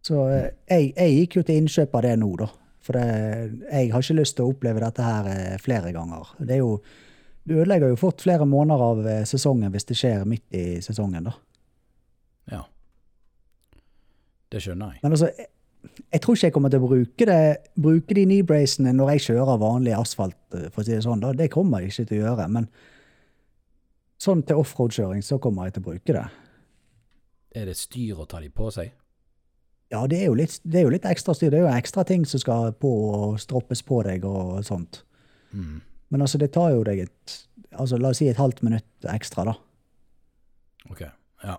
Så 0.06 0.24
eh, 0.32 0.50
jeg, 0.68 0.90
jeg 0.96 1.16
gikk 1.20 1.38
jo 1.40 1.46
til 1.48 1.62
innkjøp 1.62 1.96
av 1.96 2.06
det 2.08 2.16
nå, 2.20 2.32
da. 2.40 2.50
For 2.86 2.98
det, 2.98 3.06
jeg 3.70 3.92
har 3.94 4.04
ikke 4.04 4.18
lyst 4.18 4.38
til 4.38 4.48
å 4.48 4.54
oppleve 4.54 4.82
dette 4.84 5.06
her 5.06 5.30
eh, 5.34 5.60
flere 5.62 5.94
ganger. 5.96 6.34
Det 6.40 6.58
er 6.58 6.64
jo, 6.64 6.80
du 7.46 7.56
ødelegger 7.60 7.94
jo 7.94 8.00
fort 8.00 8.24
flere 8.24 8.48
måneder 8.50 8.86
av 8.86 9.06
eh, 9.06 9.22
sesongen 9.30 9.72
hvis 9.74 9.88
det 9.92 10.00
skjer 10.00 10.26
midt 10.30 10.58
i 10.58 10.66
sesongen, 10.84 11.30
da. 11.30 11.36
Ja. 12.50 12.64
Det 14.50 14.64
skjønner 14.64 14.96
jeg. 14.96 15.04
Men 15.04 15.16
altså, 15.16 15.30
jeg, 15.84 16.22
tror 16.22 16.36
ikke 16.36 16.50
jeg 16.50 16.56
kommer 16.56 16.72
til 16.74 16.82
å 16.82 16.88
bruke, 16.90 17.26
det, 17.30 17.42
bruke 17.80 18.16
de 18.18 18.26
knee-bracene 18.28 18.94
når 18.96 19.14
jeg 19.16 19.26
kjører 19.30 19.62
vanlig 19.62 19.96
asfalt, 19.98 20.38
eh, 20.58 20.70
for 20.74 20.84
å 20.84 20.88
si 20.88 20.96
det 20.96 21.04
sånn. 21.06 21.24
da. 21.24 21.34
Det 21.34 21.50
kommer 21.54 21.84
jeg 21.84 21.94
ikke 21.94 22.10
til 22.12 22.22
å 22.22 22.24
gjøre. 22.28 22.48
Men 22.56 22.70
sånn 24.22 24.46
til 24.48 24.62
offroad-kjøring 24.62 25.26
så 25.26 25.40
kommer 25.42 25.70
jeg 25.70 25.78
til 25.78 25.86
å 25.86 25.90
bruke 25.90 26.16
det. 26.18 26.26
Er 27.60 27.70
det 27.70 27.78
styr 27.80 28.20
å 28.20 28.28
ta 28.30 28.42
de 28.44 28.50
på 28.54 28.70
seg? 28.74 28.92
Ja, 29.90 30.04
det 30.06 30.20
er 30.22 30.28
jo 30.30 30.38
litt, 30.38 30.60
det 30.64 30.82
er 30.82 30.86
jo 30.86 30.94
litt 30.94 31.08
ekstra 31.10 31.34
styr. 31.34 31.50
Det 31.50 31.62
er 31.62 31.66
jo 31.66 31.74
ekstra 31.74 32.06
ting 32.06 32.26
som 32.30 32.42
skal 32.42 32.74
på 32.78 32.90
og 33.10 33.40
stroppes 33.42 33.82
på 33.86 34.04
deg 34.06 34.26
og 34.28 34.60
sånt. 34.68 35.02
Mm. 35.50 35.80
Men 36.14 36.26
altså, 36.26 36.38
det 36.42 36.52
tar 36.54 36.76
jo 36.76 36.84
deg 36.86 37.08
et 37.08 37.38
altså 37.80 38.00
La 38.02 38.10
oss 38.10 38.20
si 38.22 38.28
et 38.30 38.40
halvt 38.40 38.64
minutt 38.66 39.10
ekstra, 39.14 39.46
da. 39.46 39.56
Ok. 40.90 41.04
Ja. 41.46 41.58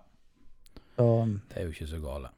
Så, 0.97 1.07
Det 1.51 1.59
er 1.59 1.69
jo 1.69 1.75
ikke 1.75 1.91
så 1.91 2.01
gale. 2.03 2.31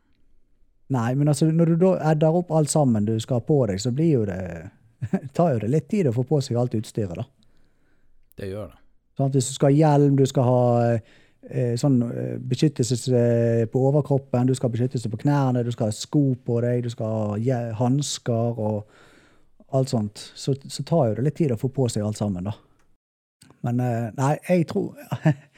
Nei, 0.93 1.15
men 1.19 1.31
altså, 1.33 1.49
når 1.51 1.73
du 1.73 1.81
da 1.85 1.97
edder 2.13 2.39
opp 2.43 2.53
alt 2.55 2.71
sammen 2.73 3.09
du 3.09 3.17
skal 3.21 3.41
ha 3.41 3.47
på 3.47 3.59
deg, 3.71 3.81
så 3.83 3.93
blir 3.95 4.13
jo 4.13 4.29
det 4.29 4.43
tar 5.37 5.55
jo 5.55 5.65
det 5.65 5.73
litt 5.73 5.89
tid 5.91 6.09
å 6.09 6.15
få 6.15 6.25
på 6.29 6.41
seg 6.45 6.61
alt 6.61 6.77
utstyret, 6.79 7.19
da. 7.19 7.27
Det 8.39 8.49
gjør 8.49 8.71
det. 8.71 8.79
Sånn 9.19 9.29
at 9.29 9.37
hvis 9.37 9.51
du 9.51 9.57
skal 9.57 9.69
ha 9.69 9.77
hjelm, 9.77 10.17
du 10.17 10.25
skal 10.29 10.47
ha 10.47 10.61
eh, 10.95 11.75
sånn 11.81 11.99
eh, 12.07 12.37
beskyttelse 12.49 12.99
eh, 13.19 13.65
på 13.69 13.83
overkroppen, 13.91 14.49
du 14.49 14.55
skal 14.57 14.71
ha 14.71 14.77
beskyttelse 14.77 15.11
på 15.13 15.21
knærne, 15.25 15.65
du 15.67 15.73
skal 15.75 15.91
ha 15.91 15.97
sko 15.97 16.31
på 16.47 16.61
deg, 16.65 16.87
du 16.87 16.93
skal 16.93 17.17
ha 17.19 17.57
hansker 17.83 18.63
og 18.63 18.87
alt 19.77 19.93
sånt, 19.93 20.21
så, 20.37 20.55
så 20.69 20.85
tar 20.89 21.11
jo 21.11 21.19
det 21.19 21.27
litt 21.27 21.39
tid 21.41 21.53
å 21.53 21.61
få 21.61 21.73
på 21.73 21.89
seg 21.93 22.07
alt 22.07 22.21
sammen, 22.21 22.49
da. 22.49 22.57
Men 23.63 23.81
eh, 23.81 24.09
nei, 24.17 24.33
jeg 24.49 24.67
tror 24.73 24.97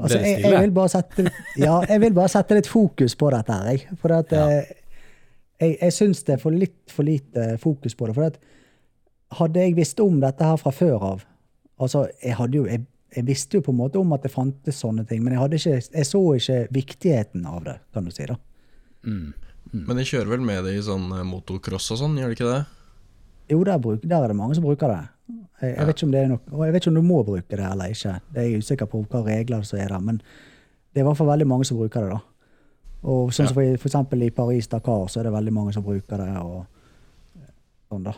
Altså, 0.00 0.18
jeg, 0.24 0.40
jeg 0.42 0.60
vil 0.64 0.72
bare 0.74 0.88
sette 0.90 1.24
Ja, 1.60 1.74
jeg 1.88 2.00
vil 2.00 2.14
bare 2.16 2.28
sette 2.32 2.56
litt 2.56 2.66
fokus 2.70 3.14
på 3.18 3.28
dette 3.34 3.52
her, 3.52 3.68
jeg. 3.74 3.98
For 4.00 4.14
at 4.16 4.32
Ja. 4.32 4.46
eh, 4.48 4.72
jeg, 5.62 5.76
jeg 5.80 5.92
syns 5.94 6.22
det 6.26 6.34
er 6.38 6.40
for 6.42 6.50
litt 6.50 6.90
for 6.90 7.06
lite 7.06 7.58
fokus 7.62 7.94
på 7.94 8.08
det. 8.08 8.14
For 8.16 8.24
at 8.30 8.38
hadde 9.38 9.60
jeg 9.62 9.76
visst 9.76 10.00
om 10.02 10.18
dette 10.20 10.44
her 10.44 10.56
fra 10.60 10.72
før 10.74 11.04
av 11.12 11.22
Altså, 11.82 12.04
jeg 12.22 12.34
hadde 12.38 12.56
jo 12.60 12.64
jeg, 12.68 12.84
jeg 13.16 13.24
visste 13.26 13.56
jo 13.58 13.62
på 13.66 13.72
en 13.72 13.78
måte 13.80 13.98
om 13.98 14.12
at 14.14 14.22
det 14.22 14.30
fantes 14.30 14.76
sånne 14.78 15.02
ting, 15.08 15.22
men 15.24 15.32
jeg, 15.34 15.40
hadde 15.40 15.56
ikke, 15.58 15.78
jeg 15.96 16.06
så 16.06 16.20
ikke 16.36 16.58
viktigheten 16.76 17.46
av 17.48 17.64
det, 17.64 17.74
kan 17.94 18.04
du 18.06 18.10
si. 18.14 18.26
da. 18.28 18.36
Mm. 19.02 19.32
Men 19.72 19.96
de 19.98 20.04
kjører 20.06 20.30
vel 20.34 20.44
med 20.46 20.62
det 20.66 20.76
i 20.78 20.82
sånn 20.84 21.08
eh, 21.16 21.24
motocross 21.26 21.90
og 21.94 21.98
sånn, 22.04 22.14
gjør 22.20 22.30
de 22.30 22.36
ikke 22.38 22.50
det? 22.52 22.60
Jo, 23.50 23.58
der, 23.66 23.80
bruk, 23.82 24.04
der 24.04 24.22
er 24.22 24.30
det 24.30 24.36
mange 24.38 24.54
som 24.54 24.64
bruker 24.64 24.92
det. 24.92 25.00
Jeg, 25.62 25.76
jeg, 25.76 25.86
vet 25.86 25.96
ikke 25.96 26.06
om 26.06 26.12
det 26.12 26.20
er 26.20 26.30
nok, 26.32 26.50
og 26.50 26.64
jeg 26.66 26.74
vet 26.74 26.82
ikke 26.82 26.90
om 26.90 26.98
du 26.98 27.06
må 27.06 27.22
bruke 27.26 27.56
det 27.56 27.64
eller 27.68 27.94
ikke. 27.94 28.16
Det 28.32 28.42
er 28.42 28.48
jeg 28.48 28.64
usikker 28.64 28.90
på 28.90 29.04
hva 29.10 29.22
regler 29.26 29.62
som 29.66 29.78
er 29.78 29.92
der, 29.94 30.02
men 30.02 30.18
det 30.22 31.00
er 31.00 31.04
i 31.04 31.08
hvert 31.08 31.20
fall 31.20 31.30
veldig 31.30 31.48
mange 31.48 31.66
som 31.68 31.78
bruker 31.78 32.04
det. 32.04 32.16
da. 32.16 32.20
Og 33.02 33.32
sånn 33.34 33.48
som 33.50 33.56
for, 33.56 33.78
for 33.82 33.90
eksempel 33.90 34.26
i 34.26 34.32
Paris-Dakar, 34.34 35.06
så 35.10 35.20
er 35.20 35.28
det 35.28 35.34
veldig 35.34 35.54
mange 35.54 35.72
som 35.74 35.84
bruker 35.86 36.22
det. 36.22 36.28
og 36.42 37.48
sånn 37.90 38.04
da. 38.08 38.16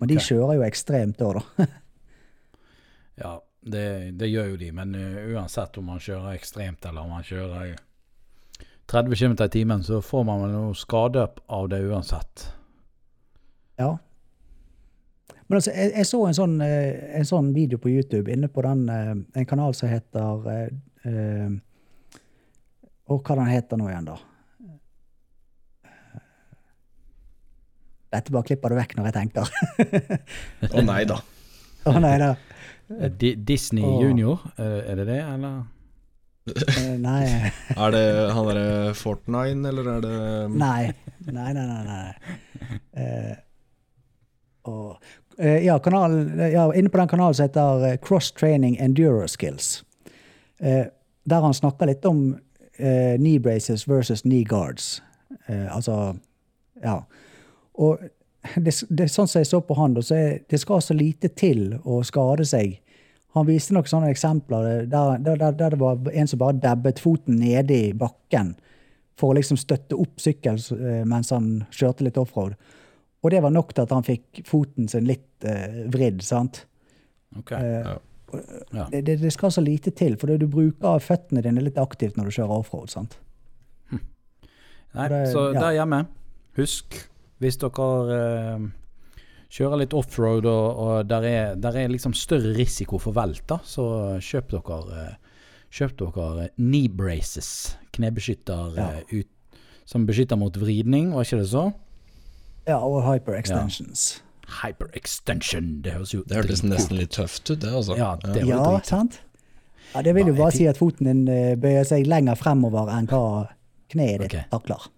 Men 0.00 0.10
de 0.10 0.20
kjører 0.20 0.58
jo 0.58 0.66
ekstremt 0.66 1.18
da, 1.20 1.40
da. 1.40 1.66
Ja, 3.14 3.36
det, 3.62 3.86
det 4.18 4.26
gjør 4.26 4.48
jo 4.52 4.56
de, 4.58 4.72
men 4.74 4.94
uh, 4.98 5.18
uansett 5.36 5.76
om 5.78 5.86
man 5.92 6.00
kjører 6.02 6.34
ekstremt 6.34 6.84
eller 6.88 7.06
om 7.06 7.12
man 7.14 7.22
kjører 7.22 7.68
i 7.68 7.74
30 8.90 9.14
km 9.16 9.36
i 9.44 9.48
timen, 9.54 9.84
så 9.86 10.00
får 10.04 10.24
man 10.26 10.42
vel 10.42 10.50
noe 10.52 10.74
skade 10.76 11.22
av 11.46 11.68
det 11.72 11.78
uansett. 11.86 12.48
Ja. 13.80 13.94
Men 15.54 15.60
altså, 15.60 15.70
jeg, 15.70 15.90
jeg 15.94 16.06
så 16.08 16.18
en 16.26 16.34
sånn, 16.34 16.54
eh, 16.66 17.02
en 17.14 17.26
sånn 17.28 17.48
video 17.54 17.78
på 17.78 17.86
YouTube 17.92 18.32
inne 18.34 18.48
på 18.50 18.62
den, 18.64 18.80
eh, 18.90 19.10
en 19.38 19.44
kanal 19.46 19.76
som 19.78 19.86
heter 19.86 20.48
eh, 20.50 20.72
eh, 21.06 21.52
Og 23.06 23.22
hva 23.22 23.36
den 23.38 23.52
heter 23.52 23.78
nå 23.78 23.86
igjen, 23.86 24.08
da? 24.08 24.16
Dette 28.16 28.34
bare 28.34 28.48
klipper 28.50 28.74
du 28.74 28.80
vekk 28.80 28.96
når 28.98 29.08
jeg 29.12 29.16
tenker. 29.20 29.54
Å 30.74 30.84
nei 30.88 30.98
da. 31.12 31.20
Å 31.92 31.94
nei 32.02 32.16
da. 32.24 32.32
Eh, 32.98 33.14
Disney 33.38 33.86
Åh. 33.86 34.02
Junior, 34.08 34.42
eh, 34.58 34.76
er 34.90 35.00
det 35.04 35.08
det, 35.12 35.22
eller? 35.36 35.62
Eh, 36.50 36.92
Nei. 36.98 37.22
Er 37.78 37.94
det 37.94 38.04
han 38.34 38.50
derre 38.50 38.92
Fortnine, 38.98 39.70
eller 39.70 39.94
er 39.94 40.02
det 40.02 40.18
Nei. 40.58 40.90
Nei, 41.30 41.50
nei, 41.54 41.64
nei. 41.70 41.82
nei. 41.88 42.78
Uh, 42.98 43.34
og, 44.64 44.96
eh, 44.96 45.23
ja, 45.38 45.78
kanalen, 45.78 46.38
ja, 46.52 46.68
inne 46.74 46.90
på 46.90 47.00
den 47.00 47.08
kanalen 47.08 47.34
som 47.34 47.48
heter 47.48 47.86
eh, 47.88 47.96
Cross 48.02 48.32
Training 48.32 48.76
Enduro 48.76 49.26
Skills. 49.28 49.84
Eh, 50.60 50.86
der 51.24 51.40
han 51.40 51.54
snakker 51.54 51.88
litt 51.88 52.04
om 52.04 52.34
eh, 52.78 53.16
knee 53.16 53.40
braces 53.40 53.88
versus 53.88 54.22
knee 54.22 54.44
guards. 54.44 55.02
Eh, 55.46 55.76
altså, 55.76 56.16
ja. 56.82 57.00
Og 57.74 57.98
det, 58.56 58.74
det, 58.90 59.08
sånn 59.12 59.28
som 59.28 59.40
jeg 59.40 59.50
så 59.50 59.60
på 59.64 59.76
han, 59.78 59.96
så 60.02 60.16
er, 60.18 60.42
det 60.50 60.60
skal 60.60 60.82
så 60.84 60.96
lite 60.96 61.30
til 61.32 61.78
å 61.82 62.02
skade 62.06 62.46
seg. 62.48 62.78
Han 63.34 63.48
viste 63.48 63.74
noen 63.74 63.88
sånne 63.90 64.12
eksempler 64.14 64.84
der, 64.86 65.18
der, 65.18 65.40
der, 65.40 65.72
det 65.74 65.80
var 65.80 65.98
en 66.12 66.30
som 66.30 66.38
bare 66.38 66.60
dabbet 66.62 67.02
foten 67.02 67.40
nede 67.40 67.74
i 67.88 67.94
bakken 67.96 68.54
for 69.18 69.32
å 69.32 69.38
liksom 69.38 69.58
støtte 69.58 69.98
opp 69.98 70.22
sykkel 70.22 70.60
eh, 70.76 71.02
mens 71.08 71.32
han 71.34 71.64
kjørte 71.74 72.06
litt 72.06 72.20
offroad. 72.20 72.54
Og 73.24 73.30
det 73.32 73.40
var 73.42 73.50
nok 73.54 73.72
til 73.74 73.86
at 73.86 73.92
han 73.94 74.04
fikk 74.04 74.42
foten 74.46 74.88
sin 74.92 75.06
litt 75.08 75.44
eh, 75.48 75.84
vridd. 75.88 76.20
sant? 76.22 76.66
Ok. 77.38 77.52
Eh, 77.56 77.80
Ja. 77.86 77.98
Ja. 78.74 78.88
det, 78.90 79.20
det, 79.22 79.30
skal 79.30 79.52
så 79.54 79.62
lite 79.62 79.92
til, 79.94 80.16
for 80.18 80.26
du 80.26 80.46
bruker 80.50 80.98
føttene 80.98 81.38
dine 81.44 81.62
litt 81.62 81.76
aktivt 81.78 82.16
når 82.18 82.24
du 82.24 82.34
kjører 82.34 82.56
offroad. 82.56 82.90
sant? 82.90 83.18
Nei, 84.94 85.08
det- 85.08 85.28
så 85.32 85.52
ja. 85.54 85.60
der 85.60 85.72
hjemme, 85.78 86.00
husk, 86.56 86.96
hvis 87.42 87.56
dere 87.58 87.86
eh, 88.16 88.66
kjører 89.54 89.80
litt 89.84 89.94
offroad 89.94 90.46
og, 90.46 90.78
og 90.84 91.06
der, 91.10 91.22
er, 91.26 91.54
der 91.56 91.78
er 91.84 91.88
liksom 91.90 92.14
større 92.14 92.54
risiko 92.56 92.98
for 93.02 93.14
velt, 93.16 93.42
da, 93.50 93.58
så 93.66 94.18
kjøp 94.22 94.50
dere 94.56 94.80
eh, 95.04 95.14
Kjøp 95.74 95.96
dere 95.98 96.48
knee 96.54 96.86
braces, 96.88 97.48
knebeskytter 97.96 98.76
Ja. 98.78 98.90
eh, 99.00 99.22
ut, 99.22 99.58
som 99.84 100.04
beskytter 100.06 100.38
mot 100.38 100.54
vridning, 100.56 101.10
var 101.14 101.26
ikke 101.26 101.40
det 101.42 101.48
så? 101.50 101.64
Ja, 102.66 102.78
og 102.80 103.02
hyper 103.04 103.36
extensions. 103.38 104.22
Hyperextension, 104.62 105.80
det 105.84 105.92
høres 105.96 106.12
jo 106.14 106.22
Det 106.28 106.36
hørtes 106.36 106.62
nesten 106.64 106.98
litt 107.00 107.14
tøft 107.16 107.48
ut, 107.50 107.60
det, 107.60 107.70
altså. 107.72 107.96
Ja, 107.96 108.14
det 108.24 108.44
Ja, 108.48 108.80
sant? 108.84 109.20
Ja, 109.94 110.02
Det 110.02 110.14
vil 110.14 110.26
jo 110.32 110.34
bare 110.34 110.52
si 110.52 110.66
at 110.66 110.78
foten 110.80 111.06
din 111.06 111.28
eh, 111.28 111.54
bøyer 111.60 111.84
seg 111.86 112.06
lenger 112.10 112.34
fremover 112.38 112.90
enn 112.92 113.06
hva 113.10 113.48
kneet 113.92 114.24
ditt 114.24 114.32
okay. 114.32 114.44
takler. 114.50 114.88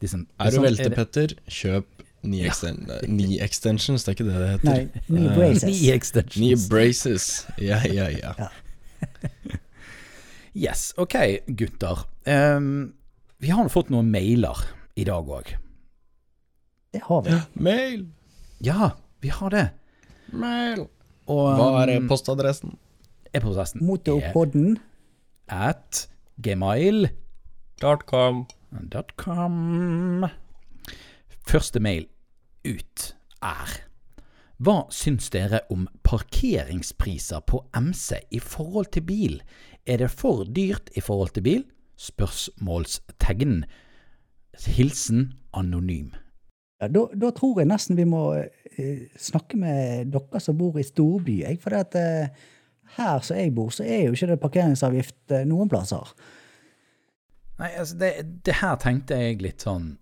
Liksom, 0.00 0.26
Er 0.38 0.54
du 0.54 0.60
velte, 0.62 0.90
Petter, 0.94 1.34
kjøp 1.50 1.88
knee, 2.24 2.46
exten 2.48 2.84
knee 3.04 3.40
extensions, 3.44 4.04
det 4.04 4.12
er 4.12 4.16
ikke 4.18 4.26
det 4.28 4.36
det 4.40 4.50
heter. 4.52 4.68
Nei, 4.70 5.02
knee 5.08 5.30
Eh, 5.30 5.36
braces. 5.38 5.64
ni 5.64 5.90
extensions. 5.92 6.36
Knee 6.36 6.68
braces. 6.70 7.46
Ja, 7.58 7.80
ja, 7.90 8.08
ja. 8.12 8.34
Ja. 8.38 8.48
Yes, 10.54 10.92
ok, 10.96 11.14
gutter. 11.46 12.04
Um, 12.26 12.94
vi 13.42 13.50
har 13.50 13.68
fått 13.68 13.90
noen 13.90 14.12
mailer 14.14 14.60
i 14.94 15.04
dag 15.04 15.26
òg. 15.26 15.56
Det 16.94 17.02
har 17.08 17.22
vi. 17.26 17.34
Mail! 17.58 18.06
Ja, 18.62 18.90
vi 19.20 19.28
har 19.34 19.50
det. 19.50 19.68
Mail! 20.30 20.86
Og 21.26 21.56
Hva 21.58 21.82
er 21.82 21.96
um, 21.98 22.08
postadressen? 22.08 22.76
e-postadressen? 23.34 23.82
Motopodden. 23.82 24.78
er 25.50 25.74
At 25.74 26.08
gmail.com. 26.40 27.14
Første 31.44 31.80
mail 31.80 32.06
ut 32.64 33.14
er 33.42 33.74
Hva 34.64 34.76
syns 34.94 35.30
dere 35.34 35.60
om 35.70 35.88
parkeringspriser 36.06 37.40
på 37.46 37.64
MC 37.74 38.20
i 38.30 38.38
forhold 38.38 38.86
til 38.94 39.02
bil? 39.02 39.42
Er 39.86 39.96
det 40.00 40.10
for 40.10 40.44
dyrt 40.44 40.90
i 40.96 41.00
forhold 41.04 41.34
til 41.34 41.42
bil? 41.42 41.64
Spørsmålstegn. 41.96 43.64
Hilsen 44.66 45.32
anonym. 45.52 46.14
Ja, 46.84 46.90
da, 46.92 47.04
da 47.16 47.30
tror 47.34 47.60
jeg 47.60 47.70
nesten 47.70 47.98
vi 47.98 48.06
må 48.08 48.26
eh, 48.36 49.06
snakke 49.20 49.58
med 49.60 50.12
dere 50.12 50.40
som 50.42 50.58
bor 50.58 50.76
i 50.80 50.86
storby. 50.86 51.38
For 51.62 51.76
at, 51.78 51.96
eh, 51.98 52.44
her 52.98 53.24
som 53.24 53.40
jeg 53.40 53.54
bor, 53.56 53.72
så 53.74 53.86
er 53.86 54.06
jo 54.06 54.16
ikke 54.16 54.30
det 54.32 54.40
parkeringsavgift 54.42 55.34
eh, 55.34 55.46
noen 55.48 55.70
plasser. 55.72 56.12
Nei, 57.60 57.70
altså, 57.70 57.98
det, 58.00 58.12
det 58.46 58.58
her 58.60 58.76
tenkte 58.82 59.18
jeg 59.20 59.38
litt 59.44 59.62
sånn 59.62 59.92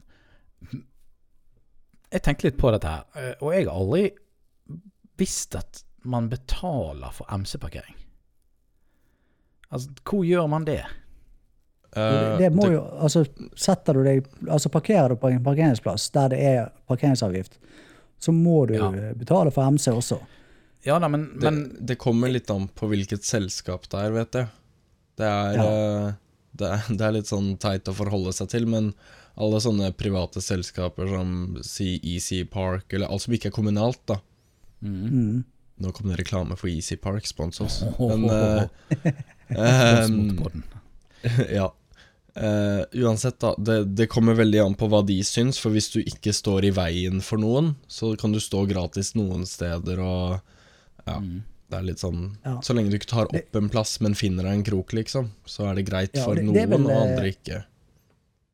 Jeg 2.13 2.23
tenkte 2.25 2.47
litt 2.47 2.57
på 2.61 2.71
dette 2.73 2.89
her, 2.89 3.35
og 3.45 3.53
jeg 3.53 3.67
har 3.67 3.77
aldri 3.77 4.07
visst 5.21 5.57
at 5.57 5.83
man 6.09 6.31
betaler 6.33 7.13
for 7.15 7.29
MC-parkering. 7.33 7.97
Altså, 9.73 9.93
hvor 10.05 10.25
gjør 10.27 10.49
man 10.53 10.67
det? 10.69 10.83
Eh, 11.95 12.39
det 12.39 12.49
må 12.55 12.63
det- 12.69 12.73
jo, 12.79 12.83
altså 13.05 13.27
setter 13.55 13.95
du 13.99 14.03
deg, 14.07 14.25
altså 14.49 14.71
Parkerer 14.73 15.11
du 15.13 15.17
på 15.21 15.29
en 15.31 15.43
parkeringsplass 15.45 16.11
der 16.15 16.29
det 16.33 16.39
er 16.41 16.71
parkeringsavgift, 16.89 17.59
så 18.21 18.33
må 18.33 18.67
du 18.67 18.75
Ja. 18.79 18.89
eh, 18.93 19.13
betale 19.13 19.51
for 19.53 19.63
MC 19.71 19.91
også. 19.93 20.21
Ja 20.85 20.99
nei, 20.99 21.09
men, 21.09 21.27
det, 21.39 21.43
men 21.53 21.77
det 21.87 21.99
kommer 21.99 22.29
litt 22.33 22.51
an 22.51 22.69
på 22.75 22.89
hvilket 22.89 23.23
selskap 23.23 23.89
det 23.89 24.01
er, 24.01 24.11
vet 24.17 24.33
jeg. 24.33 24.49
Det 25.17 25.27
er, 25.27 25.53
Ja. 25.55 25.67
eh, 26.09 26.13
det, 26.57 26.69
er, 26.71 26.97
det 26.97 27.01
er 27.07 27.13
litt 27.13 27.27
sånn 27.31 27.59
teit 27.59 27.85
å 27.85 27.95
forholde 27.95 28.33
seg 28.33 28.49
til, 28.49 28.67
men 28.67 28.95
alle 29.37 29.61
sånne 29.61 29.93
private 29.97 30.41
selskaper 30.41 31.09
som 31.09 31.59
sier 31.63 32.01
Easy 32.03 32.43
Park, 32.45 32.85
eller 32.93 33.07
alt 33.09 33.23
som 33.23 33.33
ikke 33.35 33.47
er 33.53 33.57
kommunalt, 33.57 34.01
da. 34.07 34.17
Mm. 34.83 35.45
Nå 35.81 35.93
kom 35.95 36.09
det 36.11 36.19
reklame 36.19 36.57
for 36.59 36.69
Easy 36.69 36.97
Park, 36.97 37.25
spons 37.27 37.61
oss. 37.61 37.83
Men 37.99 38.25
oh. 38.29 38.65
eh, 39.05 39.13
Slåss 39.53 40.11
ehm, 40.11 40.37
mot 40.37 40.53
ja. 41.53 41.71
Eh, 42.35 42.85
uansett, 43.05 43.39
da. 43.41 43.55
Det, 43.59 43.95
det 43.95 44.07
kommer 44.09 44.35
veldig 44.39 44.61
an 44.65 44.75
på 44.79 44.89
hva 44.89 45.03
de 45.05 45.19
syns. 45.27 45.59
For 45.61 45.75
hvis 45.75 45.91
du 45.93 46.01
ikke 46.01 46.33
står 46.33 46.65
i 46.71 46.75
veien 46.77 47.21
for 47.25 47.41
noen, 47.43 47.75
så 47.93 48.15
kan 48.21 48.33
du 48.33 48.41
stå 48.41 48.65
gratis 48.71 49.15
noen 49.19 49.47
steder 49.49 50.01
og 50.03 50.41
Ja. 51.07 51.19
Mm. 51.19 51.43
Det 51.73 51.79
er 51.79 51.85
litt 51.89 51.99
sånn 52.03 52.37
Ja. 52.45 52.59
Så 52.61 52.75
lenge 52.77 52.91
du 52.93 52.99
ikke 52.99 53.09
tar 53.09 53.31
opp 53.33 53.57
en 53.57 53.69
plass, 53.73 53.97
men 54.05 54.13
finner 54.15 54.45
deg 54.45 54.53
en 54.59 54.65
krok, 54.67 54.93
liksom, 54.93 55.31
så 55.49 55.71
er 55.71 55.75
det 55.79 55.87
greit 55.89 56.11
Ja, 56.15 56.25
for 56.25 56.35
det- 56.37 56.45
noen, 56.45 56.53
det 56.55 56.69
vel, 56.69 56.85
og 56.85 56.91
eh, 56.91 57.03
andre 57.03 57.31
ikke. 57.33 57.65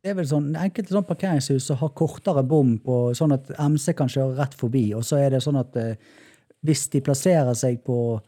Det 0.05 0.11
er 0.13 0.15
vel 0.15 0.25
sånn, 0.31 0.55
Enkelte 0.57 0.95
sånn 0.95 1.07
parkeringshus 1.09 1.63
som 1.67 1.77
har 1.77 1.89
kortere 1.91 2.47
bom, 2.47 2.79
på, 2.79 3.11
sånn 3.19 3.35
at 3.35 3.51
MC 3.59 3.93
kan 3.99 4.07
kjøre 4.09 4.37
rett 4.39 4.55
forbi. 4.55 4.95
Og 4.95 5.03
så 5.03 5.19
er 5.19 5.31
det 5.31 5.43
sånn 5.43 5.59
at 5.59 5.77
eh, 5.77 5.97
hvis 6.65 6.89
de 6.91 7.01
plasserer 7.01 7.55
seg 7.59 7.83
på 7.85 8.21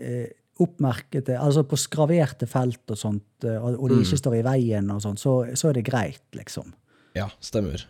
eh, 0.00 0.28
oppmerkede, 0.60 1.36
altså 1.40 1.62
på 1.66 1.76
skraverte 1.80 2.46
felt 2.50 2.90
og 2.92 2.98
sånt, 3.00 3.44
eh, 3.44 3.56
og 3.62 3.88
de 3.90 3.96
Mm. 3.96 4.02
ikke 4.04 4.18
står 4.20 4.36
i 4.38 4.42
veien 4.46 4.90
og 4.94 5.00
sånt, 5.02 5.18
så, 5.20 5.34
så 5.56 5.68
er 5.70 5.78
det 5.80 5.84
greit, 5.88 6.22
liksom. 6.36 6.72
Ja, 7.16 7.28
stemmer. 7.40 7.86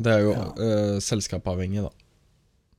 Det 0.00 0.12
er 0.12 0.20
jo 0.24 0.32
Ja. 0.32 0.46
uh, 0.56 0.98
selskapsavhengig, 1.00 1.82
da. 1.82 1.90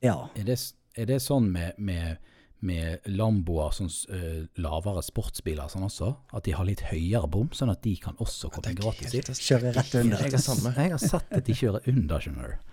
Ja. 0.01 0.15
Er 0.35 0.43
det, 0.43 0.57
er 0.97 1.05
det 1.05 1.21
sånn 1.21 1.51
med, 1.51 1.73
med, 1.77 2.17
med 2.63 2.99
Lamboer, 3.05 3.71
sånn 3.75 3.91
uh, 4.11 4.45
lavere 4.57 5.03
sportsbiler 5.05 5.69
sånn 5.71 5.85
også? 5.87 6.15
At 6.33 6.43
de 6.47 6.51
har 6.57 6.65
litt 6.65 6.81
høyere 6.89 7.29
bom, 7.29 7.49
sånn 7.53 7.69
at 7.71 7.81
de 7.85 7.95
kan 8.01 8.15
også 8.19 8.49
komme 8.51 8.73
gratis 8.75 9.13
inn? 9.13 9.23
Kjøre 9.23 9.73
rett 9.77 9.95
under. 10.01 10.17
Jeg 10.25 10.33
har, 10.33 10.77
jeg 10.83 10.91
har 10.97 11.03
sett 11.03 11.31
at 11.31 11.45
de 11.45 11.53
kjører 11.53 11.87
under, 11.93 12.19
skjønner 12.19 12.47
du. 12.55 12.69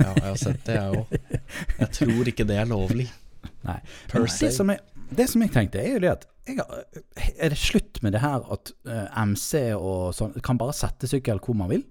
Ja, 0.00 0.12
jeg 0.14 0.24
har 0.30 0.36
sett 0.40 0.64
det, 0.64 0.74
jeg 0.80 0.96
òg. 0.96 1.06
Jeg 1.78 1.88
tror 1.92 2.28
ikke 2.30 2.44
det 2.48 2.56
er 2.56 2.68
lovlig. 2.70 3.08
Nei. 3.64 3.78
Per 4.12 4.26
se. 4.26 4.46
det, 4.46 4.54
som 4.56 4.70
jeg, 4.72 4.80
det 5.16 5.26
som 5.30 5.42
jeg 5.44 5.52
tenkte, 5.54 5.80
er 5.80 5.96
jo 5.96 6.02
det 6.04 6.12
at 6.12 6.26
jeg 6.44 6.60
Er 7.40 7.48
det 7.54 7.56
slutt 7.56 8.02
med 8.04 8.12
det 8.12 8.20
her 8.20 8.42
at 8.52 8.72
eh, 8.84 9.06
MC 9.24 9.72
og 9.78 10.12
sånn 10.16 10.34
kan 10.44 10.58
bare 10.60 10.74
sette 10.76 11.08
sykkel 11.08 11.40
hvor 11.40 11.56
man 11.56 11.70
vil? 11.72 11.84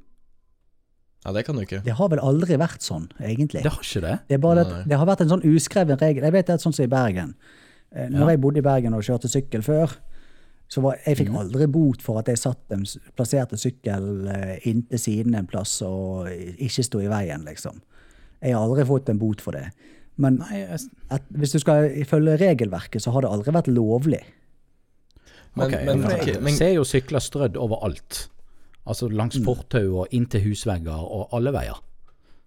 Ja, 1.26 1.32
det 1.32 1.46
kan 1.48 1.56
du 1.56 1.64
ikke. 1.64 1.80
Det 1.86 1.96
har 1.96 2.10
vel 2.12 2.20
aldri 2.20 2.58
vært 2.60 2.84
sånn, 2.84 3.06
egentlig. 3.24 3.64
Det 3.64 3.72
har 3.72 3.82
ikke 3.86 4.02
det. 4.04 4.16
Det, 4.28 4.36
er 4.36 4.42
bare 4.44 4.66
at 4.66 4.74
det 4.92 4.98
har 5.00 5.08
vært 5.08 5.24
en 5.24 5.32
sånn 5.32 5.46
uskreven 5.48 6.02
regel. 6.02 6.26
Jeg 6.28 6.36
vet 6.36 6.50
det 6.50 6.58
er 6.58 6.64
sånn 6.66 6.76
som 6.76 6.84
i 6.86 6.92
Bergen. 6.92 7.36
Eh, 7.96 8.10
Når 8.12 8.26
Ja. 8.26 8.30
jeg 8.34 8.42
bodde 8.44 8.60
i 8.60 8.66
Bergen 8.66 8.94
og 8.98 9.06
kjørte 9.08 9.32
sykkel 9.32 9.64
før, 9.64 9.96
så 10.68 10.82
var, 10.82 10.98
jeg 11.06 11.18
fikk 11.22 11.32
aldri 11.38 11.68
bot 11.72 12.02
for 12.02 12.20
at 12.20 12.28
jeg 12.28 12.38
satt 12.42 12.72
en, 12.76 12.84
plasserte 13.16 13.58
sykkel 13.62 14.28
eh, 14.34 14.60
inntil 14.70 15.00
siden 15.00 15.36
en 15.38 15.48
plass 15.48 15.82
og 15.86 16.28
ikke 16.32 16.84
sto 16.84 17.00
i 17.04 17.08
veien, 17.12 17.46
liksom. 17.46 17.82
Jeg 18.42 18.56
har 18.56 18.64
aldri 18.66 18.84
fått 18.86 19.10
en 19.10 19.20
bot 19.22 19.40
for 19.42 19.56
det. 19.56 19.70
Men 20.18 20.38
Nei, 20.44 20.60
jeg, 20.62 20.80
at, 21.10 21.24
hvis 21.34 21.56
du 21.56 21.60
skal 21.64 21.88
følge 22.06 22.36
regelverket, 22.38 23.02
så 23.02 23.12
har 23.16 23.22
det 23.26 23.32
aldri 23.34 23.54
vært 23.56 23.68
lovlig. 23.74 24.22
Men, 25.56 25.68
ok, 25.68 25.74
men, 25.86 26.02
for 26.04 26.14
ok, 26.18 26.28
jeg 26.28 26.42
men 26.46 26.58
ser 26.58 26.74
jo 26.76 26.84
sykler 26.86 27.22
strødd 27.24 27.58
overalt. 27.62 28.28
Altså 28.86 29.08
langs 29.10 29.38
Mm. 29.40 29.46
fortau 29.48 30.00
og 30.04 30.08
inn 30.14 30.26
til 30.28 30.42
husvegger 30.44 31.02
og 31.02 31.30
alle 31.34 31.54
veier. 31.56 31.80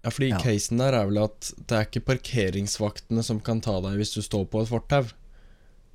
Ja, 0.05 0.11
fordi 0.11 0.29
Ja. 0.31 0.39
casen 0.39 0.79
der 0.79 0.93
er 0.95 1.07
vel 1.07 1.19
at 1.25 1.53
det 1.67 1.73
er 1.77 1.87
ikke 1.87 2.05
parkeringsvaktene 2.07 3.25
som 3.25 3.41
kan 3.41 3.61
ta 3.61 3.81
deg 3.81 3.97
hvis 3.99 4.15
du 4.15 4.21
står 4.23 4.45
på 4.47 4.63
et 4.63 4.69
fortau. 4.69 5.07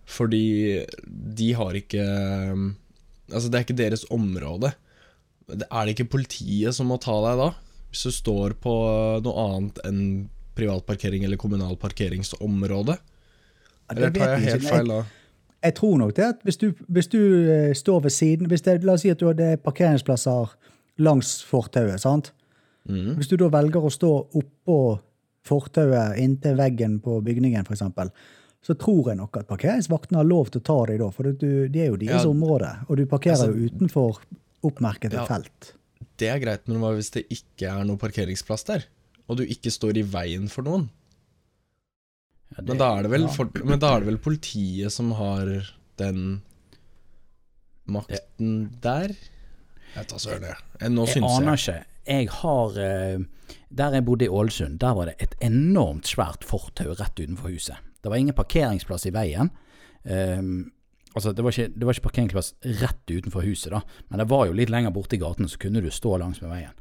Fordi 0.05 0.86
de 1.07 1.53
har 1.53 1.72
ikke 1.78 2.51
um, 2.51 2.76
Altså, 3.32 3.47
det 3.47 3.55
er 3.55 3.63
ikke 3.63 3.78
deres 3.80 4.03
område. 4.11 4.74
Er 5.72 5.86
det 5.86 5.93
ikke 5.95 6.09
politiet 6.19 6.76
som 6.76 6.88
må 6.91 6.97
ta 6.99 7.13
deg 7.30 7.38
da? 7.39 7.53
Hvis 7.91 8.03
du 8.03 8.11
står 8.11 8.55
på 8.59 8.74
noe 9.24 9.45
annet 9.55 9.80
enn 9.88 10.01
privat 10.56 10.86
parkering 10.86 11.24
eller 11.24 11.38
kommunal 11.38 11.76
parkeringsområde? 11.78 12.97
Ja, 12.97 13.95
Eller 13.95 14.12
tar 14.16 14.36
jeg 14.38 14.49
helt 14.49 14.68
feil 14.70 14.88
da? 14.88 15.02
Jeg 15.62 15.76
tror 15.78 15.97
nok 16.02 16.16
det 16.18 16.24
at 16.26 16.39
hvis 16.47 16.58
du, 16.58 16.72
hvis 16.89 17.08
du 17.12 17.20
eh, 17.52 17.74
står 17.78 18.02
ved 18.08 18.12
siden 18.16 18.47
hvis 18.49 18.64
det, 18.66 18.84
La 18.84 18.93
oss 18.93 19.02
si 19.06 19.10
at 19.14 19.20
du 19.22 19.28
hadde 19.28 19.52
er 19.54 19.58
parkeringsplasser 19.62 20.56
langs 20.97 21.43
fortauet. 21.45 21.99
sant? 22.02 22.32
Mm. 22.89 23.16
Hvis 23.20 23.28
du 23.30 23.36
da 23.38 23.49
velger 23.54 23.84
å 23.86 23.91
stå 23.93 24.10
oppå 24.34 24.78
fortauet 25.45 26.18
inntil 26.22 26.56
veggen 26.58 26.99
på 27.04 27.20
bygningen, 27.26 27.66
f.eks., 27.68 27.84
så 28.62 28.76
tror 28.78 29.08
jeg 29.10 29.18
nok 29.18 29.38
at 29.41 29.47
parkeringsvaktene 29.49 30.20
har 30.22 30.28
lov 30.30 30.52
til 30.54 30.62
å 30.62 30.66
ta 30.66 30.76
deg 30.91 30.99
da, 31.02 31.08
for 31.14 31.24
du, 31.34 31.68
det 31.74 31.82
er 31.82 31.88
jo 31.89 31.97
deres 31.97 32.26
Ja. 32.26 32.30
område, 32.30 32.70
og 32.88 32.97
du 32.97 33.06
parkerer 33.10 33.34
Altså- 33.38 33.54
jo 33.58 33.70
utenfor 33.70 34.20
oppmerkede 34.64 35.14
Ja. 35.18 35.26
felt. 35.26 35.74
Det 36.18 36.28
er 36.30 36.39
greit, 36.39 36.68
men 36.68 36.78
hva 36.78 36.93
hvis 36.93 37.10
det 37.12 37.26
ikke 37.30 37.70
er 37.80 37.84
noe 37.84 37.97
parkeringsplass 37.97 38.64
der? 38.66 38.86
Og 39.30 39.38
du 39.38 39.43
ikke 39.45 39.72
står 39.72 39.97
i 40.01 40.03
veien 40.03 40.47
for 40.51 40.63
noen? 40.67 40.89
Ja, 42.51 42.61
det- 42.61 42.67
Men 42.67 42.78
da 42.82 42.89
er 42.97 43.03
det 43.03 43.11
vel, 43.11 43.22
ja. 43.22 43.28
for, 43.36 43.49
men 43.63 43.80
da 43.80 43.93
er 43.95 43.99
det 44.03 44.07
vel 44.11 44.17
politiet 44.19 44.91
som 44.91 45.11
har 45.15 45.45
den 45.97 46.41
makten 47.88 48.53
der? 48.82 49.13
Jeg 49.95 50.07
tar 50.07 50.22
søren, 50.24 50.45
jeg. 50.47 50.89
Nå 50.91 51.05
syns 51.07 51.15
Jeg 51.15 51.38
aner 51.38 51.59
ikke. 51.59 51.78
Jeg 52.07 52.30
har 52.34 52.78
eh, 52.82 53.19
Der 53.69 53.91
jeg 53.93 54.05
bodde 54.07 54.26
i 54.26 54.30
Ålesund, 54.32 54.80
der 54.80 54.93
var 54.95 55.05
det 55.11 55.15
et 55.19 55.36
enormt 55.43 56.07
svært 56.09 56.43
fortau 56.47 56.93
rett 56.97 57.19
utenfor 57.19 57.51
huset. 57.51 57.78
Det 58.01 58.09
var 58.09 58.17
ingen 58.17 58.34
parkeringsplass 58.36 59.05
i 59.05 59.11
veien. 59.13 59.49
Um, 60.03 60.72
altså, 61.15 61.32
det 61.36 61.43
var, 61.43 61.51
ikke, 61.51 61.67
det 61.78 61.86
var 61.86 61.93
ikke 61.93 62.07
parkeringsplass 62.09 62.53
rett 62.82 63.11
utenfor 63.11 63.43
huset, 63.45 63.69
da, 63.72 63.82
men 64.09 64.19
det 64.24 64.28
var 64.32 64.47
jo 64.47 64.55
litt 64.57 64.72
lenger 64.74 64.91
borte 64.95 65.13
i 65.15 65.22
gaten, 65.22 65.47
så 65.47 65.59
kunne 65.61 65.82
du 65.84 65.91
stå 65.93 66.15
langs 66.17 66.41
med 66.41 66.49
veien. 66.49 66.74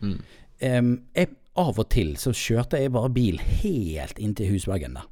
Mm. 0.00 0.22
Ehm, 0.64 0.92
jeg, 1.16 1.34
av 1.56 1.78
og 1.80 1.88
til 1.92 2.14
så 2.20 2.32
kjørte 2.36 2.80
jeg 2.80 2.92
bare 2.94 3.12
bil 3.12 3.40
helt 3.40 4.18
inntil 4.22 4.54
husveggen 4.54 4.98
der. 4.98 5.08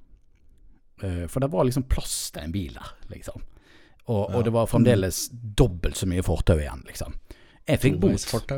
Uh, 1.03 1.25
for 1.29 1.43
det 1.43 1.51
var 1.53 1.67
liksom 1.67 1.89
plass 1.91 2.31
til 2.33 2.47
en 2.47 2.53
bil 2.55 2.77
der, 2.77 2.93
liksom. 3.11 3.43
Og, 4.05 4.35
og 4.37 4.45
det 4.45 4.53
var 4.53 4.69
fremdeles 4.69 5.27
dobbelt 5.33 5.97
så 5.97 6.07
mye 6.09 6.23
fortau 6.25 6.59
igjen, 6.61 6.85
liksom. 6.87 7.17
Jeg 7.69 7.81
fikk 7.81 7.97
bot. 8.03 8.53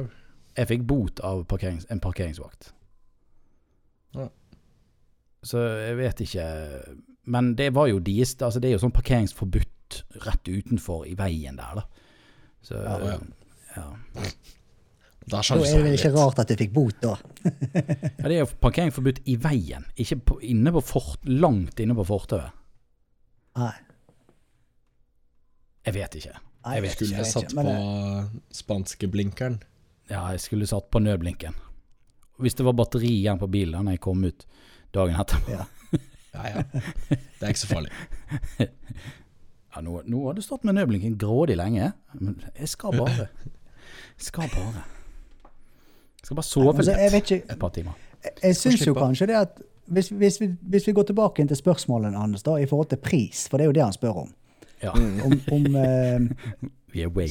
Jeg 0.56 0.68
fikk 0.70 0.86
bot 0.88 1.20
av 1.24 1.44
parkerings, 1.46 1.86
en 1.92 2.02
parkeringsvakt. 2.02 2.72
Ja. 4.16 4.26
Så 5.46 5.62
jeg 5.62 5.96
vet 5.98 6.20
ikke 6.24 6.44
Men 7.28 7.50
det 7.58 7.66
var 7.76 7.90
jo 7.90 7.98
deres 8.00 8.30
altså 8.40 8.62
Det 8.62 8.70
er 8.70 8.72
jo 8.72 8.80
sånn 8.80 8.94
parkeringsforbudt 8.96 9.98
rett 10.24 10.48
utenfor 10.48 11.04
i 11.06 11.12
veien 11.18 11.58
der, 11.60 11.82
da. 11.82 12.06
Så 12.64 12.80
Ja, 12.80 13.18
ja. 13.76 13.84
Da 15.26 15.40
er 15.42 15.58
det 15.58 15.78
vel 15.82 15.96
ikke 15.96 16.12
rart 16.14 16.38
at 16.38 16.50
du 16.52 16.54
fikk 16.60 16.72
bot, 16.74 17.00
da. 17.02 17.16
ja, 18.20 18.28
det 18.28 18.34
er 18.36 18.40
jo 18.44 18.48
parkering 18.62 18.92
forbudt 18.94 19.18
i 19.26 19.34
veien, 19.42 19.86
ikke 19.98 20.20
på, 20.22 20.36
inne 20.46 20.70
på 20.76 20.82
fort, 20.86 21.24
langt 21.26 21.82
inne 21.82 21.96
på 21.98 22.04
fortauet. 22.06 22.54
Nei. 23.58 23.72
Jeg 25.86 25.94
vet 25.96 26.18
ikke. 26.20 26.34
Nei, 26.66 26.74
Jeg 26.76 26.82
vet 26.82 26.94
Skulle 26.96 27.18
jeg 27.20 27.30
satt 27.30 27.50
ikke, 27.50 27.62
men 27.62 27.68
på 27.70 28.54
spanskeblinkeren? 28.58 29.58
Ja, 30.10 30.24
jeg 30.34 30.42
skulle 30.42 30.66
satt 30.70 30.90
på 30.94 31.02
nødblinken. 31.02 31.54
Hvis 32.42 32.54
det 32.58 32.66
var 32.66 32.76
batteri 32.78 33.10
igjen 33.16 33.38
på 33.40 33.48
bilen 33.50 33.74
da 33.78 33.82
når 33.86 33.96
jeg 33.96 34.02
kom 34.06 34.24
ut 34.26 34.46
dagen 34.94 35.18
etterpå. 35.22 35.56
Ja. 35.58 35.66
Ja, 36.36 36.50
ja. 36.52 36.62
Det 37.08 37.46
er 37.46 37.52
ikke 37.54 37.62
så 37.62 37.68
farlig. 37.70 37.90
Ja, 39.76 39.80
nå, 39.84 39.98
nå 40.08 40.18
har 40.24 40.36
du 40.36 40.40
stått 40.44 40.62
med 40.64 40.76
nødblinken 40.76 41.18
grådig 41.20 41.56
lenge, 41.60 41.90
men 42.16 42.38
jeg 42.56 42.68
skal 42.72 42.94
bare. 42.96 43.26
Jeg 44.16 44.24
skal 44.24 44.48
bare. 44.52 44.84
Jeg 46.26 46.32
skal 46.32 46.40
bare 46.40 46.48
sove 46.48 46.72
Altså, 46.74 46.92
jeg 46.98 47.12
litt 47.12 47.12
vet 47.12 47.30
ikke 47.30 47.52
et 47.54 47.58
par 47.60 47.70
timer. 47.70 47.98
Jeg, 48.24 48.32
jeg 48.42 48.56
syns 48.58 48.86
jo 48.86 48.94
kanskje 48.96 49.28
det 49.30 49.36
at 49.38 49.60
hvis, 49.86 50.08
hvis, 50.08 50.40
vi, 50.40 50.48
hvis 50.60 50.86
vi 50.88 50.92
går 50.92 51.06
tilbake 51.06 51.46
til 51.46 51.56
spørsmålene 51.56 52.18
hans 52.18 52.42
da, 52.42 52.56
i 52.58 52.66
forhold 52.66 52.88
til 52.90 52.98
pris, 52.98 53.44
for 53.48 53.56
det 53.56 53.64
er 53.64 53.70
jo 53.70 53.76
det 53.76 53.84
han 53.84 53.94
spør 53.94 54.24
om. 54.24 54.32
Ja, 54.82 54.90
Om, 54.90 55.36
om, 55.52 55.76
eh, 55.84 56.20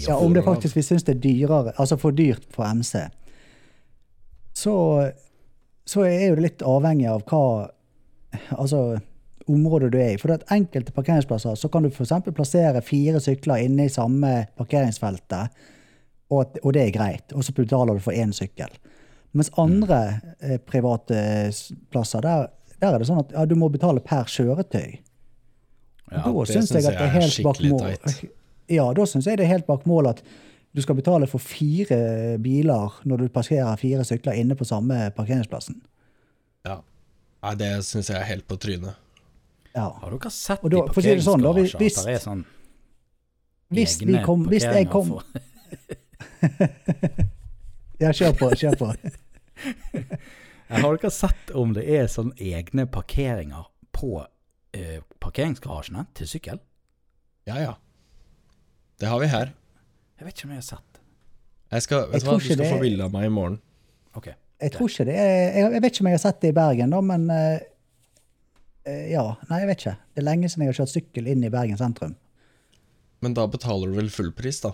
ja, 0.08 0.16
om 0.16 0.34
det 0.34 0.44
faktisk 0.44 0.76
vi 0.76 0.82
syns 0.82 1.04
det 1.04 1.18
er 1.18 1.20
dyrere, 1.20 1.74
altså 1.78 1.98
for 2.00 2.16
dyrt 2.16 2.48
for 2.56 2.64
MC, 2.74 3.04
så, 4.56 4.76
så 5.86 6.08
er 6.08 6.30
jo 6.30 6.40
det 6.40 6.48
litt 6.48 6.64
avhengig 6.64 7.10
av 7.12 7.26
hva 7.28 7.44
altså, 8.56 8.98
området 9.52 9.92
du 9.92 10.00
er 10.00 10.16
i. 10.16 10.20
For 10.22 10.32
at 10.34 10.48
enkelte 10.56 10.96
parkeringsplasser 10.96 11.60
så 11.60 11.70
kan 11.70 11.84
du 11.84 11.92
f.eks. 11.92 12.16
plassere 12.32 12.82
fire 12.82 13.20
sykler 13.20 13.68
inne 13.68 13.90
i 13.90 13.94
samme 13.94 14.46
parkeringsfeltet, 14.58 15.52
og, 16.30 16.42
at, 16.42 16.60
og 16.64 16.74
det 16.74 16.82
er 16.88 16.92
greit. 16.96 17.34
Og 17.34 17.44
så 17.46 17.54
betaler 17.54 17.94
du 17.94 18.00
for 18.04 18.12
én 18.18 18.32
sykkel. 18.34 18.72
Mens 19.36 19.52
andre 19.60 20.22
eh, 20.40 20.58
private 20.58 21.52
plasser, 21.92 22.22
der, 22.24 22.48
der 22.82 22.94
er 22.96 23.00
det 23.02 23.08
sånn 23.10 23.20
at 23.26 23.32
ja, 23.36 23.44
du 23.46 23.56
må 23.60 23.70
betale 23.70 24.00
per 24.04 24.26
kjøretøy. 24.32 25.00
Ja, 26.12 26.22
da 26.22 26.32
det 26.32 26.48
syns 26.54 26.72
jeg 26.72 26.86
at 26.86 26.92
jeg 26.92 26.94
det 26.94 27.02
er 27.02 27.06
er 27.06 27.16
helt 27.20 27.40
bak 27.44 27.56
skikkelig 27.60 27.72
mål. 27.72 27.96
teit. 28.06 28.34
Ja, 28.70 28.86
da 28.94 29.06
syns 29.10 29.26
jeg 29.28 29.38
det 29.40 29.46
er 29.46 29.52
helt 29.56 29.68
bak 29.68 29.86
mål 29.90 30.08
at 30.14 30.22
du 30.76 30.82
skal 30.84 30.96
betale 30.98 31.28
for 31.32 31.40
fire 31.40 31.98
biler 32.44 32.98
når 33.08 33.22
du 33.24 33.30
parkerer 33.34 33.78
fire 33.80 34.04
sykler 34.06 34.36
inne 34.42 34.58
på 34.60 34.66
samme 34.68 35.08
parkeringsplassen. 35.16 35.78
Ja. 36.68 36.80
Nei, 37.46 37.54
det 37.60 37.72
syns 37.88 38.10
jeg 38.12 38.18
er 38.20 38.28
helt 38.30 38.48
på 38.50 38.58
trynet. 38.60 38.96
Ja. 39.76 39.90
Har 40.02 40.12
dere 40.16 40.32
sett 40.32 40.62
da- 40.64 40.84
i 40.86 40.94
for 40.94 41.02
si 41.04 41.16
sånn, 41.20 41.44
hvis- 41.60 41.76
at 41.76 42.06
det 42.08 42.16
er 42.16 42.24
sånn 42.24 42.46
Hvis, 43.74 43.98
egne 44.02 44.24
kom, 44.24 44.46
hvis 44.48 44.64
jeg 44.64 44.72
parkeringer 44.72 44.92
kom 44.92 45.08
for- 45.08 45.42
Ja, 48.02 48.12
kjør 48.12 48.34
på. 48.36 48.50
Kjør 48.60 48.76
på. 48.80 48.88
Jeg 50.68 50.82
Har 50.82 50.98
dere 50.98 51.12
sett 51.14 51.52
om 51.56 51.76
det 51.76 51.86
er 51.88 52.10
sånne 52.12 52.36
egne 52.42 52.88
parkeringer 52.92 53.68
på 53.96 54.18
eh, 54.76 54.98
parkeringsgarasjene 55.24 56.08
til 56.18 56.28
sykkel? 56.30 56.60
Ja, 57.48 57.60
ja. 57.62 57.76
Det 59.00 59.08
har 59.12 59.22
vi 59.22 59.30
her. 59.30 59.54
Jeg 60.18 60.28
vet 60.28 60.36
ikke 60.36 60.48
om 60.50 60.56
jeg 60.56 60.64
har 60.64 60.68
sett. 60.72 61.00
Jeg 61.76 61.86
skal, 61.86 62.08
vet 62.10 62.18
jeg 62.18 62.28
hva, 62.28 62.36
du 62.36 62.48
ikke 62.48 62.58
det... 62.64 62.72
få 62.72 62.82
bilde 62.82 63.06
av 63.06 63.14
meg 63.14 63.28
i 63.30 63.32
morgen. 63.36 63.60
Ok. 64.18 64.32
Jeg 64.64 64.72
tror 64.72 64.88
ikke 64.88 65.06
det 65.10 65.16
Jeg, 65.20 65.64
jeg 65.76 65.82
vet 65.84 65.90
ikke 65.92 66.04
om 66.06 66.08
jeg 66.10 66.16
har 66.16 66.24
sett 66.24 66.38
det 66.42 66.52
i 66.54 66.56
Bergen, 66.56 66.94
da, 66.96 67.02
men 67.14 67.26
eh, 67.36 67.66
eh, 68.90 69.06
Ja. 69.14 69.26
Nei, 69.52 69.62
jeg 69.64 69.72
vet 69.72 69.84
ikke. 69.84 69.98
Det 70.16 70.24
er 70.24 70.28
lenge 70.32 70.50
siden 70.50 70.66
jeg 70.66 70.74
har 70.74 70.80
kjørt 70.82 70.96
sykkel 70.96 71.30
inn 71.32 71.46
i 71.46 71.54
Bergen 71.54 71.80
sentrum. 71.80 72.18
Men 73.24 73.38
da 73.38 73.46
betaler 73.52 73.92
du 73.92 74.00
vel 74.00 74.12
full 74.14 74.34
pris, 74.36 74.64
da? 74.66 74.74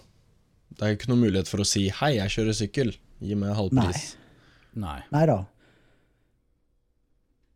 Det 0.77 0.87
er 0.87 0.95
ikke 0.95 1.11
noen 1.11 1.25
mulighet 1.25 1.49
for 1.51 1.63
å 1.63 1.67
si 1.67 1.89
'hei, 1.89 2.15
jeg 2.17 2.33
kjører 2.35 2.57
sykkel', 2.57 2.93
gi 3.19 3.35
meg 3.35 3.55
halv 3.55 3.73
Nei. 3.75 3.87
pris. 3.89 4.15
Nei. 4.73 4.99
Nei 5.11 5.25
da. 5.29 5.43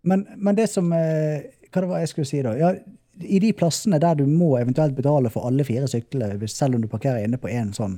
Men, 0.05 0.27
men 0.37 0.55
det 0.55 0.67
som 0.69 0.91
eh, 0.93 1.47
Hva 1.71 1.81
det 1.81 1.89
var 1.89 2.03
jeg 2.03 2.11
skulle 2.11 2.29
si, 2.29 2.41
da? 2.45 2.53
Ja, 2.59 2.73
I 3.19 3.39
de 3.39 3.53
plassene 3.57 3.99
der 3.99 4.19
du 4.19 4.27
må 4.29 4.53
eventuelt 4.59 4.95
betale 4.95 5.31
for 5.33 5.47
alle 5.47 5.63
fire 5.63 5.87
syklene, 5.87 6.47
selv 6.51 6.75
om 6.75 6.83
du 6.83 6.87
parkerer 6.91 7.25
inne 7.25 7.39
på 7.41 7.49
én 7.49 7.73
sånn, 7.75 7.97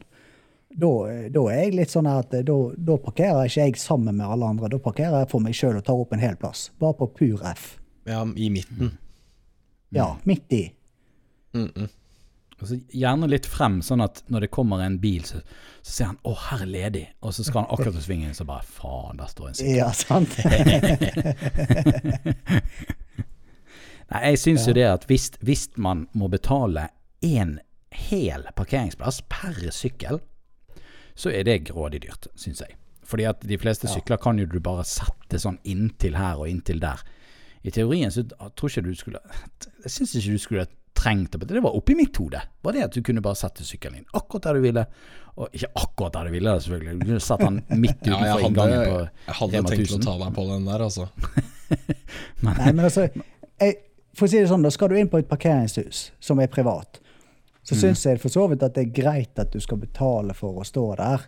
da, 0.69 0.91
eh, 1.09 1.25
da 1.33 1.43
er 1.51 1.61
jeg 1.65 1.75
litt 1.77 1.93
sånn 1.93 2.07
at 2.09 2.33
eh, 2.37 2.45
da, 2.45 2.55
da 2.77 2.97
parkerer 3.01 3.49
ikke 3.49 3.67
jeg 3.67 3.81
sammen 3.81 4.17
med 4.19 4.27
alle 4.27 4.53
andre. 4.53 4.71
Da 4.71 4.79
parkerer 4.81 5.23
jeg 5.23 5.31
for 5.33 5.43
meg 5.43 5.57
sjøl 5.57 5.79
og 5.79 5.85
tar 5.87 5.99
opp 5.99 6.13
en 6.13 6.23
hel 6.23 6.37
plass. 6.39 6.69
Bare 6.79 6.97
på 6.99 7.09
pur 7.17 7.43
F. 7.53 7.69
Ja, 8.07 8.23
i 8.23 8.49
midten. 8.53 8.97
Ja, 9.95 10.17
midt 10.27 10.53
i. 10.53 10.63
Mm 11.55 11.69
-mm. 11.75 11.87
Og 12.57 12.67
så 12.67 12.75
gjerne 12.89 13.27
litt 13.29 13.45
frem, 13.45 13.81
sånn 13.85 14.01
at 14.01 14.23
når 14.33 14.39
det 14.47 14.53
kommer 14.55 14.81
en 14.81 14.97
bil, 15.01 15.23
så, 15.27 15.41
så 15.85 15.91
ser 15.91 16.05
han 16.09 16.17
'Å, 16.23 16.33
her 16.47 16.61
er 16.65 16.71
ledig', 16.73 17.07
og 17.21 17.33
så 17.33 17.43
skal 17.45 17.61
han 17.61 17.71
akkurat 17.73 17.93
til 17.93 18.05
svingen, 18.07 18.33
så 18.33 18.43
bare 18.49 18.65
'Faen, 18.65 19.17
der 19.19 19.27
står 19.29 19.47
en 19.47 19.53
sykkel'. 19.59 19.77
Ja, 19.77 19.91
sant? 19.93 20.33
Nei, 24.07 24.21
jeg 24.31 24.39
syns 24.39 24.67
jo 24.67 24.73
det 24.73 24.87
at 24.87 25.05
hvis, 25.05 25.31
hvis 25.43 25.67
man 25.77 26.07
må 26.15 26.27
betale 26.31 26.87
én 27.21 27.57
hel 27.91 28.47
parkeringsplass 28.55 29.21
per 29.29 29.71
sykkel, 29.71 30.19
så 31.17 31.29
er 31.33 31.43
det 31.43 31.65
grådig 31.69 32.01
dyrt, 32.05 32.27
syns 32.35 32.61
jeg. 32.63 32.77
Fordi 33.07 33.23
at 33.29 33.43
de 33.47 33.57
fleste 33.57 33.87
sykler 33.87 34.19
kan 34.21 34.39
jo 34.39 34.45
du 34.49 34.59
bare 34.63 34.83
sette 34.87 35.39
sånn 35.39 35.59
inntil 35.63 36.17
her 36.19 36.41
og 36.41 36.49
inntil 36.49 36.81
der. 36.83 37.03
I 37.63 37.71
teorien 37.71 38.11
så 38.11 38.23
tror 38.27 38.69
ikke 38.69 38.85
du 38.85 38.95
skulle 38.95 39.19
Jeg 39.83 39.91
syns 39.91 40.15
ikke 40.15 40.35
du 40.35 40.39
skulle 40.39 40.67
trengt 40.97 41.35
på 41.37 41.45
Det 41.47 41.61
var 41.63 41.75
oppi 41.77 41.95
mitt 41.95 42.17
hode. 42.17 42.41
Var 42.65 42.73
det 42.75 42.83
at 42.87 42.95
du 42.97 43.03
kunne 43.05 43.21
bare 43.21 43.37
sette 43.37 43.65
sykkelen 43.67 44.01
inn 44.01 44.07
akkurat 44.17 44.49
der 44.49 44.57
du 44.57 44.65
ville. 44.65 44.83
Og 45.37 45.53
ikke 45.53 45.69
akkurat 45.77 46.15
der 46.17 46.29
du 46.29 46.33
ville, 46.33 46.53
selvfølgelig. 46.65 46.99
Du 46.99 47.05
kunne 47.11 47.21
satt 47.21 47.43
den 47.45 47.59
midt 47.77 47.99
utenfor 48.01 48.25
ja, 48.25 48.31
hadde, 48.33 48.47
inngangen 48.49 48.79
på 48.87 48.95
jeg 49.27 49.35
hadde 49.39 49.61
tenkt 49.69 49.93
å 49.93 49.99
ta 50.07 50.15
deg 50.23 50.31
på 50.39 50.45
den 50.49 50.65
der, 50.65 50.85
altså. 50.87 51.05
Nei, 52.47 52.71
men 52.71 52.85
altså, 52.87 53.05
jeg, 53.61 53.75
for 54.17 54.25
å 54.25 54.31
si 54.31 54.39
det 54.41 54.47
sånn, 54.49 54.65
da 54.65 54.71
skal 54.73 54.89
du 54.89 54.97
inn 54.97 55.09
på 55.11 55.19
et 55.21 55.29
parkeringshus 55.29 56.07
som 56.23 56.41
er 56.41 56.49
privat, 56.51 57.01
så 57.67 57.75
Mm. 57.75 57.79
syns 57.81 58.05
jeg 58.07 58.21
for 58.23 58.31
så 58.31 58.45
vidt 58.49 58.63
at 58.63 58.73
det 58.77 58.85
er 58.87 58.93
greit 58.95 59.39
at 59.43 59.51
du 59.51 59.59
skal 59.59 59.77
betale 59.81 60.33
for 60.33 60.61
å 60.61 60.65
stå 60.65 60.85
der. 60.97 61.25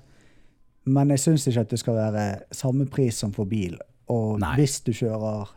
Men 0.87 1.09
jeg 1.13 1.19
syns 1.19 1.45
ikke 1.51 1.65
at 1.67 1.73
det 1.73 1.79
skal 1.81 1.97
være 1.99 2.25
samme 2.55 2.85
pris 2.89 3.17
som 3.19 3.33
for 3.35 3.45
bil. 3.45 3.75
Og 4.09 4.39
Nei. 4.39 4.55
hvis 4.55 4.79
du 4.87 4.93
kjører 4.95 5.51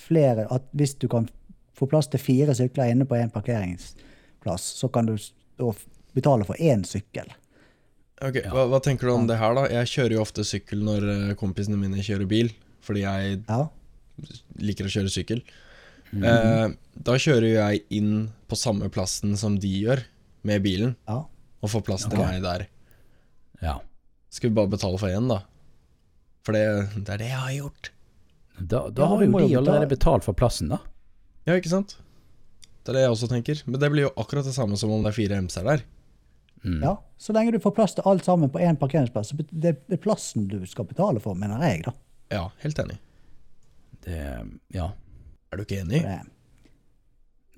flere 0.00 0.46
at 0.50 0.62
Hvis 0.72 0.94
du 1.02 1.08
kan 1.08 1.28
få 1.80 1.88
plass 1.90 2.10
til 2.12 2.20
fire 2.22 2.54
sykler 2.56 2.92
inne 2.92 3.06
på 3.08 3.16
én 3.18 3.32
parkeringsplass, 3.32 4.66
så 4.80 4.90
kan 4.92 5.08
du 5.08 5.16
betale 6.14 6.44
for 6.48 6.58
én 6.60 6.84
sykkel. 6.86 7.28
Ok, 8.20 8.36
hva, 8.52 8.66
hva 8.68 8.80
tenker 8.84 9.08
du 9.08 9.14
om 9.14 9.26
det 9.30 9.38
her, 9.40 9.54
da? 9.56 9.62
Jeg 9.72 9.88
kjører 9.94 10.12
jo 10.18 10.22
ofte 10.26 10.44
sykkel 10.44 10.82
når 10.84 11.06
eh, 11.08 11.34
kompisene 11.40 11.78
mine 11.80 12.02
kjører 12.04 12.28
bil, 12.28 12.50
fordi 12.84 13.04
jeg 13.06 13.38
Ja. 13.48 13.62
liker 14.60 14.84
å 14.84 14.92
kjøre 14.92 15.12
sykkel. 15.14 15.40
Eh, 16.12 16.72
da 17.00 17.14
kjører 17.22 17.48
jeg 17.54 17.84
inn 17.96 18.26
på 18.50 18.58
samme 18.58 18.90
plassen 18.92 19.36
som 19.40 19.56
de 19.62 19.70
gjør, 19.86 20.02
med 20.42 20.62
bilen, 20.64 20.94
ja. 21.08 21.22
og 21.60 21.68
får 21.72 21.82
plass 21.84 22.04
til 22.08 22.16
Ok. 22.18 22.26
meg 22.26 22.42
der. 22.44 22.66
Ja. 23.62 23.78
Skal 24.32 24.50
vi 24.50 24.56
bare 24.56 24.70
betale 24.72 24.98
for 25.00 25.08
én, 25.12 25.26
da? 25.28 25.40
For 26.44 26.56
det, 26.56 26.62
det 27.04 27.12
er 27.14 27.20
det 27.20 27.28
jeg 27.28 27.40
har 27.40 27.52
gjort. 27.56 27.90
Da, 28.60 28.80
da 28.88 29.02
Ja, 29.02 29.08
har 29.14 29.24
jo 29.24 29.30
jo 29.30 29.38
de 29.48 29.56
allerede 29.60 29.88
betale. 29.88 29.90
betalt 29.96 30.24
for 30.24 30.36
plassen, 30.36 30.68
da. 30.72 30.78
Ja, 31.48 31.54
ikke 31.56 31.70
sant? 31.72 31.96
Det 32.84 32.92
er 32.92 32.96
det 32.98 33.02
jeg 33.06 33.12
også 33.14 33.28
tenker. 33.30 33.62
Men 33.66 33.80
det 33.80 33.90
blir 33.92 34.06
jo 34.08 34.12
akkurat 34.20 34.44
det 34.48 34.54
samme 34.56 34.76
som 34.80 34.90
om 34.92 35.02
det 35.04 35.12
er 35.12 35.16
fire 35.16 35.38
MC-er 35.44 35.66
der. 35.68 35.82
Mm. 36.64 36.82
ja. 36.84 36.94
Så 37.20 37.32
lenge 37.32 37.52
du 37.54 37.60
får 37.60 37.72
plass 37.76 37.94
til 37.96 38.04
alt 38.08 38.24
sammen 38.24 38.50
på 38.52 38.60
én 38.60 38.76
parkeringsplass, 38.80 39.30
så 39.32 39.36
det 39.40 39.46
det 39.88 39.96
er 39.96 40.00
plassen 40.00 40.46
du 40.48 40.58
skal 40.68 40.84
betale 40.88 41.20
for, 41.20 41.34
mener 41.36 41.60
jeg, 41.64 41.84
da. 41.86 41.92
Ja, 42.32 42.42
helt 42.62 42.78
enig. 42.82 42.98
Det, 44.04 44.18
ja. 44.76 44.90
Er 45.52 45.56
du 45.56 45.64
ikke 45.64 45.80
enig? 45.84 46.02
Det- 46.04 46.36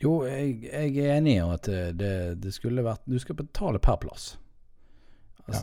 Jo, 0.03 0.25
jeg, 0.27 0.65
jeg 0.67 0.97
er 1.07 1.17
enig 1.21 1.37
i 1.37 1.43
at 1.45 1.63
det, 1.71 1.83
det, 1.99 2.41
det 2.43 2.51
skulle 2.55 2.83
vært 2.83 3.05
Du 3.07 3.19
skal 3.23 3.37
betale 3.39 3.79
per 3.79 3.97
plass. 4.03 4.33
Altså, 5.47 5.63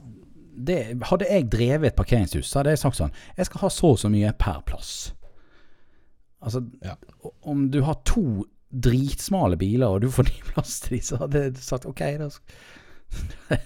det, 0.67 0.77
hadde 1.09 1.27
jeg 1.27 1.49
drevet 1.51 1.87
et 1.91 1.95
parkeringshus, 1.97 2.47
så 2.47 2.59
hadde 2.61 2.71
jeg 2.71 2.79
sagt 2.79 2.95
sånn 2.99 3.11
Jeg 3.37 3.45
skal 3.49 3.61
ha 3.65 3.69
så 3.69 3.91
og 3.91 3.99
så 3.99 4.09
mye 4.11 4.31
per 4.39 4.61
plass. 4.67 4.93
Altså, 6.41 6.61
Ja. 6.83 6.95
om 7.41 7.69
du 7.71 7.81
har 7.81 7.95
to 8.05 8.45
dritsmale 8.71 9.57
biler, 9.57 9.87
og 9.89 10.01
du 10.01 10.09
får 10.11 10.23
ny 10.29 10.41
plass 10.53 10.79
til 10.79 10.97
dem, 10.97 11.05
så 11.05 11.17
hadde 11.23 11.43
jeg 11.43 11.57
sagt 11.57 11.85
OK, 11.89 11.99
da 12.21 12.29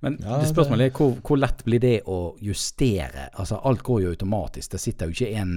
Men 0.00 0.18
Ja, 0.22 0.38
det 0.38 0.48
spørsmålet 0.52 0.86
er 0.90 0.94
hvor, 0.94 1.16
hvor 1.26 1.38
lett 1.40 1.64
blir 1.66 1.80
det 1.82 1.96
å 2.06 2.36
justere? 2.42 3.28
Altså, 3.34 3.58
alt 3.66 3.82
går 3.86 4.02
jo 4.04 4.12
automatisk. 4.14 4.70
Det 4.76 4.80
sitter 4.82 5.06
jo 5.10 5.16
ikke 5.16 5.34
en 5.42 5.56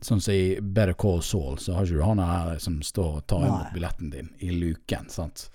Sånn 0.00 0.22
som 0.24 0.32
i 0.32 0.54
Better 0.60 0.94
Call 0.96 1.20
Saul, 1.22 1.58
så 1.60 1.74
har 1.76 1.84
ikke 1.84 1.98
du 1.98 2.04
han 2.06 2.20
her 2.24 2.54
som 2.64 2.78
står 2.84 3.18
og 3.18 3.26
tar 3.28 3.42
imot 3.44 3.74
billetten 3.74 4.08
din 4.10 4.30
i 4.40 4.48
luken, 4.56 5.10
sant. 5.12 5.50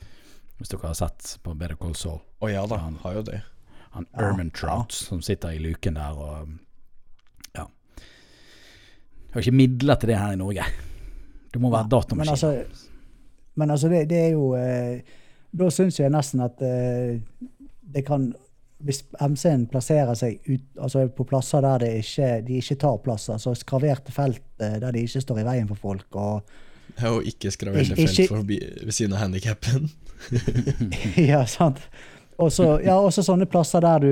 Hvis 0.59 0.69
dere 0.69 0.91
har 0.91 0.97
sett 0.99 1.32
på 1.41 1.55
Better 1.57 1.76
Call 1.82 1.95
Saul. 1.97 2.19
Å 2.45 2.51
ja 2.51 2.67
da, 2.69 2.78
Han- 2.84 2.99
har 3.01 3.13
jo 3.17 3.23
det. 3.32 3.39
Han 3.95 4.05
Ja, 4.13 4.28
Erman 4.28 4.51
Trout 4.53 4.91
som 4.93 5.21
sitter 5.26 5.49
i 5.55 5.59
luken 5.63 5.95
der 5.97 6.13
og 6.13 6.47
Ja. 6.47 6.53
Har 9.36 9.44
ikke 9.44 9.52
midler 9.60 10.00
til 10.00 10.10
det 10.14 10.18
her 10.18 10.32
i 10.34 10.40
Norge. 10.40 10.64
Du 11.54 11.60
må 11.60 11.70
være 11.74 11.84
Men 11.86 11.92
datamaskin. 11.92 12.32
altså, 12.32 12.82
men 13.56 13.72
altså 13.72 13.90
det, 13.92 14.02
det 14.10 14.18
er 14.26 14.32
jo 14.34 14.50
eh, 14.60 15.02
Da 15.56 15.70
syns 15.72 16.00
jeg 16.00 16.12
nesten 16.12 16.42
at 16.44 16.60
eh, 16.64 17.20
det 17.96 18.02
kan 18.08 18.26
Hvis 18.84 19.04
MC-en 19.24 19.68
plasserer 19.72 20.16
seg 20.20 20.40
ut, 20.52 20.64
altså 20.84 21.06
på 21.16 21.24
plasser 21.28 21.62
der 21.64 21.78
det 21.86 21.92
ikke, 22.02 22.32
de 22.48 22.58
ikke 22.60 22.76
tar 22.82 22.98
plass, 23.06 23.30
altså 23.32 23.54
skraverte 23.56 24.12
felt 24.12 24.42
eh, 24.60 24.76
der 24.84 24.92
de 24.92 25.04
ikke 25.08 25.22
står 25.24 25.40
i 25.40 25.46
veien 25.48 25.68
for 25.72 25.80
folk, 25.80 26.08
og 26.20 26.44
ja, 27.00 27.10
og 27.12 27.24
ikke 27.28 27.52
skraverte 27.56 27.96
Ikke- 27.96 28.08
felt 28.12 28.30
forbi, 28.34 28.60
ved 28.84 28.92
siden 28.92 29.14
av 29.16 29.24
handikappen. 29.24 29.88
Ja, 31.18 31.46
sant. 31.58 31.80
Og 32.38 32.50
så 32.52 32.66
ja, 32.84 32.98
også 33.00 33.24
sånne 33.24 33.46
plasser 33.48 33.80
der 33.86 34.00
du, 34.04 34.10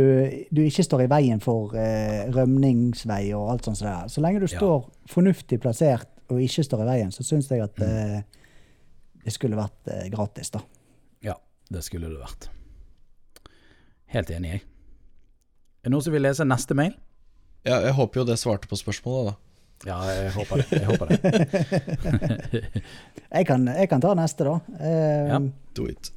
du 0.55 0.61
ikke 0.63 0.83
står 0.85 1.01
i 1.03 1.09
veien 1.11 1.41
for 1.43 1.73
eh, 1.75 2.29
rømningsvei 2.31 3.33
og 3.35 3.49
alt 3.51 3.65
sånt. 3.67 3.81
Der. 3.83 4.05
er. 4.05 4.07
Så 4.13 4.21
lenge 4.23 4.39
du 4.39 4.47
Ja. 4.47 4.57
står 4.61 4.85
fornuftig 5.11 5.59
plassert 5.59 6.07
og 6.31 6.39
ikke 6.39 6.63
står 6.63 6.85
i 6.85 6.87
veien, 6.87 7.11
så 7.11 7.23
syns 7.27 7.49
jeg 7.51 7.59
at 7.65 7.81
eh, 7.83 8.21
det 9.25 9.33
skulle 9.35 9.59
vært 9.59 9.91
eh, 9.91 10.07
gratis, 10.13 10.49
da. 10.55 10.61
Ja, 11.23 11.35
det 11.69 11.83
skulle 11.83 12.07
det 12.09 12.19
vært. 12.21 12.47
Helt 14.15 14.29
enig, 14.31 14.49
jeg. 14.55 14.61
Er 15.83 15.89
det 15.89 15.91
noen 15.97 16.05
som 16.05 16.13
vil 16.15 16.23
lese 16.23 16.45
neste 16.47 16.75
mail? 16.79 16.93
Ja, 17.67 17.81
jeg 17.83 17.93
håper 17.97 18.21
jo 18.21 18.25
det 18.31 18.37
svarte 18.39 18.69
på 18.71 18.79
spørsmålet, 18.79 19.33
da. 19.33 19.39
Ja, 19.83 19.97
jeg 20.15 20.31
håper 20.31 20.61
det. 20.61 20.67
Jeg 20.79 20.87
håper 20.87 21.09
det. 21.11 21.17
Jeg 23.33 23.47
kan, 23.49 23.63
jeg 23.67 23.89
kan 23.89 24.01
ta 24.03 24.11
neste, 24.15 24.45
da. 24.45 24.59
Eh, 24.79 25.27
Ja. 25.33 25.39
Do 25.75 25.87
it. 25.89 26.11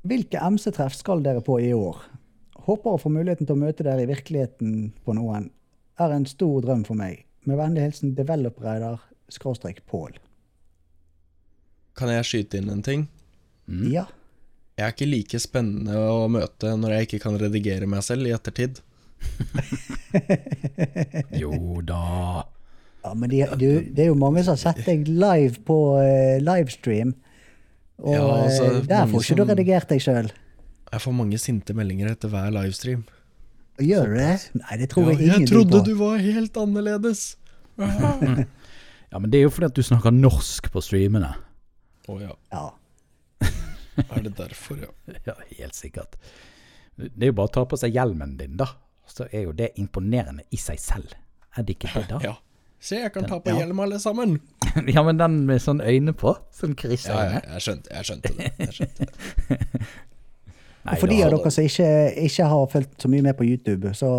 Hvilke 0.00 0.40
MC-treff 0.40 0.94
skal 0.96 1.20
dere 1.24 1.42
på 1.44 1.58
i 1.60 1.72
år? 1.76 1.98
Håper 2.64 2.94
å 2.94 3.00
få 3.00 3.10
muligheten 3.12 3.48
til 3.48 3.56
å 3.56 3.60
møte 3.60 3.84
dere 3.84 4.06
i 4.06 4.08
virkeligheten 4.08 4.94
på 5.04 5.16
noen. 5.16 5.50
Er 6.00 6.14
en 6.14 6.24
stor 6.28 6.64
drøm 6.64 6.86
for 6.88 6.96
meg. 6.96 7.26
Med 7.44 7.60
vennlig 7.60 7.84
hilsen 7.84 8.14
developer-rider 8.16 9.00
skråstrek 9.32 9.82
Pål. 9.88 10.16
Kan 11.96 12.12
jeg 12.14 12.28
skyte 12.28 12.60
inn 12.60 12.72
en 12.72 12.84
ting? 12.84 13.04
Mm. 13.68 13.90
Ja. 13.92 14.06
Jeg 14.78 14.86
er 14.86 14.94
ikke 14.94 15.10
like 15.10 15.40
spennende 15.42 15.98
å 16.00 16.24
møte 16.32 16.72
når 16.80 16.94
jeg 16.94 17.08
ikke 17.08 17.22
kan 17.26 17.36
redigere 17.40 17.88
meg 17.90 18.04
selv 18.06 18.28
i 18.28 18.32
ettertid. 18.36 18.80
Jo 21.36 21.82
da. 21.84 22.46
ja 23.04 23.10
men 23.14 23.30
de, 23.30 23.42
du, 23.60 23.68
det 23.92 24.06
er 24.06 24.08
jo 24.08 24.16
mange 24.18 24.40
som 24.42 24.56
har 24.56 24.62
sett 24.62 24.80
deg 24.88 25.04
live 25.12 25.60
på 25.68 25.76
uh, 26.00 26.40
livestream. 26.40 27.12
Og 28.00 28.14
Ja, 28.14 28.26
altså, 28.46 28.64
eh, 28.70 28.84
der 28.88 29.06
får 29.10 29.24
ikke 29.24 29.36
du 29.36 29.44
redigert 29.50 29.88
deg 29.92 30.00
sjøl. 30.04 30.30
Jeg 30.90 31.02
får 31.04 31.14
mange 31.14 31.38
sinte 31.38 31.74
meldinger 31.76 32.10
etter 32.10 32.30
hver 32.32 32.50
livestream. 32.54 33.04
Gjør 33.80 34.10
du 34.10 34.16
det? 34.18 34.32
Nei, 34.60 34.76
det 34.80 34.88
tror 34.92 35.10
Ja, 35.10 35.16
jeg 35.18 35.28
jeg 35.40 35.48
trodde 35.48 35.84
du 35.86 35.94
var 36.00 36.18
helt 36.18 36.56
annerledes. 36.60 37.36
Ja, 39.10 39.18
men 39.18 39.30
det 39.32 39.40
er 39.40 39.48
jo 39.48 39.50
fordi 39.50 39.66
at 39.66 39.74
du 39.74 39.82
snakker 39.82 40.12
norsk 40.14 40.68
på 40.70 40.78
streamene. 40.84 41.32
Å 42.06 42.18
ja. 42.20 42.34
Ja. 42.52 42.68
Er 44.14 44.22
det 44.22 44.36
derfor, 44.38 44.78
ja? 44.84 44.90
Ja, 45.26 45.34
helt 45.58 45.74
sikkert. 45.74 46.14
Det 46.94 47.10
er 47.18 47.32
jo 47.32 47.36
bare 47.40 47.50
å 47.50 47.54
ta 47.56 47.64
på 47.66 47.78
seg 47.80 47.96
hjelmen 47.96 48.36
din, 48.38 48.54
da. 48.60 48.68
Så 49.10 49.26
er 49.32 49.48
jo 49.48 49.54
det 49.56 49.72
imponerende 49.82 50.44
i 50.54 50.60
seg 50.60 50.78
selv. 50.78 51.16
Er 51.58 51.66
det 51.66 51.74
ikke 51.74 51.90
det, 51.96 52.04
da? 52.12 52.20
ja. 52.22 52.36
Se, 52.80 52.96
jeg 52.96 53.12
kan 53.12 53.26
ta 53.28 53.38
på 53.44 53.50
Ja. 53.52 53.58
hjelm 53.64 53.80
alle 53.84 53.98
sammen. 54.00 54.38
Ja, 54.94 55.02
men 55.02 55.18
den 55.18 55.40
med 55.46 55.58
sånn 55.60 55.80
øyne 55.82 56.12
på, 56.14 56.36
sånn 56.54 56.72
Ja, 56.72 56.76
ja, 56.76 56.80
kryssøyne. 56.84 57.40
jeg 57.42 57.60
skjønte, 57.64 57.90
jeg 57.90 58.04
skjønte 58.06 58.30
det. 58.36 58.52
Jeg 58.58 58.74
skjønte 58.76 59.06
det. 59.06 59.80
Nei, 60.84 60.94
Og 60.94 61.00
for 61.02 61.10
de 61.12 61.18
av 61.26 61.34
dere 61.34 61.50
som 61.52 61.64
ikke, 61.66 61.88
ikke 62.24 62.46
har 62.48 62.66
fulgt 62.72 63.02
så 63.04 63.10
mye 63.12 63.24
med 63.26 63.36
på 63.36 63.44
YouTube, 63.44 63.90
så 63.98 64.10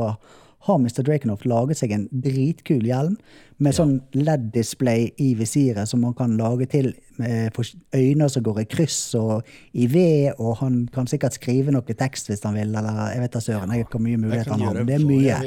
har 0.68 0.78
Mr. 0.78 1.01
Drakenhoff 1.07 1.45
laget 1.49 1.80
seg 1.80 1.93
en 1.95 2.03
dritkul 2.22 2.84
hjelm 2.86 3.16
med 3.62 3.74
sånn 3.74 3.95
LED-display 4.14 5.07
i 5.18 5.32
visiret 5.39 5.89
som 5.89 6.03
man 6.05 6.14
kan 6.18 6.36
lage 6.38 6.68
til 6.70 6.91
med 7.18 7.49
for 7.55 7.66
øyne 7.97 8.28
som 8.30 8.43
går 8.45 8.59
i 8.62 8.68
kryss 8.70 8.99
og 9.18 9.47
i 9.74 9.88
ved, 9.89 10.36
og 10.38 10.59
han 10.62 10.84
kan 10.93 11.07
sikkert 11.09 11.34
skrive 11.39 11.74
noe 11.74 11.95
tekst 11.97 12.30
hvis 12.30 12.43
han 12.45 12.59
vil, 12.59 12.76
eller 12.78 13.07
jeg 13.16 13.24
vet 13.24 13.34
da 13.39 13.41
søren 13.41 13.74
jeg 13.74 13.86
vet 13.88 13.95
hvor 13.97 14.05
mye 14.05 14.22
muligheter 14.22 14.53
han 14.53 14.68
har. 14.68 14.84
Det 14.86 14.99
er 14.99 15.07
mye. 15.07 15.39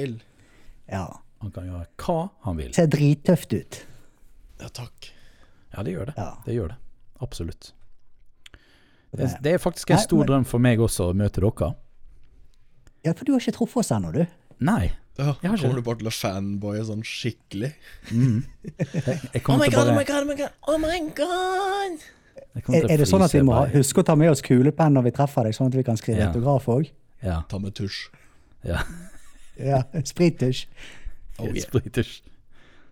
Ja. 0.90 1.04
Han 1.44 1.52
kan 1.52 1.66
gjøre 1.68 1.86
hva 2.00 2.18
han 2.46 2.56
vil. 2.56 2.72
Ser 2.72 2.88
drittøft 2.88 3.52
ut. 3.52 3.80
Ja, 4.62 4.68
takk. 4.72 5.10
Ja, 5.74 5.82
det 5.84 5.92
gjør 5.92 6.06
det. 6.08 6.14
Ja. 6.16 6.30
Det 6.46 6.54
gjør 6.56 6.70
det. 6.72 6.76
Absolutt. 7.24 7.72
Det, 9.14 9.28
Det- 9.42 9.52
er 9.54 9.58
faktisk 9.62 9.90
en 9.92 9.96
Nei, 10.00 10.04
stor 10.06 10.18
men- 10.24 10.26
drøm 10.28 10.44
for 10.46 10.58
meg 10.58 10.78
også 10.80 11.10
å 11.12 11.14
møte 11.14 11.40
dere. 11.44 11.74
Ja, 13.04 13.12
for 13.12 13.24
du 13.28 13.32
har 13.32 13.40
ikke 13.40 13.52
truffet 13.58 13.76
oss 13.84 13.90
ennå, 13.92 14.12
du. 14.12 14.26
Nei. 14.60 14.92
Ja, 15.18 15.36
Jeg 15.42 15.50
har 15.50 15.58
kommer 15.58 15.74
du 15.76 15.82
bare 15.82 15.98
til 16.00 16.08
å 16.08 16.14
fanboye 16.16 16.82
sånn 16.88 17.02
skikkelig? 17.04 17.72
Jeg 18.10 19.42
Oh 19.46 19.56
my 19.58 19.68
til 19.68 19.76
god, 19.76 19.88
oh 19.88 19.94
my 19.94 20.04
god, 20.04 20.22
oh 20.22 20.26
my 20.26 20.34
god, 20.34 20.50
oh 20.66 20.78
my 20.78 20.98
god! 21.14 22.00
Er, 22.74 22.90
er 22.90 22.96
det 22.98 23.06
sånn 23.06 23.22
at 23.22 23.32
vi 23.34 23.42
må 23.42 23.52
bare. 23.54 23.70
huske 23.76 24.00
å 24.02 24.04
ta 24.06 24.14
med 24.16 24.30
oss 24.30 24.42
kulepenn 24.42 24.94
når 24.94 25.04
vi 25.04 25.10
treffer 25.14 25.44
deg, 25.46 25.54
sånn 25.54 25.66
at 25.70 25.74
vi 25.78 25.82
kan 25.86 25.96
skrive 25.96 26.18
Ja. 26.18 26.28
autograf 26.32 26.66
òg? 26.66 26.90
Ja. 27.22 27.42
Ta 27.48 27.58
med 27.58 27.74
tusj. 27.74 28.08
ja. 28.64 28.82
Ja. 29.58 29.82
Sprittusj. 30.02 30.66
Oh, 31.38 31.46
yeah. 31.46 31.62
Spritusj. 31.66 32.20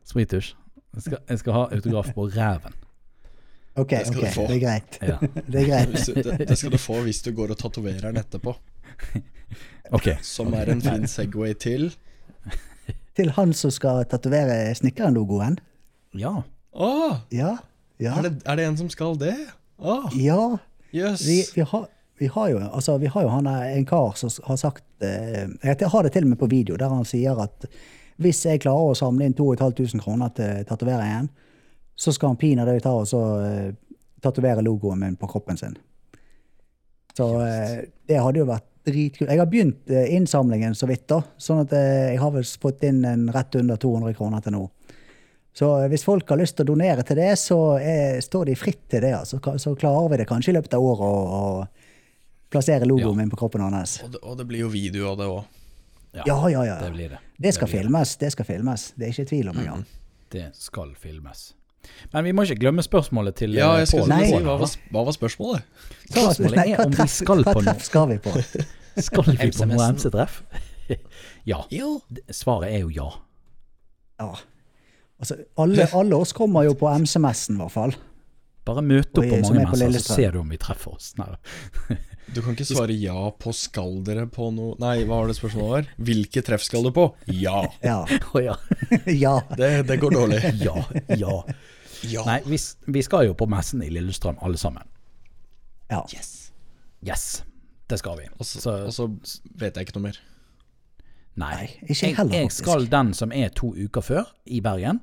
Spritusj. 0.04 0.54
Jeg 0.94 1.02
skal, 1.06 1.18
jeg 1.28 1.38
skal 1.38 1.52
ha 1.56 1.62
autograf 1.72 2.08
på 2.14 2.26
ræven. 2.34 2.74
Ok, 3.76 3.90
Det 3.90 4.08
okay. 4.08 4.28
ok, 4.36 4.48
det 4.48 4.56
er 4.56 4.60
greit. 4.66 4.98
Ja. 5.02 5.16
Det 5.52 5.60
er 5.62 5.68
greit. 5.68 6.06
Du- 6.06 6.22
Det, 6.38 6.48
det 6.48 6.58
skal 6.58 6.72
du 6.72 6.76
få 6.78 6.98
hvis 7.06 7.22
du 7.22 7.30
går 7.32 7.50
og 7.54 7.58
tatoverer 7.58 8.00
den 8.10 8.16
etterpå. 8.20 8.54
Ok. 9.92 10.06
Som 10.24 10.52
er 10.56 10.70
en 10.72 10.80
fin 10.80 11.06
Segway 11.08 11.52
til 11.60 11.90
Til 13.16 13.30
han 13.36 13.52
som 13.52 13.70
skal 13.70 14.04
tatovere 14.08 14.74
snekkeren-logoen. 14.74 15.58
Ja. 16.16 16.42
Oh, 16.72 17.16
Ja. 17.32 17.56
Ja. 18.00 18.14
Er, 18.18 18.22
det, 18.22 18.42
er 18.46 18.56
det 18.56 18.64
en 18.66 18.76
som 18.76 18.88
skal 18.90 19.18
det? 19.20 19.34
Oh. 19.78 20.08
ja. 20.16 20.56
Yes. 20.94 21.26
Vi, 21.28 21.42
vi, 21.54 21.60
har, 21.70 21.84
vi 22.18 22.26
har 22.26 22.48
jo 22.48 22.58
altså, 22.74 22.96
vi 22.98 23.06
har 23.06 23.22
jo 23.22 23.28
han 23.28 23.46
en 23.46 23.84
kar 23.86 24.16
som 24.16 24.30
har 24.46 24.56
sagt 24.56 24.84
eh, 25.00 25.48
Jeg 25.64 25.88
har 25.92 26.02
det 26.02 26.12
til 26.12 26.24
og 26.24 26.28
med 26.32 26.36
på 26.40 26.46
video, 26.50 26.76
der 26.76 26.88
han 26.88 27.04
sier 27.04 27.36
at 27.42 27.66
hvis 28.24 28.44
jeg 28.46 28.62
klarer 28.64 28.92
å 28.92 28.98
samle 28.98 29.28
inn 29.28 29.36
2500 29.38 30.02
kroner 30.02 30.34
til 30.36 30.66
tatoveringen, 30.68 31.30
så 31.94 32.12
skal 32.14 32.32
han 32.32 32.40
pinadø 32.40 32.74
ta 32.80 32.94
og 33.02 33.08
så 33.10 33.20
uh, 33.42 33.70
tatovere 34.24 34.64
logoen 34.64 35.02
min 35.02 35.16
på 35.20 35.28
kroppen 35.30 35.58
sin. 35.60 35.74
Så 37.16 37.26
uh, 37.36 37.82
det 38.08 38.20
hadde 38.22 38.40
jo 38.40 38.48
vært 38.48 38.68
dritkult. 38.88 39.30
Jeg 39.30 39.38
har 39.38 39.50
begynt 39.50 39.90
uh, 39.92 40.04
innsamlingen 40.14 40.74
så 40.74 40.88
vidt, 40.90 41.04
da. 41.10 41.20
Sånn 41.38 41.62
at 41.62 41.74
eh, 41.76 42.12
jeg 42.14 42.20
har 42.22 42.32
vel 42.34 42.46
fått 42.64 42.82
inn 42.88 43.04
en 43.06 43.28
rett 43.34 43.54
under 43.60 43.78
200 43.78 44.16
kroner 44.18 44.42
til 44.42 44.56
nå. 44.56 44.64
Så 45.54 45.68
eh, 45.82 45.88
hvis 45.92 46.06
folk 46.08 46.28
har 46.32 46.40
lyst 46.40 46.56
til 46.58 46.66
å 46.66 46.72
donere 46.72 47.04
til 47.06 47.20
det, 47.20 47.30
så 47.38 47.60
er, 47.78 48.18
står 48.24 48.50
de 48.50 48.58
fritt 48.58 48.86
til 48.90 49.04
det. 49.04 49.12
Altså. 49.20 49.38
Så 49.62 49.74
klarer 49.78 50.10
vi 50.12 50.22
det 50.22 50.28
kanskje 50.30 50.54
i 50.54 50.56
løpet 50.56 50.74
av 50.78 50.86
året 50.88 51.06
å 51.06 51.42
plassere 52.52 52.88
logoen 52.88 53.12
Ja. 53.12 53.18
min 53.22 53.30
på 53.32 53.38
kroppen 53.44 53.62
hans. 53.64 54.00
Og, 54.04 54.14
det, 54.16 54.22
og 54.24 54.38
det 54.40 54.48
blir 54.48 54.64
jo 54.66 54.72
video 54.72 55.12
av 55.12 55.20
det 55.20 55.28
òg. 55.30 55.44
Ja, 56.14 56.24
ja, 56.26 56.48
ja. 56.50 56.62
ja. 56.68 56.76
Det 56.84 56.92
blir 56.92 57.08
det. 57.14 57.18
Det 57.38 57.54
skal 57.54 57.68
blir 57.68 57.78
det. 57.78 57.82
filmes. 57.86 58.16
Det 58.16 58.32
skal 58.32 58.44
filmes. 58.44 58.92
Det 58.96 59.06
er 59.08 59.14
ikke 59.14 59.28
tvil 59.30 59.48
om 59.48 59.58
engang. 59.58 59.84
Det 60.32 60.50
skal 60.56 60.94
filmes. 61.00 61.54
Men 62.12 62.24
vi 62.24 62.32
må 62.32 62.44
ikke 62.46 62.60
glemme 62.60 62.82
spørsmålet 62.84 63.34
til 63.34 63.56
Ja, 63.56 63.72
eh, 63.74 63.78
jeg 63.82 63.88
skulle 63.88 64.06
Pål. 64.06 64.26
si, 64.28 64.42
hva 64.44 64.58
var, 64.60 64.76
hva 64.92 65.04
var 65.08 65.16
spørsmålet? 65.16 65.64
Spørsmålet 66.10 66.56
Nei, 66.60 66.66
er 66.72 66.76
hva 66.76 66.86
om 66.86 66.94
vi 66.98 67.06
skal 67.10 67.42
på 67.42 67.54
noe. 67.56 67.64
treff 67.64 67.84
skal 67.88 68.08
vi 68.12 68.18
på? 68.22 68.36
Skal 69.08 69.24
vi 69.24 69.50
på 69.56 69.66
noe. 69.70 69.88
MC-treff? 69.96 70.42
ja. 71.50 71.62
Jo. 71.72 71.94
Svaret 72.28 72.74
er 72.76 72.82
jo 72.84 72.90
ja. 72.92 73.08
Ja. 74.20 74.34
Altså, 75.18 75.38
alle, 75.56 75.86
alle 75.96 76.18
oss 76.18 76.34
kommer 76.36 76.66
jo 76.66 76.74
på 76.76 76.90
MC-messen, 77.00 77.56
i 77.56 77.62
hvert 77.62 77.72
fall. 77.72 77.94
Bare 78.68 78.82
møte 78.84 79.22
opp 79.22 79.26
på 79.30 79.38
mange 79.48 79.64
er 79.64 79.70
messer, 79.72 80.04
så 80.04 80.18
ser 80.20 80.36
du 80.36 80.42
om 80.42 80.52
vi 80.52 80.58
treffer 80.60 80.92
oss. 80.92 81.14
Nei. 81.18 81.30
Du 82.32 82.40
kan 82.40 82.54
ikke 82.56 82.64
svare 82.64 82.94
ja 82.96 83.26
på 83.36 83.52
skal 83.52 83.98
dere 84.06 84.24
på 84.32 84.46
noe 84.54 84.76
Nei, 84.80 85.02
hva 85.04 85.18
var 85.20 85.28
det 85.28 85.36
spørsmålet 85.36 85.72
var? 85.74 85.88
Hvilke 86.08 86.42
treff 86.46 86.64
skal 86.64 86.86
du 86.86 86.92
på? 86.96 87.04
Ja. 87.28 87.58
Ja. 87.84 87.98
Oh, 88.32 88.40
ja. 88.40 88.54
ja. 89.24 89.34
Det, 89.58 89.70
det 89.90 89.98
går 90.00 90.16
dårlig. 90.16 90.40
ja. 90.66 90.76
Ja. 91.18 91.36
Ja. 92.08 92.24
Nei, 92.26 92.38
vi, 92.48 92.58
vi 92.96 93.02
skal 93.04 93.28
jo 93.28 93.34
på 93.38 93.46
messen 93.52 93.82
i 93.84 93.90
Lillestrøm, 93.92 94.40
alle 94.42 94.58
sammen. 94.58 94.88
ja. 95.92 96.00
Yes. 97.02 97.42
Det 97.90 97.98
skal 97.98 98.16
vi. 98.18 98.28
Og 98.38 98.46
så, 98.46 98.60
Så- 98.62 98.74
og 98.86 98.92
så 98.94 99.08
vet 99.58 99.76
jeg 99.76 99.88
ikke 99.88 99.98
noe 99.98 100.08
mer. 100.08 100.18
Nei. 101.36 101.50
Nei, 101.56 101.66
ikke 101.90 102.12
heller, 102.16 102.34
jeg 102.36 102.46
jeg 102.48 102.52
skal 102.56 102.86
den 102.92 103.12
som 103.16 103.32
er 103.32 103.48
to 103.56 103.72
uker 103.74 104.04
før, 104.04 104.28
i 104.46 104.60
Bergen. 104.64 105.00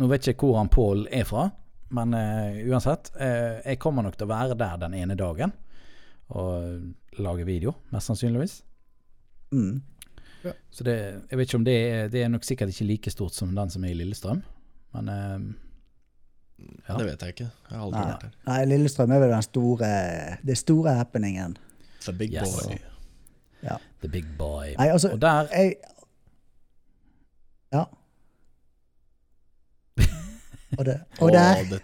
Nå 0.00 0.08
vet 0.10 0.26
jeg 0.26 0.34
ikke 0.36 0.48
hvor 0.50 0.58
han 0.62 0.70
Pål 0.72 1.04
er 1.12 1.26
fra, 1.28 1.48
men 1.92 2.14
uh, 2.16 2.56
uansett. 2.72 3.10
Uh, 3.18 3.60
jeg 3.66 3.78
kommer 3.82 4.02
nok 4.06 4.16
til 4.16 4.26
å 4.26 4.32
være 4.32 4.56
der 4.58 4.78
den 4.82 4.94
ene 4.98 5.14
dagen 5.18 5.52
og 6.32 6.80
lage 7.20 7.44
video, 7.46 7.72
mest 7.92 8.06
sannsynligvis. 8.10 8.62
Mm. 9.52 9.82
Så 10.74 10.82
det, 10.84 10.94
jeg 11.30 11.38
vet 11.38 11.46
ikke 11.48 11.58
om 11.60 11.64
det 11.66 11.74
er 11.92 12.08
Det 12.10 12.22
er 12.24 12.28
nok 12.32 12.42
sikkert 12.44 12.72
ikke 12.72 12.84
like 12.88 13.10
stort 13.12 13.34
som 13.36 13.52
den 13.54 13.70
som 13.70 13.84
er 13.84 13.92
i 13.92 13.98
Lillestrøm, 13.98 14.40
men 14.96 15.08
eh, 15.12 15.44
Ja. 16.88 16.96
Det 16.98 17.06
vet 17.06 17.22
jeg 17.22 17.28
ikke. 17.34 17.46
Jeg 17.70 17.76
har 17.78 17.84
aldri 17.84 17.98
Nei, 18.00 18.08
vært 18.08 18.22
her. 18.22 18.32
nei, 18.46 18.64
Lillestrøm 18.70 19.10
er 19.12 19.18
vel 19.22 19.30
den 19.34 19.42
store, 19.46 19.88
det 20.46 20.56
store 20.58 20.92
happeningen. 20.98 21.56
The 22.06 22.12
big 22.18 22.32
Yes. 22.34 22.54
boy. 22.66 22.78
Ja. 23.62 23.76
The 24.02 24.08
Big 24.10 24.24
Boy. 24.38 24.72
Nei, 24.78 24.88
altså, 24.90 25.12
Og 25.14 25.20
der 25.22 25.46
jeg 25.52 25.74
Ja. 27.72 27.84
Og, 30.78 30.84
det, 30.84 31.00
og 31.20 31.32
der 31.32 31.54
det, 31.70 31.82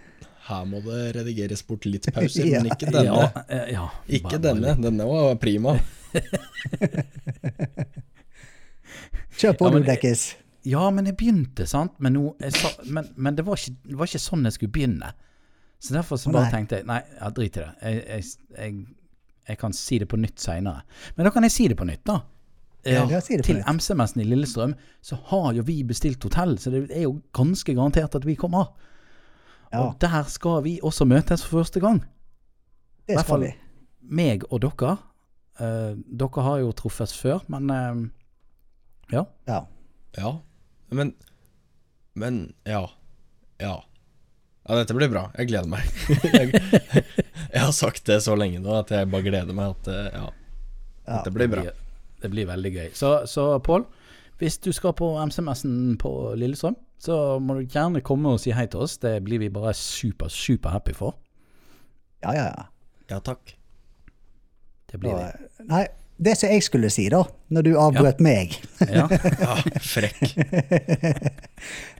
her 0.48 0.64
må 0.68 0.80
det 0.84 1.00
redigeres 1.18 1.62
bort 1.68 1.84
litt 1.88 2.06
pauser, 2.14 2.46
Ja. 2.48 2.60
men 2.62 2.70
ikke 2.72 2.86
denne. 2.92 3.04
Ja, 3.04 3.30
eh, 3.48 3.72
ja, 3.74 3.88
Ikke 4.08 4.38
bare- 4.38 4.42
denne. 4.48 4.76
Denne 4.82 5.04
var 5.08 5.34
prima. 5.42 5.76
Kjør 9.38 9.52
på, 9.58 9.64
Ja, 9.68 9.72
men- 9.72 9.82
du, 9.82 9.88
Dekkis. 9.92 10.22
Ja, 10.68 10.88
men 10.90 11.06
jeg 11.06 11.16
begynte, 11.16 11.64
sant. 11.66 11.92
Men, 12.02 12.12
nå, 12.18 12.32
jeg 12.42 12.52
sa, 12.52 12.68
men, 12.92 13.06
men 13.16 13.34
det, 13.38 13.44
var 13.46 13.56
ikke, 13.56 13.76
det 13.88 13.96
var 13.96 14.06
ikke 14.10 14.18
sånn 14.20 14.44
jeg 14.48 14.52
skulle 14.56 14.72
begynne. 14.74 15.12
Så 15.80 15.94
derfor 15.94 16.16
så 16.18 16.32
bare 16.34 16.48
nei. 16.48 16.52
tenkte 16.56 16.76
jeg 16.80 16.86
nei, 16.88 16.98
ja, 17.20 17.28
drit 17.30 17.56
i 17.56 17.60
det. 17.62 17.68
Jeg, 17.82 18.00
jeg, 18.08 18.24
jeg, 18.58 18.74
jeg 19.52 19.58
kan 19.60 19.72
si 19.78 19.98
det 20.02 20.08
på 20.10 20.18
nytt 20.18 20.40
seinere. 20.42 20.82
Men 21.16 21.28
da 21.28 21.32
kan 21.32 21.46
jeg 21.46 21.54
si 21.54 21.68
det 21.70 21.76
på 21.78 21.86
nytt, 21.88 22.02
da. 22.10 22.18
Eh, 22.84 22.98
Ja, 22.98 23.20
si 23.24 23.38
til. 23.46 23.62
MC-messen 23.64 24.20
i 24.22 24.26
Lillestrøm 24.26 24.74
så 25.04 25.16
har 25.30 25.52
jo 25.56 25.62
vi 25.66 25.78
bestilt 25.86 26.22
hotell, 26.26 26.56
så 26.58 26.70
det 26.74 26.82
er 26.90 27.02
jo 27.06 27.14
ganske 27.36 27.74
garantert 27.78 28.14
at 28.18 28.24
vi 28.26 28.34
kommer. 28.38 28.64
Ja, 29.72 29.80
Og 29.84 29.98
der 30.00 30.22
skal 30.32 30.62
vi 30.64 30.78
også 30.82 31.04
møtes 31.04 31.42
for 31.44 31.60
første 31.62 31.80
gang. 31.80 31.98
det 33.08 33.18
skal 33.18 33.24
fall- 33.28 33.40
vi. 33.46 33.54
Meg 34.08 34.44
og 34.50 34.60
dere. 34.64 34.94
Uh, 35.60 35.96
dere 36.16 36.42
har 36.46 36.58
jo 36.62 36.70
truffes 36.72 37.12
før, 37.18 37.42
men 37.48 37.70
uh, 37.70 38.08
ja. 39.12 39.24
Ja. 39.48 39.60
Ja. 40.16 40.32
Men 40.90 41.14
Men 42.14 42.54
ja. 42.66 42.86
Ja. 43.60 43.74
Ja, 44.68 44.74
dette 44.76 44.94
blir 44.96 45.08
bra. 45.08 45.30
Jeg 45.38 45.48
gleder 45.48 45.68
meg. 45.68 45.84
jeg, 46.32 46.52
jeg 47.52 47.60
har 47.62 47.72
sagt 47.72 48.04
det 48.06 48.20
så 48.24 48.34
lenge 48.36 48.60
nå 48.60 48.72
at 48.80 48.90
jeg 48.92 49.08
bare 49.10 49.22
gleder 49.24 49.54
meg 49.56 49.70
at 49.76 49.88
eh, 49.88 50.08
ja, 50.12 50.24
Ja. 51.08 51.18
dette 51.22 51.32
blir 51.32 51.48
bra. 51.48 51.62
Det 52.20 52.30
blir 52.30 52.46
veldig 52.50 52.72
gøy. 52.74 52.88
Så, 52.98 53.12
så 53.30 53.58
Pål, 53.64 53.86
hvis 54.38 54.58
du 54.60 54.72
skal 54.76 54.92
på 54.98 55.08
MC-messen 55.24 55.96
på 55.98 56.34
Lillestrøm, 56.36 56.76
så 56.98 57.38
må 57.42 57.58
du 57.58 57.68
gjerne 57.70 58.02
komme 58.04 58.34
og 58.34 58.40
si 58.42 58.52
hei 58.54 58.66
til 58.70 58.82
oss. 58.86 58.98
Det 59.02 59.14
blir 59.26 59.40
vi 59.42 59.52
bare 59.54 59.74
super, 59.76 60.30
super 60.32 60.74
happy 60.74 60.96
for. 60.96 61.16
Ja, 62.24 62.34
ja, 62.34 62.48
ja. 62.50 62.66
Ja 63.08 63.20
takk. 63.24 63.54
Det 64.90 64.98
blir 65.00 65.14
vi. 65.14 65.64
Nei, 65.68 65.84
det 66.18 66.34
som 66.40 66.50
jeg 66.50 66.64
skulle 66.66 66.90
si, 66.90 67.06
da, 67.12 67.22
når 67.54 67.66
du 67.66 67.72
avbrøt 67.78 68.22
meg 68.24 68.56
Ja. 68.82 69.06
Ja, 69.44 69.56
frekk. 69.84 70.34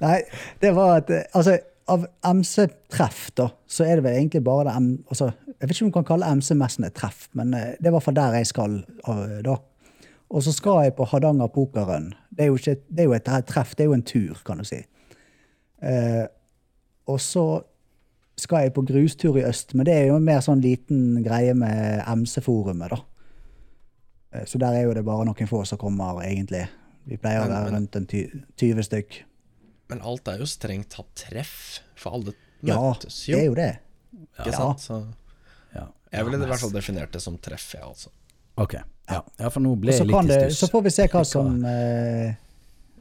Nei, 0.03 0.17
det 0.63 0.73
var 0.77 0.97
at 0.99 1.13
Altså, 1.37 1.59
av 1.89 2.05
MC-treff, 2.27 3.29
da, 3.39 3.49
så 3.71 3.87
er 3.87 3.99
det 3.99 4.05
vel 4.09 4.19
egentlig 4.19 4.43
bare 4.45 4.67
det 4.69 4.75
M... 4.77 4.89
Altså, 5.09 5.31
jeg 5.49 5.63
vet 5.63 5.77
ikke 5.77 5.87
om 5.87 5.93
du 5.93 5.97
kan 5.97 6.09
kalle 6.11 6.33
MC-messen 6.41 6.85
et 6.89 6.97
treff, 6.99 7.29
men 7.39 7.55
eh, 7.57 7.71
det 7.79 7.89
er 7.89 7.93
i 7.93 7.97
hvert 7.97 8.05
fall 8.05 8.19
der 8.19 8.37
jeg 8.41 8.51
skal 8.51 8.77
eh, 8.83 9.39
da. 9.47 9.57
Og 10.29 10.45
så 10.45 10.53
skal 10.53 10.83
jeg 10.85 10.97
på 10.99 11.07
Hardanger 11.09 11.49
pokerrun. 11.55 12.11
Det 12.39 12.45
er 12.47 12.53
jo 12.53 12.59
ikke 12.61 12.77
det 12.89 13.03
er 13.03 13.09
jo 13.09 13.17
et 13.17 13.47
treff, 13.51 13.73
det 13.75 13.83
er 13.85 13.89
jo 13.91 13.97
en 13.99 14.05
tur, 14.07 14.39
kan 14.47 14.61
du 14.63 14.65
si. 14.69 14.79
Eh, 15.83 16.25
og 17.11 17.19
så 17.23 17.45
skal 18.39 18.63
jeg 18.69 18.75
på 18.77 18.85
grustur 18.87 19.35
i 19.41 19.43
øst, 19.49 19.75
men 19.75 19.87
det 19.89 19.95
er 19.97 20.05
jo 20.13 20.19
en 20.21 20.25
mer 20.27 20.39
sånn 20.45 20.61
liten 20.63 21.19
greie 21.27 21.55
med 21.59 22.05
MC-forumet, 22.07 22.93
da. 22.95 23.01
Eh, 24.39 24.45
Så 24.47 24.59
der 24.63 24.77
er 24.79 24.83
jo 24.87 24.95
det 24.95 25.05
bare 25.05 25.25
noen 25.27 25.49
få 25.51 25.65
som 25.67 25.79
kommer, 25.79 26.21
egentlig. 26.23 26.69
Vi 27.09 27.17
pleier 27.17 27.43
å 27.43 27.49
være 27.49 27.65
men- 27.73 27.75
rundt 27.75 27.97
en 27.97 28.07
ty 28.07 28.29
20 28.57 28.83
stykk. 28.87 29.23
Men 29.89 30.01
alt 30.03 30.29
er 30.29 30.39
jo 30.39 30.45
strengt 30.47 30.91
tatt 30.91 31.11
treff, 31.17 31.81
for 31.97 32.13
alle 32.13 32.35
Ja, 32.63 32.77
møtes 32.77 33.27
jo. 33.27 33.35
det 33.37 33.43
er 33.43 33.47
jo 33.47 33.55
det. 33.55 33.79
Ikke 34.39 34.53
Ja. 34.53 34.53
sant? 34.53 34.79
Så 34.79 35.07
ja. 35.75 35.89
jeg 36.13 36.25
ville 36.25 36.45
i 36.45 36.47
hvert 36.47 36.61
fall 36.61 36.71
definert 36.71 37.11
det 37.13 37.23
som 37.23 37.37
treff, 37.39 37.73
jeg, 37.75 37.83
altså. 37.83 38.09
Ok. 38.59 38.75
Ja. 39.09 39.23
ja, 39.41 39.49
for 39.51 39.65
nå 39.65 39.73
ble 39.81 39.93
så, 39.97 40.05
jeg 40.05 40.11
litt 40.13 40.31
i 40.31 40.39
stuss. 40.51 40.59
så 40.61 40.69
får 40.73 40.83
vi 40.85 40.91
se 40.93 41.07
hva 41.09 41.23
som 41.25 41.63
eh, 41.65 42.35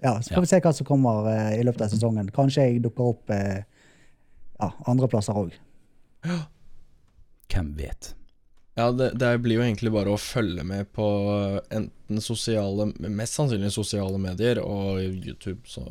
Ja, 0.03 0.13
så 0.21 0.29
får 0.31 0.37
Ja. 0.37 0.43
vi 0.45 0.51
se 0.53 0.59
hva 0.63 0.71
som 0.77 0.87
kommer 0.87 1.27
eh, 1.33 1.59
i 1.59 1.63
løpet 1.67 1.81
av 1.87 1.89
sesongen. 1.91 2.29
Kanskje 2.35 2.63
jeg 2.69 2.83
dukker 2.85 3.09
opp 3.11 3.33
eh, 3.35 3.63
ja, 4.59 4.69
andre 4.87 5.09
plasser 5.11 5.35
òg. 5.35 5.51
Hvem 7.51 7.73
vet. 7.77 8.13
Ja, 8.77 8.91
det, 8.93 9.11
det 9.17 9.31
blir 9.41 9.57
jo 9.57 9.63
egentlig 9.65 9.89
bare 9.95 10.11
å 10.13 10.19
følge 10.21 10.61
med 10.67 10.91
på 10.93 11.05
enten 11.73 12.21
sosiale 12.21 12.91
Mest 13.09 13.33
sannsynlig 13.39 13.71
sosiale 13.73 14.19
medier 14.21 14.59
og 14.61 14.99
YouTube. 15.01 15.63
Så 15.65 15.81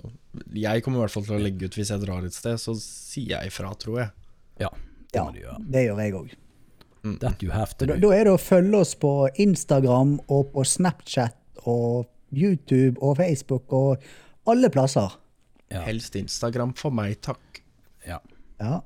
jeg 0.54 0.84
kommer 0.84 1.00
i 1.00 1.04
hvert 1.04 1.16
fall 1.16 1.26
til 1.26 1.34
å 1.38 1.42
legge 1.42 1.66
ut 1.66 1.74
hvis 1.80 1.90
jeg 1.90 2.04
drar 2.04 2.24
et 2.28 2.36
sted, 2.36 2.60
så 2.62 2.76
sier 2.78 3.32
jeg 3.40 3.50
ifra, 3.50 3.72
tror 3.74 4.04
jeg. 4.04 4.12
Ja, 4.62 4.70
det 5.10 5.18
Ja, 5.42 5.56
det 5.58 5.82
gjør 5.88 6.02
jeg 6.04 6.14
òg. 6.20 6.36
That 7.22 7.42
you 7.42 7.52
have 7.54 7.76
to 7.78 7.86
Da, 7.86 7.94
do. 7.94 8.08
da 8.08 8.14
er 8.16 8.24
det 8.28 8.32
å 8.34 8.40
følge 8.40 8.80
oss 8.82 8.94
på 8.98 9.12
Instagram 9.42 10.16
og 10.32 10.52
på 10.54 10.64
Snapchat 10.66 11.36
og 11.66 12.06
YouTube 12.34 12.98
og 13.02 13.16
Facebook 13.20 13.72
og 13.76 14.02
alle 14.50 14.70
plasser. 14.74 15.14
Ja. 15.72 15.82
Helst 15.86 16.14
Instagram 16.18 16.74
for 16.78 16.94
meg, 16.94 17.18
takk. 17.26 17.62
Ja. 18.06 18.18
Ja. 18.62 18.80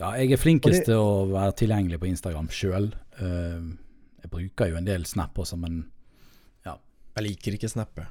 ja, 0.00 0.10
jeg 0.20 0.32
er 0.32 0.40
flinkest 0.40 0.86
til 0.88 0.96
å 1.00 1.26
være 1.32 1.56
tilgjengelig 1.60 2.00
på 2.02 2.08
Instagram 2.10 2.48
sjøl. 2.54 2.90
jeg 3.20 4.30
bruker 4.30 4.70
jo 4.70 4.78
en 4.80 4.86
del 4.86 5.04
Snap 5.08 5.36
også, 5.38 5.58
men 5.60 5.82
ja. 6.66 6.76
Jeg 7.16 7.26
liker 7.26 7.58
ikke 7.58 7.68
snappe. 7.72 8.06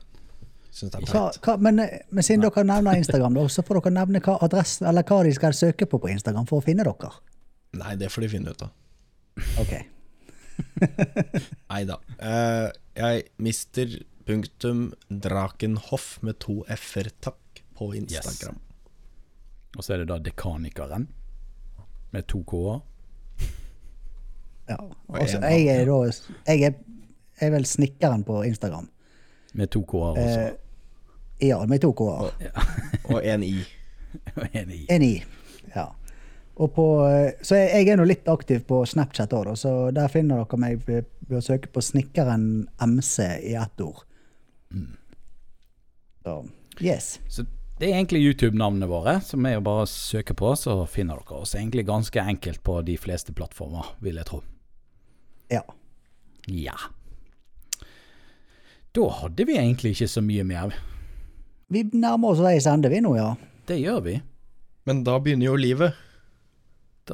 Er 0.80 1.02
Hva, 1.10 1.24
hva, 1.44 1.56
men, 1.58 1.82
men 2.14 2.24
siden 2.24 2.44
dere 2.46 2.64
nevner 2.64 3.00
Instagram, 3.00 3.34
da, 3.36 3.48
så 3.50 3.64
får 3.66 3.80
dere 3.82 3.96
nevne 3.96 4.22
hva 4.24 4.38
adress, 4.46 4.78
eller 4.86 5.04
hva 5.04 5.24
de 5.26 5.34
skal 5.36 5.56
søke 5.58 5.88
på 5.90 5.98
på 6.00 6.12
Instagram 6.14 6.46
for 6.48 6.62
å 6.62 6.66
finne 6.66 6.86
dere. 6.86 7.10
Nei, 7.78 7.96
det 7.96 8.10
får 8.10 8.26
de 8.26 8.30
finne 8.30 8.54
ut 8.54 8.62
av. 8.66 8.72
Ok. 9.62 9.74
Nei 11.72 11.84
da. 11.88 12.00
Uh, 12.20 12.70
jeg 12.98 13.28
mister 13.42 14.00
punktum 14.28 14.90
Drakenhoff 15.10 16.18
med 16.26 16.40
to 16.44 16.62
f-er, 16.70 17.12
takk, 17.24 17.64
på 17.78 17.94
Instagram. 17.96 18.60
Og 19.78 19.86
så 19.86 19.96
er 19.96 20.02
det 20.02 20.10
da 20.10 20.18
Dekanikeren 20.24 21.08
med 22.12 22.26
to 22.28 22.42
k-er. 22.44 22.82
Ja. 24.70 24.78
Og 24.82 25.22
Og 25.22 25.30
så 25.30 25.40
jeg 25.42 25.68
er 25.68 25.86
da 25.86 25.98
Jeg 26.04 26.62
er, 26.68 26.74
jeg 27.40 27.48
er 27.48 27.54
vel 27.54 27.66
snekkeren 27.66 28.24
på 28.24 28.42
Instagram. 28.44 28.90
Med 29.54 29.68
to 29.68 29.82
k-er 29.82 30.18
også. 30.18 30.42
Uh, 30.50 31.48
ja, 31.48 31.66
med 31.66 31.80
to 31.80 31.94
k-er. 31.94 32.34
Og 33.14 33.26
en 33.26 33.44
i. 33.44 33.56
En 34.90 35.02
i. 35.02 35.24
Ja. 35.76 35.88
Og 36.60 36.74
på, 36.76 36.86
eh, 37.08 37.38
så 37.42 37.56
jeg, 37.56 37.88
er 37.88 38.00
nå 38.00 38.06
litt 38.08 38.28
aktiv 38.28 38.66
på 38.68 38.82
Snapchat 38.88 39.32
òg, 39.38 39.54
så 39.60 39.74
der 39.96 40.12
finner 40.12 40.44
dere 40.44 40.60
meg 40.60 40.84
ved 40.84 41.38
å 41.38 41.44
søke 41.44 41.72
på 41.72 41.84
Snekkeren 41.84 42.68
MC 42.84 43.24
i 43.48 43.56
ett 43.56 43.84
ord. 43.86 44.04
Så 46.26 46.36
yes. 46.84 47.14
Så 47.32 47.46
det 47.80 47.88
er 47.88 47.96
egentlig 47.96 48.26
YouTube-navnene 48.28 48.90
våre, 48.92 49.16
som 49.24 49.46
er 49.48 49.56
å 49.56 49.64
bare 49.64 49.86
søke 49.88 50.36
på, 50.36 50.52
så 50.60 50.82
finner 50.84 51.22
dere 51.22 51.40
oss. 51.40 51.56
Egentlig 51.56 51.86
ganske 51.88 52.20
enkelt 52.20 52.60
på 52.68 52.82
de 52.84 52.98
fleste 53.00 53.32
plattformer, 53.32 53.94
vil 54.04 54.20
jeg 54.20 54.28
tro. 54.28 54.42
Ja. 55.48 55.64
Ja. 56.52 56.76
Da 58.92 59.08
hadde 59.22 59.48
vi 59.48 59.56
egentlig 59.56 59.94
ikke 59.96 60.10
så 60.12 60.26
mye 60.26 60.44
mer. 60.44 60.76
Vi 61.72 61.86
nærmer 61.94 62.34
oss 62.34 62.44
veis 62.44 62.68
ende, 62.68 62.92
vi 62.92 63.00
nå, 63.06 63.16
ja. 63.16 63.32
Det 63.70 63.80
gjør 63.80 64.04
vi. 64.10 64.20
Men 64.90 65.06
da 65.08 65.16
begynner 65.24 65.54
jo 65.54 65.58
livet. 65.62 65.96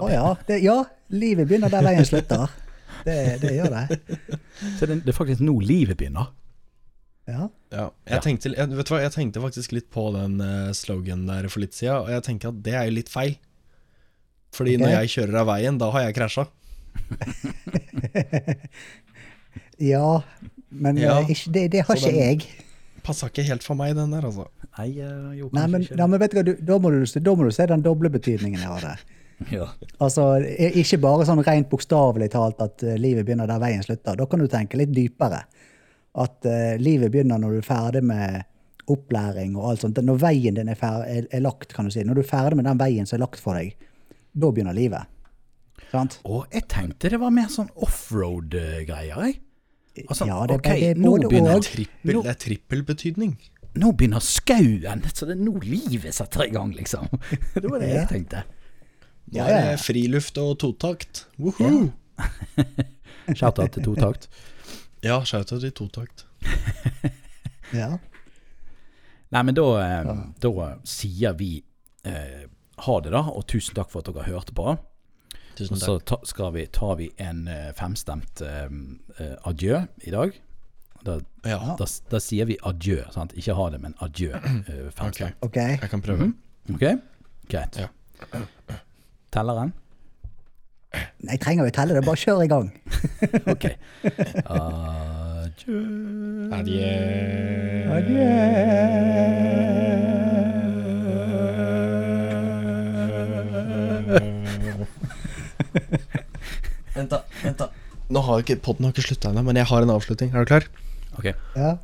Å 0.01 0.09
ja. 0.11 0.25
Det, 0.47 0.59
ja. 0.63 0.77
Livet 1.15 1.47
begynner 1.49 1.69
der 1.71 1.85
veien 1.85 2.05
slutter. 2.07 2.47
Det, 3.05 3.17
det 3.43 3.51
gjør 3.57 3.71
det. 3.75 3.99
Så 4.79 4.87
det, 4.89 5.01
det 5.05 5.11
er 5.13 5.17
faktisk 5.17 5.43
nå 5.45 5.57
livet 5.61 5.97
begynner. 5.99 6.31
Ja. 7.29 7.47
Ja, 7.73 7.87
jeg, 8.05 8.21
Tenkte, 8.21 8.51
jeg, 8.53 8.69
vet 8.77 8.87
du 8.87 8.91
hva, 8.93 8.99
jeg 9.01 9.13
tenkte 9.15 9.41
faktisk 9.41 9.73
litt 9.73 9.87
på 9.93 10.03
den 10.13 10.37
uh, 10.41 10.69
sloganen 10.77 11.25
der 11.29 11.47
for 11.49 11.63
litt 11.63 11.73
siden, 11.77 12.03
og 12.05 12.11
jeg 12.13 12.21
tenker 12.27 12.51
at 12.53 12.59
det 12.65 12.75
er 12.77 12.85
jo 12.89 12.93
litt 12.99 13.09
feil. 13.11 13.33
Fordi 14.55 14.75
okay. 14.77 14.83
når 14.83 14.93
jeg 14.99 15.11
kjører 15.15 15.39
av 15.41 15.49
veien, 15.49 15.79
da 15.81 15.89
har 15.91 16.05
jeg 16.05 16.15
krasja. 16.15 16.45
ja. 19.91 20.21
Men 20.69 20.97
Ja. 21.01 21.19
eh, 21.21 21.29
ikke, 21.33 21.51
det, 21.51 21.71
det 21.71 21.81
har 21.87 21.95
Så 21.95 22.07
ikke 22.07 22.15
den- 22.15 22.29
jeg. 22.29 22.47
Passa 23.05 23.27
ikke 23.29 23.43
helt 23.45 23.63
for 23.63 23.75
meg, 23.77 23.95
den 23.95 24.09
der, 24.11 24.25
altså. 24.25 24.47
Nei, 24.77 24.89
jo, 25.37 25.49
Nei, 25.53 25.67
men, 25.67 25.81
ikke 25.85 25.95
nei, 25.95 26.07
men 26.07 26.19
vet 26.19 26.31
du 26.31 26.37
hva, 26.39 26.43
du, 26.43 26.55
da, 26.59 26.77
må 26.81 26.89
du, 26.91 27.05
da 27.05 27.35
må 27.35 27.43
du 27.45 27.51
se 27.53 27.65
den 27.69 27.83
doble 27.85 28.09
betydningen 28.09 28.59
jeg 28.59 28.67
har 28.67 28.81
det. 28.81 28.95
Ja. 29.51 29.67
Altså, 29.99 30.37
Ikke 30.79 30.99
bare 31.03 31.25
sånn 31.27 31.43
rent 31.43 31.69
bokstavelig 31.71 32.29
talt 32.33 32.61
at 32.63 32.83
eh, 32.85 32.97
livet 33.01 33.27
begynner 33.27 33.49
der 33.49 33.61
veien 33.61 33.83
slutter. 33.83 34.17
Da 34.19 34.27
kan 34.31 34.41
du 34.41 34.47
tenke 34.51 34.79
litt 34.79 34.93
dypere. 34.95 35.43
At 36.15 36.47
uh, 36.47 36.77
livet 36.79 37.11
begynner 37.11 37.41
når 37.41 37.57
du 37.57 37.59
er 37.59 37.65
ferdig 37.67 38.01
med 38.07 38.45
opplæring 38.87 39.57
og 39.57 39.65
alt 39.71 39.81
sånt. 39.83 39.99
Når 39.99 40.21
veien 40.21 40.55
din 40.55 40.69
er, 40.71 40.77
fer 40.79 41.01
er, 41.03 41.25
er 41.27 41.43
lagt, 41.43 41.73
kan 41.75 41.89
du 41.89 41.91
si. 41.91 42.05
Når 42.07 42.19
du 42.19 42.21
er 42.23 42.29
ferdig 42.29 42.59
med 42.61 42.69
den 42.69 42.79
veien 42.79 43.09
som 43.09 43.17
er 43.17 43.25
lagt 43.25 43.41
for 43.43 43.57
deg, 43.59 43.73
da 44.31 44.51
begynner 44.53 44.77
livet. 44.77 45.09
Sant? 45.91 46.19
Og 46.23 46.45
jeg 46.55 46.67
tenkte 46.71 47.11
det 47.11 47.19
var 47.19 47.33
mer 47.35 47.49
sånn 47.51 47.67
offroad-greier, 47.75 49.25
jeg. 49.25 49.41
Altså, 50.05 50.27
ja, 50.27 50.39
det, 50.47 50.57
ok, 50.59 50.69
det 50.69 50.79
det, 50.81 51.03
nå 51.03 51.13
begynner 51.23 51.59
og. 51.59 51.67
Trippel, 51.67 52.17
det 52.23 52.31
er 52.31 52.39
trippelbetydning. 52.45 53.35
Nå 53.79 53.91
begynner 53.99 54.23
skauen, 54.23 55.03
så 55.11 55.27
det 55.27 55.35
er 55.35 55.43
nå 55.43 55.57
livet 55.63 56.15
setter 56.15 56.47
i 56.47 56.51
gang, 56.55 56.71
liksom. 56.75 57.07
Det 57.59 57.67
var 57.67 57.83
det 57.83 57.91
Ja. 57.91 58.01
jeg 58.03 58.11
tenkte. 58.11 58.43
Nå 59.31 59.37
Ja, 59.39 59.45
er 59.47 59.55
ja. 59.55 59.71
det 59.71 59.79
friluft 59.81 60.37
og 60.37 60.57
totakt. 60.61 61.25
Woohoo! 61.41 61.91
Shout-out 63.35 63.71
til 63.73 63.83
totakt. 63.87 64.27
Ja, 65.03 65.19
shout-out 65.25 65.61
til 65.65 65.71
totakt. 65.75 66.25
Ja. 67.73 67.95
Nei, 69.33 69.41
men 69.43 69.55
da, 69.57 69.63
eh, 69.81 70.09
da 70.39 70.49
sier 70.87 71.33
vi 71.35 71.63
eh, 72.05 72.43
ha 72.85 72.97
det, 73.01 73.09
da, 73.11 73.23
og 73.33 73.47
tusen 73.49 73.73
takk 73.75 73.89
for 73.91 74.03
at 74.05 74.11
dere 74.13 74.27
hørte 74.29 74.53
på. 74.55 74.75
Tusen 75.57 75.73
Og 75.73 75.81
så 75.81 75.95
ta, 76.05 76.19
skal 76.29 76.53
vi, 76.55 76.67
tar 76.71 76.93
vi 77.01 77.09
en 77.17 77.41
eh, 77.51 77.71
femstemt 77.75 78.43
eh, 78.45 78.69
eh, 79.17 79.33
adjø 79.49 79.81
i 80.05 80.13
dag. 80.13 80.37
Da, 81.05 81.17
Ja, 81.49 81.75
da, 81.81 81.89
da 82.13 82.21
sier 82.21 82.47
vi 82.49 82.55
adjø, 82.65 83.01
sant? 83.13 83.33
Ikke 83.37 83.57
ha 83.57 83.67
det, 83.73 83.81
men 83.81 83.97
adjø. 84.05 84.29
eh, 84.37 84.85
ok. 84.85 84.93
femstemt. 85.01 85.41
OK. 85.49 85.57
Jeg 85.57 85.89
kan 85.91 86.05
prøve. 86.05 86.29
Ok? 86.77 86.85
Greit. 87.49 87.81
Ja. 87.81 87.89
Telleren? 89.35 89.73
Nei, 90.95 91.33
jeg 91.35 91.41
trenger 91.43 91.65
jo 91.65 91.71
ikke 91.71 91.79
telle 91.81 91.95
det. 91.97 92.05
Bare 92.05 92.21
kjør 92.21 92.43
i 92.45 92.51
gang. 92.51 92.69
Ok. 93.53 93.65
Adjø. 96.55 96.91
Adjø. 97.97 98.29
Vent, 106.95 107.11
da. 107.11 107.19
vent 107.43 107.59
da 107.59 107.67
Nå 108.15 108.21
har 108.23 108.43
ikke 108.43 108.55
podden 108.63 108.87
har 108.87 108.93
ikke 108.93 109.03
slutta 109.09 109.33
ennå, 109.33 109.43
men 109.43 109.59
jeg 109.59 109.67
har 109.67 109.83
en 109.83 109.91
avslutning. 109.97 110.31
Er 110.31 110.45
du 110.45 110.53
klar? 110.53 110.67
Ok. 111.17 111.31
Ja. 111.57 111.75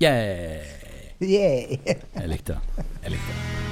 Yeah. 0.00 0.64
Yeah. 1.20 1.76
Jeg 2.16 2.28
likte 2.32 2.56
den. 2.56 2.86
Jeg 3.04 3.18
likte 3.18 3.34
den. 3.34 3.69